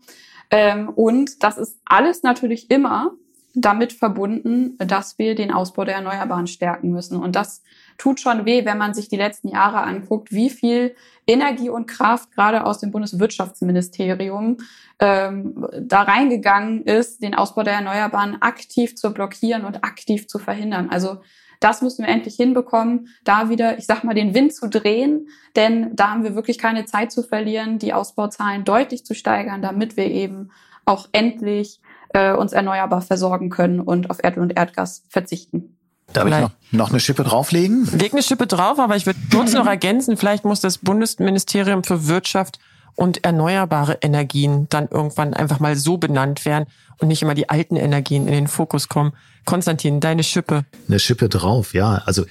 Ähm, 0.50 0.90
und 0.90 1.44
das 1.44 1.58
ist 1.58 1.80
alles 1.86 2.24
natürlich 2.24 2.72
immer 2.72 3.12
damit 3.60 3.92
verbunden, 3.92 4.78
dass 4.78 5.18
wir 5.18 5.34
den 5.34 5.52
Ausbau 5.52 5.84
der 5.84 5.96
Erneuerbaren 5.96 6.46
stärken 6.46 6.92
müssen. 6.92 7.18
Und 7.18 7.36
das 7.36 7.64
tut 7.98 8.20
schon 8.20 8.46
weh, 8.46 8.66
wenn 8.66 8.78
man 8.78 8.94
sich 8.94 9.10
die 9.10 9.16
letzten 9.16 9.48
Jahre 9.48 9.82
anguckt, 9.82 10.32
wie 10.32 10.52
viel 10.52 10.96
Energie 11.26 11.70
und 11.70 11.88
Kraft 11.88 12.32
gerade 12.32 12.66
aus 12.66 12.80
dem 12.80 12.92
Bundeswirtschaftsministerium 12.92 14.58
ähm, 15.00 15.68
da 15.82 16.04
reingegangen 16.04 16.84
ist, 16.84 17.24
den 17.24 17.34
Ausbau 17.34 17.64
der 17.64 17.74
Erneuerbaren 17.74 18.42
aktiv 18.42 18.96
zu 18.96 19.12
blockieren 19.12 19.66
und 19.66 19.84
aktiv 19.84 20.28
zu 20.28 20.38
verhindern. 20.38 20.90
Also 20.92 21.18
das 21.60 21.82
müssen 21.82 22.06
wir 22.06 22.14
endlich 22.14 22.36
hinbekommen, 22.36 23.08
da 23.24 23.50
wieder, 23.50 23.80
ich 23.80 23.88
sag 23.88 24.04
mal, 24.04 24.14
den 24.14 24.36
Wind 24.36 24.54
zu 24.54 24.70
drehen, 24.70 25.30
denn 25.56 25.96
da 25.96 26.12
haben 26.12 26.24
wir 26.24 26.36
wirklich 26.36 26.60
keine 26.60 26.86
Zeit 26.86 27.12
zu 27.12 27.24
verlieren, 27.24 27.80
die 27.80 27.94
Ausbauzahlen 27.94 28.64
deutlich 28.64 29.04
zu 29.04 29.16
steigern, 29.16 29.64
damit 29.64 29.98
wir 29.98 30.06
eben 30.06 30.52
auch 30.86 31.10
endlich 31.12 31.82
äh, 32.10 32.34
uns 32.34 32.54
erneuerbar 32.54 33.02
versorgen 33.02 33.50
können 33.50 33.80
und 33.80 34.10
auf 34.10 34.18
Erdöl 34.24 34.44
und 34.44 34.58
Erdgas 34.58 35.04
verzichten. 35.10 35.78
Darf 36.14 36.26
ich 36.26 36.32
noch, 36.32 36.52
noch 36.72 36.90
eine 36.90 37.00
Schippe 37.00 37.24
drauflegen? 37.24 37.86
Leg 37.98 38.14
eine 38.14 38.24
Schippe 38.24 38.48
drauf, 38.48 38.80
aber 38.80 38.96
ich 38.96 39.06
würde 39.06 39.20
kurz 39.32 39.54
noch 39.54 39.66
ergänzen, 39.68 40.16
vielleicht 40.18 40.46
muss 40.46 40.62
das 40.62 40.78
Bundesministerium 40.78 41.84
für 41.84 42.08
Wirtschaft 42.08 42.60
und 42.98 43.24
erneuerbare 43.24 44.00
Energien 44.02 44.68
dann 44.70 44.90
irgendwann 44.90 45.34
einfach 45.34 45.60
mal 45.60 45.76
so 45.76 45.98
benannt 45.98 46.44
werden 46.46 46.66
und 46.98 47.08
nicht 47.08 47.22
immer 47.22 47.36
die 47.36 47.48
alten 47.48 47.76
Energien 47.76 48.28
in 48.28 48.34
den 48.34 48.48
Fokus 48.48 48.90
kommen. 48.90 49.14
Konstantin, 49.46 50.00
deine 50.00 50.24
Schippe. 50.24 50.66
Eine 50.88 51.00
Schippe 51.00 51.30
drauf, 51.30 51.76
ja. 51.76 52.02
Also 52.06 52.26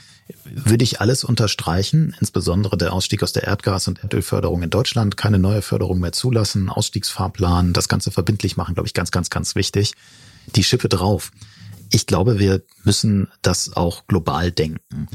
würde 0.44 0.82
ich 0.82 1.00
alles 1.00 1.22
unterstreichen, 1.22 2.16
insbesondere 2.20 2.76
der 2.76 2.92
Ausstieg 2.92 3.22
aus 3.22 3.32
der 3.32 3.44
Erdgas- 3.44 3.86
und 3.86 4.02
Erdölförderung 4.02 4.60
in 4.62 4.70
Deutschland, 4.70 5.16
keine 5.16 5.38
neue 5.38 5.62
Förderung 5.62 6.00
mehr 6.00 6.10
zulassen, 6.10 6.68
Ausstiegsfahrplan, 6.68 7.72
das 7.72 7.86
Ganze 7.86 8.10
verbindlich 8.10 8.56
machen, 8.56 8.74
glaube 8.74 8.88
ich, 8.88 8.94
ganz, 8.94 9.12
ganz, 9.12 9.30
ganz 9.30 9.54
wichtig. 9.54 9.94
Die 10.56 10.64
Schippe 10.64 10.88
drauf. 10.88 11.30
Ich 11.92 12.08
glaube, 12.08 12.40
wir 12.40 12.62
müssen 12.82 13.28
das 13.42 13.76
auch 13.76 14.08
global 14.08 14.50
denken. 14.50 15.06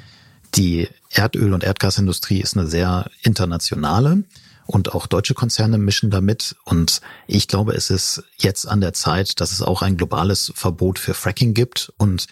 Die 0.56 0.88
Erdöl- 1.10 1.54
und 1.54 1.66
Erdgasindustrie 1.66 2.40
ist 2.40 2.56
eine 2.56 2.68
sehr 2.68 3.12
internationale 3.22 4.24
und 4.72 4.94
auch 4.94 5.06
deutsche 5.06 5.34
Konzerne 5.34 5.78
mischen 5.78 6.10
damit. 6.10 6.56
Und 6.64 7.02
ich 7.28 7.48
glaube, 7.48 7.74
es 7.74 7.90
ist 7.90 8.24
jetzt 8.38 8.68
an 8.68 8.82
der 8.82 8.94
Zeit, 8.94 9.40
dass 9.40 9.52
es 9.52 9.62
auch 9.62 9.82
ein 9.82 9.98
globales 9.98 10.52
Verbot 10.56 10.98
für 10.98 11.14
Fracking 11.14 11.54
gibt. 11.54 11.92
Und 11.98 12.28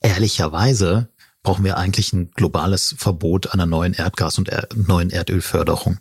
ehrlicherweise 0.00 1.08
brauchen 1.42 1.64
wir 1.64 1.76
eigentlich 1.76 2.12
ein 2.12 2.30
globales 2.30 2.94
Verbot 2.96 3.52
einer 3.52 3.66
neuen 3.66 3.94
Erdgas- 3.94 4.38
und 4.38 4.48
er 4.48 4.68
neuen 4.74 5.10
Erdölförderung. 5.10 5.98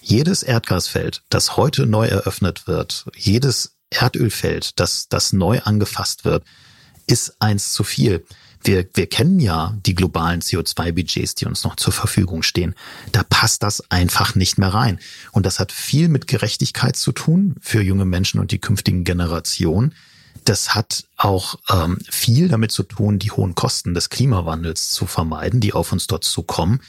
Jedes 0.00 0.42
Erdgasfeld, 0.42 1.22
das 1.30 1.56
heute 1.56 1.86
neu 1.86 2.06
eröffnet 2.06 2.66
wird, 2.66 3.06
jedes 3.16 3.76
Erdölfeld, 3.90 4.78
das, 4.78 5.08
das 5.08 5.32
neu 5.32 5.60
angefasst 5.60 6.24
wird, 6.24 6.44
ist 7.06 7.40
eins 7.40 7.72
zu 7.72 7.84
viel. 7.84 8.24
Wir, 8.62 8.86
wir 8.94 9.06
kennen 9.06 9.40
ja 9.40 9.76
die 9.86 9.94
globalen 9.94 10.40
CO2-Budgets, 10.40 11.34
die 11.36 11.46
uns 11.46 11.64
noch 11.64 11.76
zur 11.76 11.92
Verfügung 11.92 12.42
stehen. 12.42 12.74
Da 13.12 13.22
passt 13.22 13.62
das 13.62 13.90
einfach 13.90 14.34
nicht 14.34 14.58
mehr 14.58 14.74
rein. 14.74 14.98
Und 15.32 15.46
das 15.46 15.60
hat 15.60 15.72
viel 15.72 16.08
mit 16.08 16.26
Gerechtigkeit 16.26 16.96
zu 16.96 17.12
tun 17.12 17.54
für 17.60 17.82
junge 17.82 18.04
Menschen 18.04 18.40
und 18.40 18.50
die 18.50 18.60
künftigen 18.60 19.04
Generationen. 19.04 19.94
Das 20.44 20.74
hat 20.74 21.04
auch 21.16 21.56
ähm, 21.68 21.98
viel 22.10 22.48
damit 22.48 22.72
zu 22.72 22.82
tun, 22.82 23.18
die 23.18 23.30
hohen 23.30 23.54
Kosten 23.54 23.94
des 23.94 24.08
Klimawandels 24.08 24.90
zu 24.90 25.06
vermeiden, 25.06 25.60
die 25.60 25.72
auf 25.72 25.92
uns 25.92 26.06
dort 26.06 26.24
zukommen. 26.24 26.80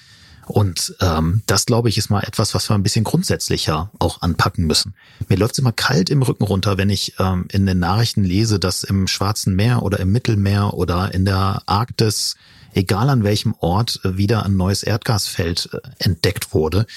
Und 0.50 0.96
ähm, 1.00 1.44
das, 1.46 1.68
glaube 1.68 1.90
ich, 1.90 1.98
ist 2.00 2.10
mal 2.10 2.24
etwas, 2.24 2.56
was 2.56 2.68
wir 2.72 2.74
ein 2.74 2.82
bisschen 2.82 3.04
grundsätzlicher 3.04 3.92
auch 4.00 4.24
anpacken 4.24 4.66
müssen. 4.66 4.96
Mir 5.28 5.38
läuft 5.38 5.54
es 5.54 5.60
immer 5.60 5.72
kalt 5.72 6.10
im 6.10 6.24
Rücken 6.24 6.44
runter, 6.44 6.80
wenn 6.80 6.90
ich 6.90 7.14
ähm, 7.20 7.46
in 7.52 7.68
den 7.68 7.78
Nachrichten 7.78 8.24
lese, 8.24 8.58
dass 8.58 8.84
im 8.84 9.06
Schwarzen 9.06 9.56
Meer 9.56 9.84
oder 9.84 10.00
im 10.00 10.12
Mittelmeer 10.12 10.74
oder 10.74 11.14
in 11.14 11.24
der 11.24 11.62
Arktis, 11.68 12.36
egal 12.74 13.12
an 13.12 13.24
welchem 13.24 13.54
Ort, 13.60 14.00
äh, 14.04 14.18
wieder 14.18 14.44
ein 14.44 14.58
neues 14.58 14.82
Erdgasfeld 14.82 15.70
äh, 15.72 15.78
entdeckt 16.00 16.52
wurde. 16.52 16.88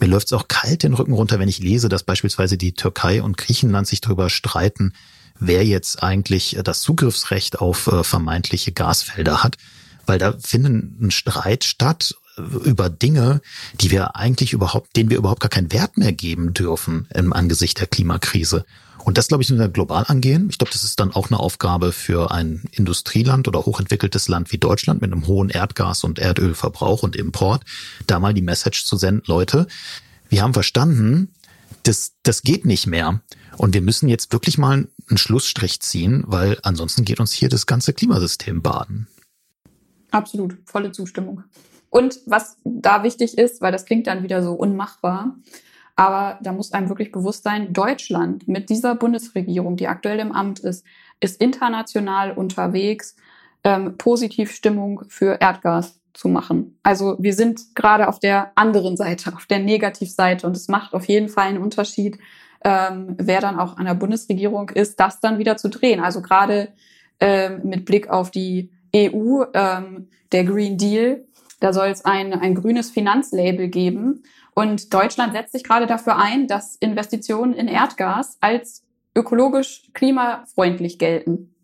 Mir 0.00 0.06
läuft 0.06 0.28
es 0.28 0.32
auch 0.32 0.48
kalt 0.48 0.82
den 0.82 0.94
Rücken 0.94 1.12
runter, 1.12 1.38
wenn 1.38 1.50
ich 1.50 1.58
lese, 1.58 1.90
dass 1.90 2.04
beispielsweise 2.04 2.56
die 2.56 2.72
Türkei 2.72 3.22
und 3.22 3.36
Griechenland 3.36 3.86
sich 3.86 4.00
darüber 4.00 4.30
streiten, 4.30 4.94
wer 5.38 5.66
jetzt 5.66 6.02
eigentlich 6.02 6.56
äh, 6.56 6.62
das 6.62 6.80
Zugriffsrecht 6.80 7.60
auf 7.60 7.88
äh, 7.88 8.04
vermeintliche 8.04 8.72
Gasfelder 8.72 9.42
hat, 9.42 9.58
weil 10.06 10.18
da 10.18 10.32
finden 10.40 10.96
ein 11.02 11.10
Streit 11.10 11.64
statt 11.64 12.14
über 12.36 12.88
Dinge, 12.88 13.40
die 13.80 13.90
wir 13.90 14.16
eigentlich 14.16 14.52
überhaupt, 14.52 14.96
denen 14.96 15.10
wir 15.10 15.18
überhaupt 15.18 15.40
gar 15.40 15.50
keinen 15.50 15.72
Wert 15.72 15.98
mehr 15.98 16.12
geben 16.12 16.54
dürfen 16.54 17.06
im 17.14 17.32
Angesicht 17.32 17.80
der 17.80 17.86
Klimakrise. 17.86 18.64
Und 19.04 19.18
das, 19.18 19.28
glaube 19.28 19.42
ich, 19.42 19.50
müssen 19.50 19.60
wir 19.60 19.68
global 19.68 20.04
angehen. 20.06 20.48
Ich 20.48 20.58
glaube, 20.58 20.72
das 20.72 20.84
ist 20.84 21.00
dann 21.00 21.12
auch 21.12 21.28
eine 21.28 21.40
Aufgabe 21.40 21.92
für 21.92 22.30
ein 22.30 22.62
Industrieland 22.70 23.48
oder 23.48 23.66
hochentwickeltes 23.66 24.28
Land 24.28 24.52
wie 24.52 24.58
Deutschland 24.58 25.00
mit 25.00 25.12
einem 25.12 25.26
hohen 25.26 25.50
Erdgas- 25.50 26.04
und 26.04 26.18
Erdölverbrauch 26.18 27.02
und 27.02 27.16
Import, 27.16 27.64
da 28.06 28.20
mal 28.20 28.32
die 28.32 28.42
Message 28.42 28.84
zu 28.84 28.96
senden, 28.96 29.24
Leute, 29.26 29.66
wir 30.28 30.42
haben 30.42 30.54
verstanden, 30.54 31.34
das, 31.82 32.12
das 32.22 32.42
geht 32.42 32.64
nicht 32.64 32.86
mehr. 32.86 33.20
Und 33.56 33.74
wir 33.74 33.82
müssen 33.82 34.08
jetzt 34.08 34.32
wirklich 34.32 34.56
mal 34.56 34.88
einen 35.08 35.18
Schlussstrich 35.18 35.80
ziehen, 35.80 36.22
weil 36.26 36.58
ansonsten 36.62 37.04
geht 37.04 37.20
uns 37.20 37.32
hier 37.32 37.48
das 37.48 37.66
ganze 37.66 37.92
Klimasystem 37.92 38.62
baden. 38.62 39.08
Absolut, 40.10 40.56
volle 40.64 40.92
Zustimmung. 40.92 41.42
Und 41.92 42.20
was 42.24 42.56
da 42.64 43.02
wichtig 43.02 43.36
ist, 43.36 43.60
weil 43.60 43.70
das 43.70 43.84
klingt 43.84 44.06
dann 44.06 44.22
wieder 44.22 44.42
so 44.42 44.54
unmachbar, 44.54 45.36
aber 45.94 46.38
da 46.42 46.52
muss 46.52 46.72
einem 46.72 46.88
wirklich 46.88 47.12
bewusst 47.12 47.44
sein, 47.44 47.74
Deutschland 47.74 48.48
mit 48.48 48.70
dieser 48.70 48.94
Bundesregierung, 48.94 49.76
die 49.76 49.88
aktuell 49.88 50.18
im 50.18 50.32
Amt 50.32 50.60
ist, 50.60 50.86
ist 51.20 51.38
international 51.38 52.32
unterwegs, 52.32 53.14
ähm, 53.62 53.98
positiv 53.98 54.52
Stimmung 54.52 55.02
für 55.08 55.38
Erdgas 55.38 56.00
zu 56.14 56.30
machen. 56.30 56.78
Also 56.82 57.16
wir 57.18 57.34
sind 57.34 57.74
gerade 57.74 58.08
auf 58.08 58.18
der 58.18 58.52
anderen 58.54 58.96
Seite, 58.96 59.34
auf 59.36 59.44
der 59.44 59.58
Negativseite 59.58 60.46
und 60.46 60.56
es 60.56 60.68
macht 60.68 60.94
auf 60.94 61.04
jeden 61.04 61.28
Fall 61.28 61.48
einen 61.48 61.62
Unterschied, 61.62 62.18
ähm, 62.64 63.16
wer 63.18 63.42
dann 63.42 63.58
auch 63.58 63.76
an 63.76 63.84
der 63.84 63.94
Bundesregierung 63.94 64.70
ist, 64.70 64.98
das 64.98 65.20
dann 65.20 65.38
wieder 65.38 65.58
zu 65.58 65.68
drehen. 65.68 66.00
Also 66.00 66.22
gerade 66.22 66.72
ähm, 67.20 67.60
mit 67.64 67.84
Blick 67.84 68.08
auf 68.08 68.30
die 68.30 68.70
EU, 68.96 69.44
ähm, 69.52 70.08
der 70.32 70.44
Green 70.44 70.78
Deal, 70.78 71.26
da 71.62 71.72
soll 71.72 71.88
es 71.88 72.04
ein, 72.04 72.32
ein 72.32 72.54
grünes 72.54 72.90
Finanzlabel 72.90 73.68
geben. 73.68 74.24
Und 74.54 74.92
Deutschland 74.92 75.32
setzt 75.32 75.52
sich 75.52 75.62
gerade 75.62 75.86
dafür 75.86 76.16
ein, 76.16 76.48
dass 76.48 76.76
Investitionen 76.76 77.54
in 77.54 77.68
Erdgas 77.68 78.36
als 78.40 78.82
ökologisch 79.14 79.88
klimafreundlich 79.94 80.98
gelten. 80.98 81.54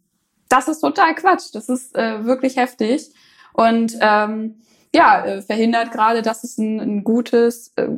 Das 0.48 0.68
ist 0.68 0.80
total 0.80 1.14
Quatsch. 1.14 1.52
Das 1.52 1.68
ist 1.68 1.96
äh, 1.96 2.24
wirklich 2.24 2.56
heftig. 2.56 3.12
Und 3.52 3.98
ähm, 4.00 4.60
ja, 4.94 5.24
äh, 5.24 5.42
verhindert 5.42 5.92
gerade, 5.92 6.22
dass 6.22 6.44
es 6.44 6.56
ein, 6.58 6.80
ein 6.80 7.04
gutes, 7.04 7.72
äh, 7.76 7.88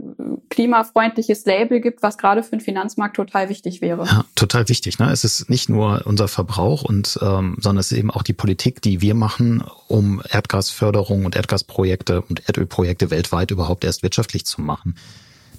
klimafreundliches 0.48 1.44
Label 1.44 1.80
gibt, 1.80 2.02
was 2.02 2.18
gerade 2.18 2.42
für 2.42 2.50
den 2.50 2.60
Finanzmarkt 2.60 3.16
total 3.16 3.48
wichtig 3.48 3.80
wäre. 3.80 4.04
Ja, 4.04 4.24
total 4.34 4.68
wichtig. 4.68 4.98
Ne? 4.98 5.10
Es 5.12 5.22
ist 5.22 5.48
nicht 5.48 5.68
nur 5.68 6.02
unser 6.06 6.26
Verbrauch 6.26 6.82
und 6.82 7.18
ähm, 7.22 7.56
sondern 7.60 7.78
es 7.78 7.92
ist 7.92 7.98
eben 7.98 8.10
auch 8.10 8.22
die 8.22 8.32
Politik, 8.32 8.82
die 8.82 9.00
wir 9.00 9.14
machen, 9.14 9.62
um 9.86 10.20
Erdgasförderung 10.28 11.24
und 11.24 11.36
Erdgasprojekte 11.36 12.22
und 12.22 12.48
Erdölprojekte 12.48 13.10
weltweit 13.10 13.50
überhaupt 13.52 13.84
erst 13.84 14.02
wirtschaftlich 14.02 14.44
zu 14.44 14.60
machen. 14.60 14.96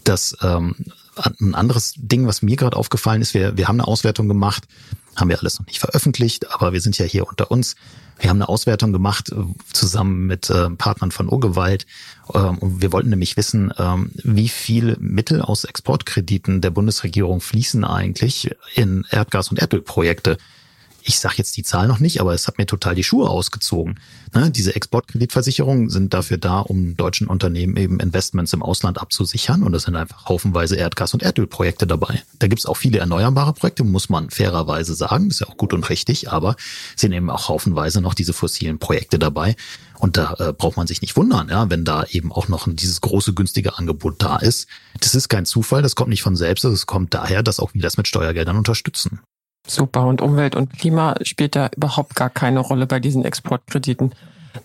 Das 0.03 0.35
ähm, 0.41 0.75
ein 1.15 1.55
anderes 1.55 1.93
Ding, 1.97 2.27
was 2.27 2.41
mir 2.41 2.55
gerade 2.55 2.77
aufgefallen 2.77 3.21
ist, 3.21 3.33
wir, 3.33 3.57
wir 3.57 3.67
haben 3.67 3.79
eine 3.79 3.87
Auswertung 3.87 4.27
gemacht, 4.27 4.67
haben 5.15 5.29
wir 5.29 5.39
alles 5.39 5.59
noch 5.59 5.67
nicht 5.67 5.79
veröffentlicht, 5.79 6.51
aber 6.53 6.73
wir 6.73 6.81
sind 6.81 6.97
ja 6.97 7.05
hier 7.05 7.27
unter 7.27 7.51
uns. 7.51 7.75
Wir 8.19 8.29
haben 8.29 8.37
eine 8.37 8.49
Auswertung 8.49 8.93
gemacht 8.93 9.31
äh, 9.31 9.35
zusammen 9.73 10.27
mit 10.27 10.49
äh, 10.49 10.69
Partnern 10.69 11.11
von 11.11 11.27
Urgewalt. 11.27 11.85
Ähm, 12.33 12.59
und 12.59 12.81
wir 12.81 12.91
wollten 12.91 13.09
nämlich 13.09 13.35
wissen, 13.35 13.73
ähm, 13.77 14.11
wie 14.23 14.47
viel 14.47 14.95
Mittel 14.99 15.41
aus 15.41 15.63
Exportkrediten 15.63 16.61
der 16.61 16.69
Bundesregierung 16.69 17.41
fließen 17.41 17.83
eigentlich 17.83 18.51
in 18.75 19.05
Erdgas- 19.09 19.49
und 19.49 19.59
Erdölprojekte 19.59 20.37
ich 21.03 21.19
sage 21.19 21.35
jetzt 21.37 21.57
die 21.57 21.63
Zahl 21.63 21.87
noch 21.87 21.99
nicht, 21.99 22.21
aber 22.21 22.33
es 22.33 22.47
hat 22.47 22.57
mir 22.57 22.65
total 22.65 22.95
die 22.95 23.03
Schuhe 23.03 23.29
ausgezogen. 23.29 23.99
Ne? 24.33 24.51
Diese 24.51 24.75
Exportkreditversicherungen 24.75 25.89
sind 25.89 26.13
dafür 26.13 26.37
da, 26.37 26.59
um 26.59 26.95
deutschen 26.95 27.27
Unternehmen 27.27 27.77
eben 27.77 27.99
Investments 27.99 28.53
im 28.53 28.63
Ausland 28.63 28.99
abzusichern. 28.99 29.63
Und 29.63 29.73
es 29.73 29.83
sind 29.83 29.95
einfach 29.95 30.25
haufenweise 30.27 30.75
Erdgas- 30.75 31.13
und 31.13 31.23
Erdölprojekte 31.23 31.87
dabei. 31.87 32.21
Da 32.39 32.47
gibt's 32.47 32.65
auch 32.65 32.77
viele 32.77 32.99
erneuerbare 32.99 33.53
Projekte, 33.53 33.83
muss 33.83 34.09
man 34.09 34.29
fairerweise 34.29 34.93
sagen. 34.93 35.29
Das 35.29 35.37
ist 35.37 35.39
ja 35.41 35.47
auch 35.47 35.57
gut 35.57 35.73
und 35.73 35.89
richtig, 35.89 36.31
aber 36.31 36.55
sind 36.95 37.11
eben 37.11 37.29
auch 37.29 37.49
haufenweise 37.49 38.01
noch 38.01 38.13
diese 38.13 38.33
fossilen 38.33 38.79
Projekte 38.79 39.19
dabei. 39.19 39.55
Und 39.99 40.17
da 40.17 40.33
äh, 40.39 40.53
braucht 40.53 40.77
man 40.77 40.87
sich 40.87 41.01
nicht 41.01 41.15
wundern, 41.15 41.49
ja, 41.49 41.69
wenn 41.69 41.85
da 41.85 42.05
eben 42.09 42.31
auch 42.31 42.47
noch 42.47 42.67
dieses 42.67 43.01
große 43.01 43.33
günstige 43.33 43.77
Angebot 43.77 44.15
da 44.17 44.37
ist. 44.37 44.67
Das 44.99 45.13
ist 45.13 45.29
kein 45.29 45.45
Zufall, 45.45 45.83
das 45.83 45.95
kommt 45.95 46.09
nicht 46.09 46.23
von 46.23 46.35
selbst, 46.35 46.63
es 46.63 46.87
kommt 46.87 47.13
daher, 47.13 47.43
dass 47.43 47.59
auch 47.59 47.75
wir 47.75 47.83
das 47.83 47.97
mit 47.97 48.07
Steuergeldern 48.07 48.57
unterstützen. 48.57 49.19
Super. 49.71 50.05
Und 50.05 50.21
Umwelt 50.21 50.55
und 50.55 50.77
Klima 50.77 51.15
spielt 51.21 51.55
da 51.55 51.69
überhaupt 51.75 52.15
gar 52.15 52.29
keine 52.29 52.59
Rolle 52.59 52.87
bei 52.87 52.99
diesen 52.99 53.23
Exportkrediten. 53.23 54.13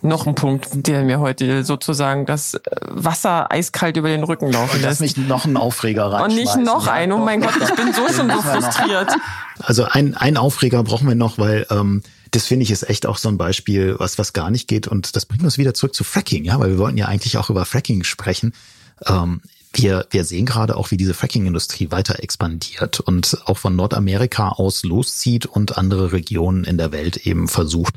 Noch 0.02 0.26
ein 0.26 0.34
Punkt, 0.34 0.68
der 0.72 1.04
mir 1.04 1.20
heute 1.20 1.62
sozusagen 1.62 2.26
das 2.26 2.54
äh, 2.54 2.60
Wasser 2.88 3.52
eiskalt 3.52 3.96
über 3.96 4.08
den 4.08 4.24
Rücken 4.24 4.50
laufen 4.50 4.82
lässt. 4.82 5.00
Lass 5.00 5.00
mich 5.00 5.16
noch 5.16 5.44
einen 5.44 5.56
Aufreger 5.56 6.10
rein. 6.10 6.24
Und 6.24 6.34
nicht 6.34 6.56
noch 6.56 6.88
einen. 6.88 7.12
Oh 7.12 7.18
mein 7.18 7.40
Gott, 7.40 7.54
ich 7.62 7.74
bin 7.74 7.92
so 7.92 8.12
schon 8.12 8.28
so 8.28 8.42
frustriert. 8.42 9.12
Also 9.60 9.84
ein, 9.84 10.16
ein 10.16 10.36
Aufreger 10.36 10.82
brauchen 10.82 11.06
wir 11.06 11.14
noch, 11.14 11.38
weil 11.38 11.66
ähm, 11.70 12.02
das 12.32 12.46
finde 12.46 12.64
ich 12.64 12.72
ist 12.72 12.88
echt 12.88 13.06
auch 13.06 13.16
so 13.16 13.28
ein 13.28 13.38
Beispiel, 13.38 13.94
was 13.98 14.18
was 14.18 14.32
gar 14.32 14.50
nicht 14.50 14.66
geht. 14.66 14.88
Und 14.88 15.14
das 15.14 15.24
bringt 15.24 15.44
uns 15.44 15.56
wieder 15.56 15.72
zurück 15.72 15.94
zu 15.94 16.02
Fracking, 16.02 16.44
ja, 16.44 16.58
weil 16.58 16.70
wir 16.70 16.78
wollten 16.78 16.98
ja 16.98 17.06
eigentlich 17.06 17.38
auch 17.38 17.48
über 17.48 17.64
Fracking 17.64 18.02
sprechen. 18.02 18.54
Ähm, 19.06 19.40
wir, 19.76 20.06
wir 20.10 20.24
sehen 20.24 20.46
gerade 20.46 20.76
auch, 20.76 20.90
wie 20.90 20.96
diese 20.96 21.14
Fracking-Industrie 21.14 21.90
weiter 21.90 22.22
expandiert 22.22 23.00
und 23.00 23.38
auch 23.44 23.58
von 23.58 23.76
Nordamerika 23.76 24.50
aus 24.50 24.82
loszieht 24.84 25.46
und 25.46 25.76
andere 25.76 26.12
Regionen 26.12 26.64
in 26.64 26.78
der 26.78 26.92
Welt 26.92 27.18
eben 27.26 27.48
versucht, 27.48 27.94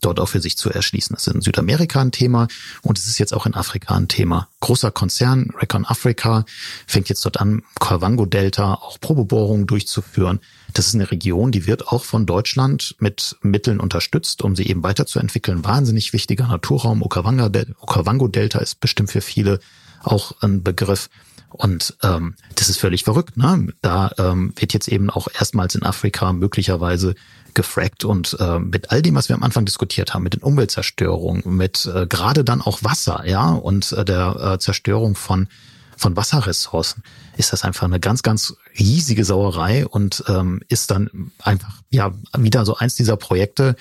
dort 0.00 0.18
auch 0.18 0.28
für 0.28 0.40
sich 0.40 0.56
zu 0.56 0.70
erschließen. 0.70 1.14
Das 1.14 1.26
ist 1.26 1.34
in 1.34 1.40
Südamerika 1.40 2.00
ein 2.00 2.12
Thema 2.12 2.48
und 2.82 2.98
es 2.98 3.06
ist 3.06 3.18
jetzt 3.18 3.34
auch 3.34 3.46
in 3.46 3.54
Afrika 3.54 3.94
ein 3.94 4.08
Thema. 4.08 4.48
Großer 4.60 4.90
Konzern, 4.90 5.50
Recon 5.58 5.84
Africa, 5.84 6.44
fängt 6.86 7.08
jetzt 7.08 7.24
dort 7.24 7.40
an, 7.40 7.62
Kavango-Delta 7.78 8.74
auch 8.74 8.98
Probebohrungen 9.00 9.66
durchzuführen. 9.66 10.40
Das 10.72 10.86
ist 10.86 10.94
eine 10.94 11.10
Region, 11.10 11.52
die 11.52 11.66
wird 11.66 11.88
auch 11.88 12.04
von 12.04 12.26
Deutschland 12.26 12.96
mit 12.98 13.36
Mitteln 13.42 13.80
unterstützt, 13.80 14.42
um 14.42 14.56
sie 14.56 14.66
eben 14.66 14.82
weiterzuentwickeln. 14.82 15.64
Wahnsinnig 15.64 16.12
wichtiger 16.12 16.46
Naturraum. 16.46 17.02
Okavango-Delta 17.02 18.58
ist 18.60 18.80
bestimmt 18.80 19.10
für 19.10 19.20
viele 19.20 19.60
auch 20.02 20.32
ein 20.40 20.62
Begriff. 20.62 21.08
Und 21.50 21.96
ähm, 22.02 22.36
das 22.54 22.68
ist 22.68 22.78
völlig 22.78 23.04
verrückt. 23.04 23.36
Ne? 23.36 23.72
Da 23.82 24.12
ähm, 24.18 24.52
wird 24.56 24.72
jetzt 24.72 24.88
eben 24.88 25.10
auch 25.10 25.28
erstmals 25.32 25.74
in 25.74 25.82
Afrika 25.82 26.32
möglicherweise 26.32 27.16
gefrackt 27.54 28.04
und 28.04 28.36
äh, 28.38 28.60
mit 28.60 28.92
all 28.92 29.02
dem, 29.02 29.16
was 29.16 29.28
wir 29.28 29.34
am 29.34 29.42
Anfang 29.42 29.64
diskutiert 29.64 30.14
haben, 30.14 30.22
mit 30.22 30.34
den 30.34 30.42
Umweltzerstörungen, 30.42 31.42
mit 31.44 31.90
äh, 31.92 32.06
gerade 32.06 32.44
dann 32.44 32.62
auch 32.62 32.84
Wasser, 32.84 33.24
ja, 33.26 33.50
und 33.50 33.90
äh, 33.92 34.04
der 34.04 34.36
äh, 34.54 34.58
Zerstörung 34.58 35.16
von 35.16 35.48
von 35.96 36.16
Wasserressourcen, 36.16 37.02
ist 37.36 37.52
das 37.52 37.62
einfach 37.62 37.84
eine 37.84 38.00
ganz, 38.00 38.22
ganz 38.22 38.54
riesige 38.78 39.22
Sauerei 39.22 39.86
und 39.86 40.24
ähm, 40.28 40.62
ist 40.68 40.90
dann 40.90 41.30
einfach 41.42 41.74
ja 41.90 42.12
wieder 42.38 42.64
so 42.64 42.74
eins 42.74 42.94
dieser 42.94 43.18
Projekte, 43.18 43.76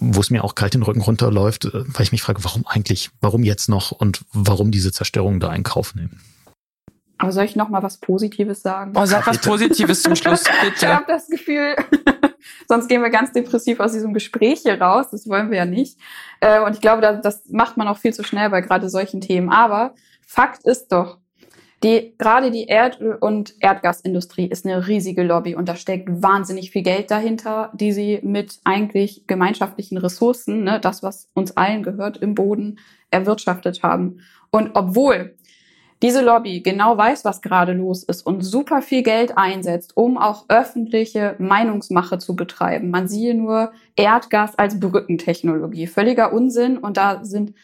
wo 0.00 0.20
es 0.20 0.30
mir 0.30 0.44
auch 0.44 0.54
kalt 0.54 0.74
den 0.74 0.82
Rücken 0.82 1.00
runterläuft, 1.00 1.66
äh, 1.66 1.84
weil 1.86 2.02
ich 2.02 2.12
mich 2.12 2.22
frage, 2.22 2.44
warum 2.44 2.66
eigentlich, 2.66 3.10
warum 3.20 3.42
jetzt 3.42 3.68
noch 3.68 3.92
und 3.92 4.24
warum 4.32 4.70
diese 4.70 4.92
Zerstörung 4.92 5.40
da 5.40 5.54
in 5.54 5.62
Kauf 5.62 5.94
nehmen. 5.94 6.20
Aber 7.18 7.32
soll 7.32 7.44
ich 7.44 7.56
noch 7.56 7.68
mal 7.68 7.82
was 7.82 7.98
Positives 7.98 8.62
sagen? 8.62 8.92
Oh, 8.96 9.06
sag 9.06 9.26
was 9.26 9.38
Positives 9.38 10.02
zum 10.02 10.16
Schluss, 10.16 10.44
bitte. 10.62 10.86
Ich 10.86 10.92
habe 10.92 11.04
das 11.06 11.28
Gefühl, 11.28 11.76
sonst 12.68 12.88
gehen 12.88 13.02
wir 13.02 13.10
ganz 13.10 13.32
depressiv 13.32 13.80
aus 13.80 13.92
diesem 13.92 14.12
Gespräch 14.12 14.60
hier 14.62 14.80
raus. 14.80 15.06
Das 15.10 15.28
wollen 15.28 15.50
wir 15.50 15.58
ja 15.58 15.64
nicht. 15.64 15.98
Äh, 16.40 16.60
und 16.60 16.74
ich 16.74 16.80
glaube, 16.80 17.00
das 17.22 17.48
macht 17.48 17.76
man 17.76 17.88
auch 17.88 17.98
viel 17.98 18.12
zu 18.12 18.24
schnell 18.24 18.50
bei 18.50 18.60
gerade 18.60 18.90
solchen 18.90 19.20
Themen. 19.20 19.50
Aber 19.50 19.94
Fakt 20.26 20.64
ist 20.64 20.88
doch, 20.88 21.18
die, 21.84 22.14
gerade 22.16 22.50
die 22.50 22.66
Erdöl- 22.68 23.18
und 23.20 23.54
Erdgasindustrie 23.60 24.46
ist 24.46 24.64
eine 24.64 24.88
riesige 24.88 25.22
Lobby 25.22 25.54
und 25.54 25.68
da 25.68 25.76
steckt 25.76 26.08
wahnsinnig 26.22 26.70
viel 26.70 26.82
Geld 26.82 27.10
dahinter, 27.10 27.70
die 27.74 27.92
sie 27.92 28.20
mit 28.22 28.58
eigentlich 28.64 29.26
gemeinschaftlichen 29.26 29.98
Ressourcen, 29.98 30.64
ne, 30.64 30.80
das, 30.80 31.02
was 31.02 31.28
uns 31.34 31.56
allen 31.58 31.82
gehört, 31.82 32.16
im 32.16 32.34
Boden 32.34 32.78
erwirtschaftet 33.10 33.82
haben. 33.82 34.20
Und 34.50 34.70
obwohl 34.74 35.34
diese 36.00 36.22
Lobby 36.22 36.60
genau 36.60 36.96
weiß, 36.96 37.24
was 37.24 37.42
gerade 37.42 37.72
los 37.72 38.02
ist 38.02 38.26
und 38.26 38.42
super 38.42 38.82
viel 38.82 39.02
Geld 39.02 39.36
einsetzt, 39.36 39.96
um 39.96 40.18
auch 40.18 40.46
öffentliche 40.48 41.34
Meinungsmache 41.38 42.18
zu 42.18 42.34
betreiben. 42.34 42.90
Man 42.90 43.08
siehe 43.08 43.34
nur 43.34 43.72
Erdgas 43.96 44.58
als 44.58 44.80
Brückentechnologie. 44.80 45.86
Völliger 45.86 46.32
Unsinn. 46.32 46.78
Und 46.78 46.96
da 46.96 47.24
sind 47.24 47.54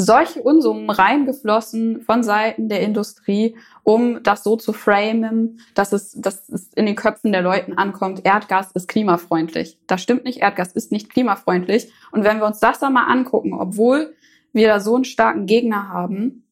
solche 0.00 0.42
Unsummen 0.42 0.88
reingeflossen 0.88 2.00
von 2.00 2.22
Seiten 2.22 2.70
der 2.70 2.80
Industrie, 2.80 3.56
um 3.82 4.22
das 4.22 4.42
so 4.42 4.56
zu 4.56 4.72
framen, 4.72 5.60
dass 5.74 5.92
es, 5.92 6.12
dass 6.12 6.48
es 6.48 6.72
in 6.74 6.86
den 6.86 6.96
Köpfen 6.96 7.32
der 7.32 7.42
Leuten 7.42 7.74
ankommt, 7.74 8.24
Erdgas 8.24 8.72
ist 8.72 8.88
klimafreundlich. 8.88 9.78
Das 9.86 10.02
stimmt 10.02 10.24
nicht, 10.24 10.40
Erdgas 10.40 10.72
ist 10.72 10.90
nicht 10.90 11.10
klimafreundlich. 11.10 11.92
Und 12.12 12.24
wenn 12.24 12.38
wir 12.38 12.46
uns 12.46 12.60
das 12.60 12.78
dann 12.78 12.94
mal 12.94 13.08
angucken, 13.08 13.52
obwohl 13.52 14.14
wir 14.54 14.68
da 14.68 14.80
so 14.80 14.94
einen 14.94 15.04
starken 15.04 15.44
Gegner 15.44 15.90
haben, 15.90 16.44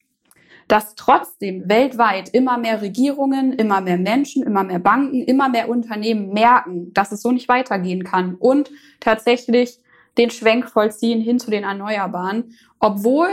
dass 0.68 0.94
trotzdem 0.94 1.70
weltweit 1.70 2.28
immer 2.28 2.59
mehr 2.59 2.82
Regierungen, 2.82 3.55
immer 3.55 3.80
mehr 3.80 3.96
Menschen, 3.96 4.42
immer 4.42 4.62
mehr 4.62 4.78
Banken, 4.78 5.22
immer 5.22 5.49
mehr 5.49 5.70
Unternehmen 5.70 6.34
merken, 6.34 6.92
dass 6.92 7.12
es 7.12 7.22
so 7.22 7.32
nicht 7.32 7.49
weitergehen 7.49 8.05
kann 8.05 8.34
und 8.34 8.70
tatsächlich 9.01 9.80
den 10.18 10.30
Schwenk 10.30 10.68
vollziehen 10.68 11.20
hin 11.20 11.38
zu 11.38 11.50
den 11.50 11.64
Erneuerbaren, 11.64 12.56
obwohl 12.78 13.28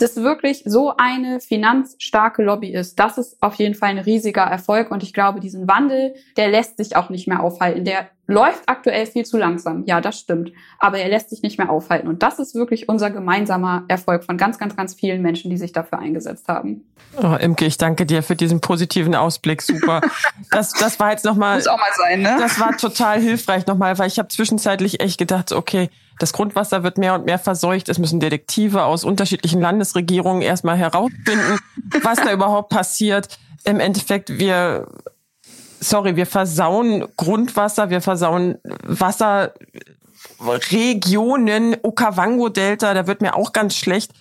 das 0.00 0.16
wirklich 0.16 0.62
so 0.64 0.94
eine 0.96 1.40
finanzstarke 1.40 2.42
Lobby 2.42 2.72
ist. 2.72 2.98
Das 2.98 3.18
ist 3.18 3.36
auf 3.42 3.54
jeden 3.56 3.74
Fall 3.74 3.90
ein 3.90 3.98
riesiger 3.98 4.42
Erfolg 4.42 4.90
und 4.90 5.02
ich 5.02 5.12
glaube, 5.12 5.40
diesen 5.40 5.68
Wandel, 5.68 6.14
der 6.36 6.48
lässt 6.48 6.78
sich 6.78 6.96
auch 6.96 7.10
nicht 7.10 7.28
mehr 7.28 7.42
aufhalten. 7.42 7.84
Der 7.84 8.08
läuft 8.26 8.62
aktuell 8.66 9.06
viel 9.06 9.24
zu 9.24 9.36
langsam. 9.36 9.84
Ja, 9.86 10.00
das 10.00 10.18
stimmt. 10.18 10.52
Aber 10.78 10.98
er 10.98 11.08
lässt 11.08 11.30
sich 11.30 11.42
nicht 11.42 11.58
mehr 11.58 11.68
aufhalten. 11.68 12.08
Und 12.08 12.22
das 12.22 12.38
ist 12.38 12.54
wirklich 12.54 12.88
unser 12.88 13.10
gemeinsamer 13.10 13.84
Erfolg 13.88 14.24
von 14.24 14.38
ganz, 14.38 14.56
ganz, 14.58 14.76
ganz 14.76 14.94
vielen 14.94 15.20
Menschen, 15.20 15.50
die 15.50 15.56
sich 15.56 15.72
dafür 15.72 15.98
eingesetzt 15.98 16.46
haben. 16.48 16.84
Oh, 17.20 17.34
Imke, 17.34 17.66
ich 17.66 17.76
danke 17.76 18.06
dir 18.06 18.22
für 18.22 18.36
diesen 18.36 18.60
positiven 18.60 19.16
Ausblick. 19.16 19.62
Super. 19.62 20.00
Das, 20.52 20.72
das 20.72 20.98
war 21.00 21.10
jetzt 21.10 21.24
nochmal. 21.24 21.56
Muss 21.56 21.66
auch 21.66 21.76
mal 21.76 21.86
sein, 21.96 22.22
ne? 22.22 22.36
Das 22.38 22.58
war 22.60 22.76
total 22.76 23.20
hilfreich 23.20 23.66
nochmal, 23.66 23.98
weil 23.98 24.06
ich 24.06 24.18
habe 24.18 24.28
zwischenzeitlich 24.28 25.00
echt 25.00 25.18
gedacht, 25.18 25.52
okay, 25.52 25.90
das 26.20 26.32
Grundwasser 26.34 26.82
wird 26.82 26.98
mehr 26.98 27.14
und 27.14 27.24
mehr 27.24 27.38
verseucht. 27.38 27.88
Es 27.88 27.98
müssen 27.98 28.20
Detektive 28.20 28.84
aus 28.84 29.04
unterschiedlichen 29.04 29.58
Landesregierungen 29.60 30.42
erstmal 30.42 30.76
herausfinden, 30.76 31.58
was 32.02 32.18
da 32.18 32.30
überhaupt 32.32 32.68
passiert. 32.68 33.38
Im 33.64 33.80
Endeffekt, 33.80 34.38
wir, 34.38 34.86
sorry, 35.80 36.16
wir 36.16 36.26
versauen 36.26 37.06
Grundwasser, 37.16 37.88
wir 37.88 38.02
versauen 38.02 38.58
Wasserregionen, 38.82 41.78
Okavango-Delta, 41.82 42.92
da 42.92 43.06
wird 43.06 43.22
mir 43.22 43.34
auch 43.34 43.52
ganz 43.52 43.74
schlecht. 43.74 44.12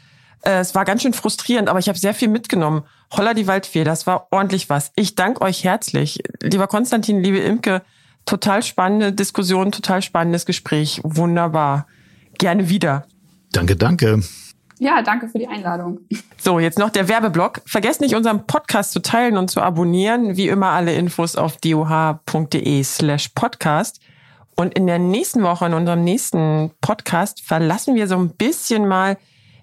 Äh, 0.44 0.60
es 0.60 0.74
war 0.76 0.86
ganz 0.86 1.02
schön 1.02 1.14
frustrierend, 1.14 1.68
aber 1.68 1.80
ich 1.80 1.90
habe 1.90 2.00
sehr 2.00 2.14
viel 2.14 2.30
mitgenommen. 2.30 2.84
Holla 3.12 3.34
die 3.34 3.48
Waldfee, 3.48 3.84
das 3.84 4.08
war 4.08 4.28
ordentlich 4.32 4.70
was. 4.70 4.94
Ich 4.96 5.16
danke 5.16 5.42
euch 5.42 5.66
herzlich. 5.66 6.24
Lieber 6.42 6.68
Konstantin, 6.68 7.22
liebe 7.22 7.40
Imke, 7.40 7.82
Total 8.30 8.62
spannende 8.62 9.12
Diskussion, 9.12 9.72
total 9.72 10.04
spannendes 10.04 10.46
Gespräch. 10.46 11.02
Wunderbar. 11.04 11.88
Gerne 12.38 12.70
wieder. 12.70 13.08
Danke, 13.54 13.76
danke. 13.76 14.22
Ja, 14.78 15.02
danke 15.02 15.28
für 15.30 15.40
die 15.40 15.48
Einladung. 15.48 16.02
So, 16.38 16.60
jetzt 16.60 16.78
noch 16.78 16.92
der 16.92 17.10
Werbeblock. 17.10 17.64
Vergesst 17.66 18.02
nicht, 18.02 18.14
unseren 18.14 18.46
Podcast 18.46 18.92
zu 18.92 19.02
teilen 19.02 19.36
und 19.36 19.50
zu 19.50 19.62
abonnieren. 19.62 20.38
Wie 20.38 20.48
immer 20.48 20.68
alle 20.68 20.94
Infos 20.94 21.38
auf 21.38 21.58
doh.de 21.58 22.84
slash 22.84 23.30
podcast. 23.30 24.00
Und 24.56 24.76
in 24.76 24.86
der 24.86 25.00
nächsten 25.00 25.42
Woche, 25.42 25.66
in 25.66 25.74
unserem 25.74 26.04
nächsten 26.04 26.70
Podcast, 26.82 27.42
verlassen 27.42 27.96
wir 27.96 28.08
so 28.08 28.16
ein 28.16 28.30
bisschen 28.30 28.88
mal 28.88 29.18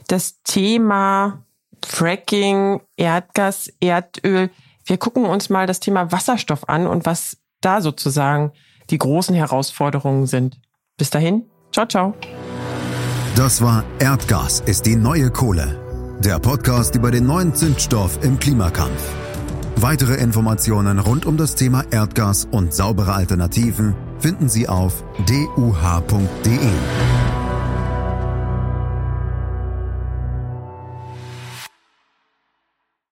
das 0.09 0.43
Thema 0.43 1.45
Fracking, 1.87 2.81
Erdgas, 2.97 3.73
Erdöl. 3.79 4.51
Wir 4.85 4.99
gucken 4.99 5.25
uns 5.25 5.51
mal 5.51 5.69
das 5.69 5.79
Thema 5.79 6.11
Wasserstoff 6.11 6.69
an 6.69 6.89
und 6.89 7.07
was 7.07 7.37
da 7.61 7.81
sozusagen 7.81 8.53
die 8.91 8.99
großen 8.99 9.35
Herausforderungen 9.35 10.27
sind. 10.27 10.59
Bis 10.97 11.11
dahin, 11.11 11.45
ciao, 11.73 11.87
ciao. 11.87 12.15
Das 13.37 13.61
war 13.61 13.85
Erdgas 13.99 14.61
ist 14.61 14.87
die 14.87 14.97
neue 14.97 15.31
Kohle. 15.31 16.17
Der 16.21 16.39
Podcast 16.39 16.95
über 16.95 17.11
den 17.11 17.27
neuen 17.27 17.55
Zündstoff 17.55 18.19
im 18.23 18.39
Klimakampf. 18.39 19.13
Weitere 19.77 20.15
Informationen 20.15 20.99
rund 20.99 21.27
um 21.27 21.37
das 21.37 21.55
Thema 21.55 21.85
Erdgas 21.91 22.47
und 22.51 22.73
saubere 22.73 23.13
Alternativen 23.13 23.95
finden 24.19 24.49
Sie 24.49 24.69
auf 24.69 25.05
duh.de. 25.27 26.59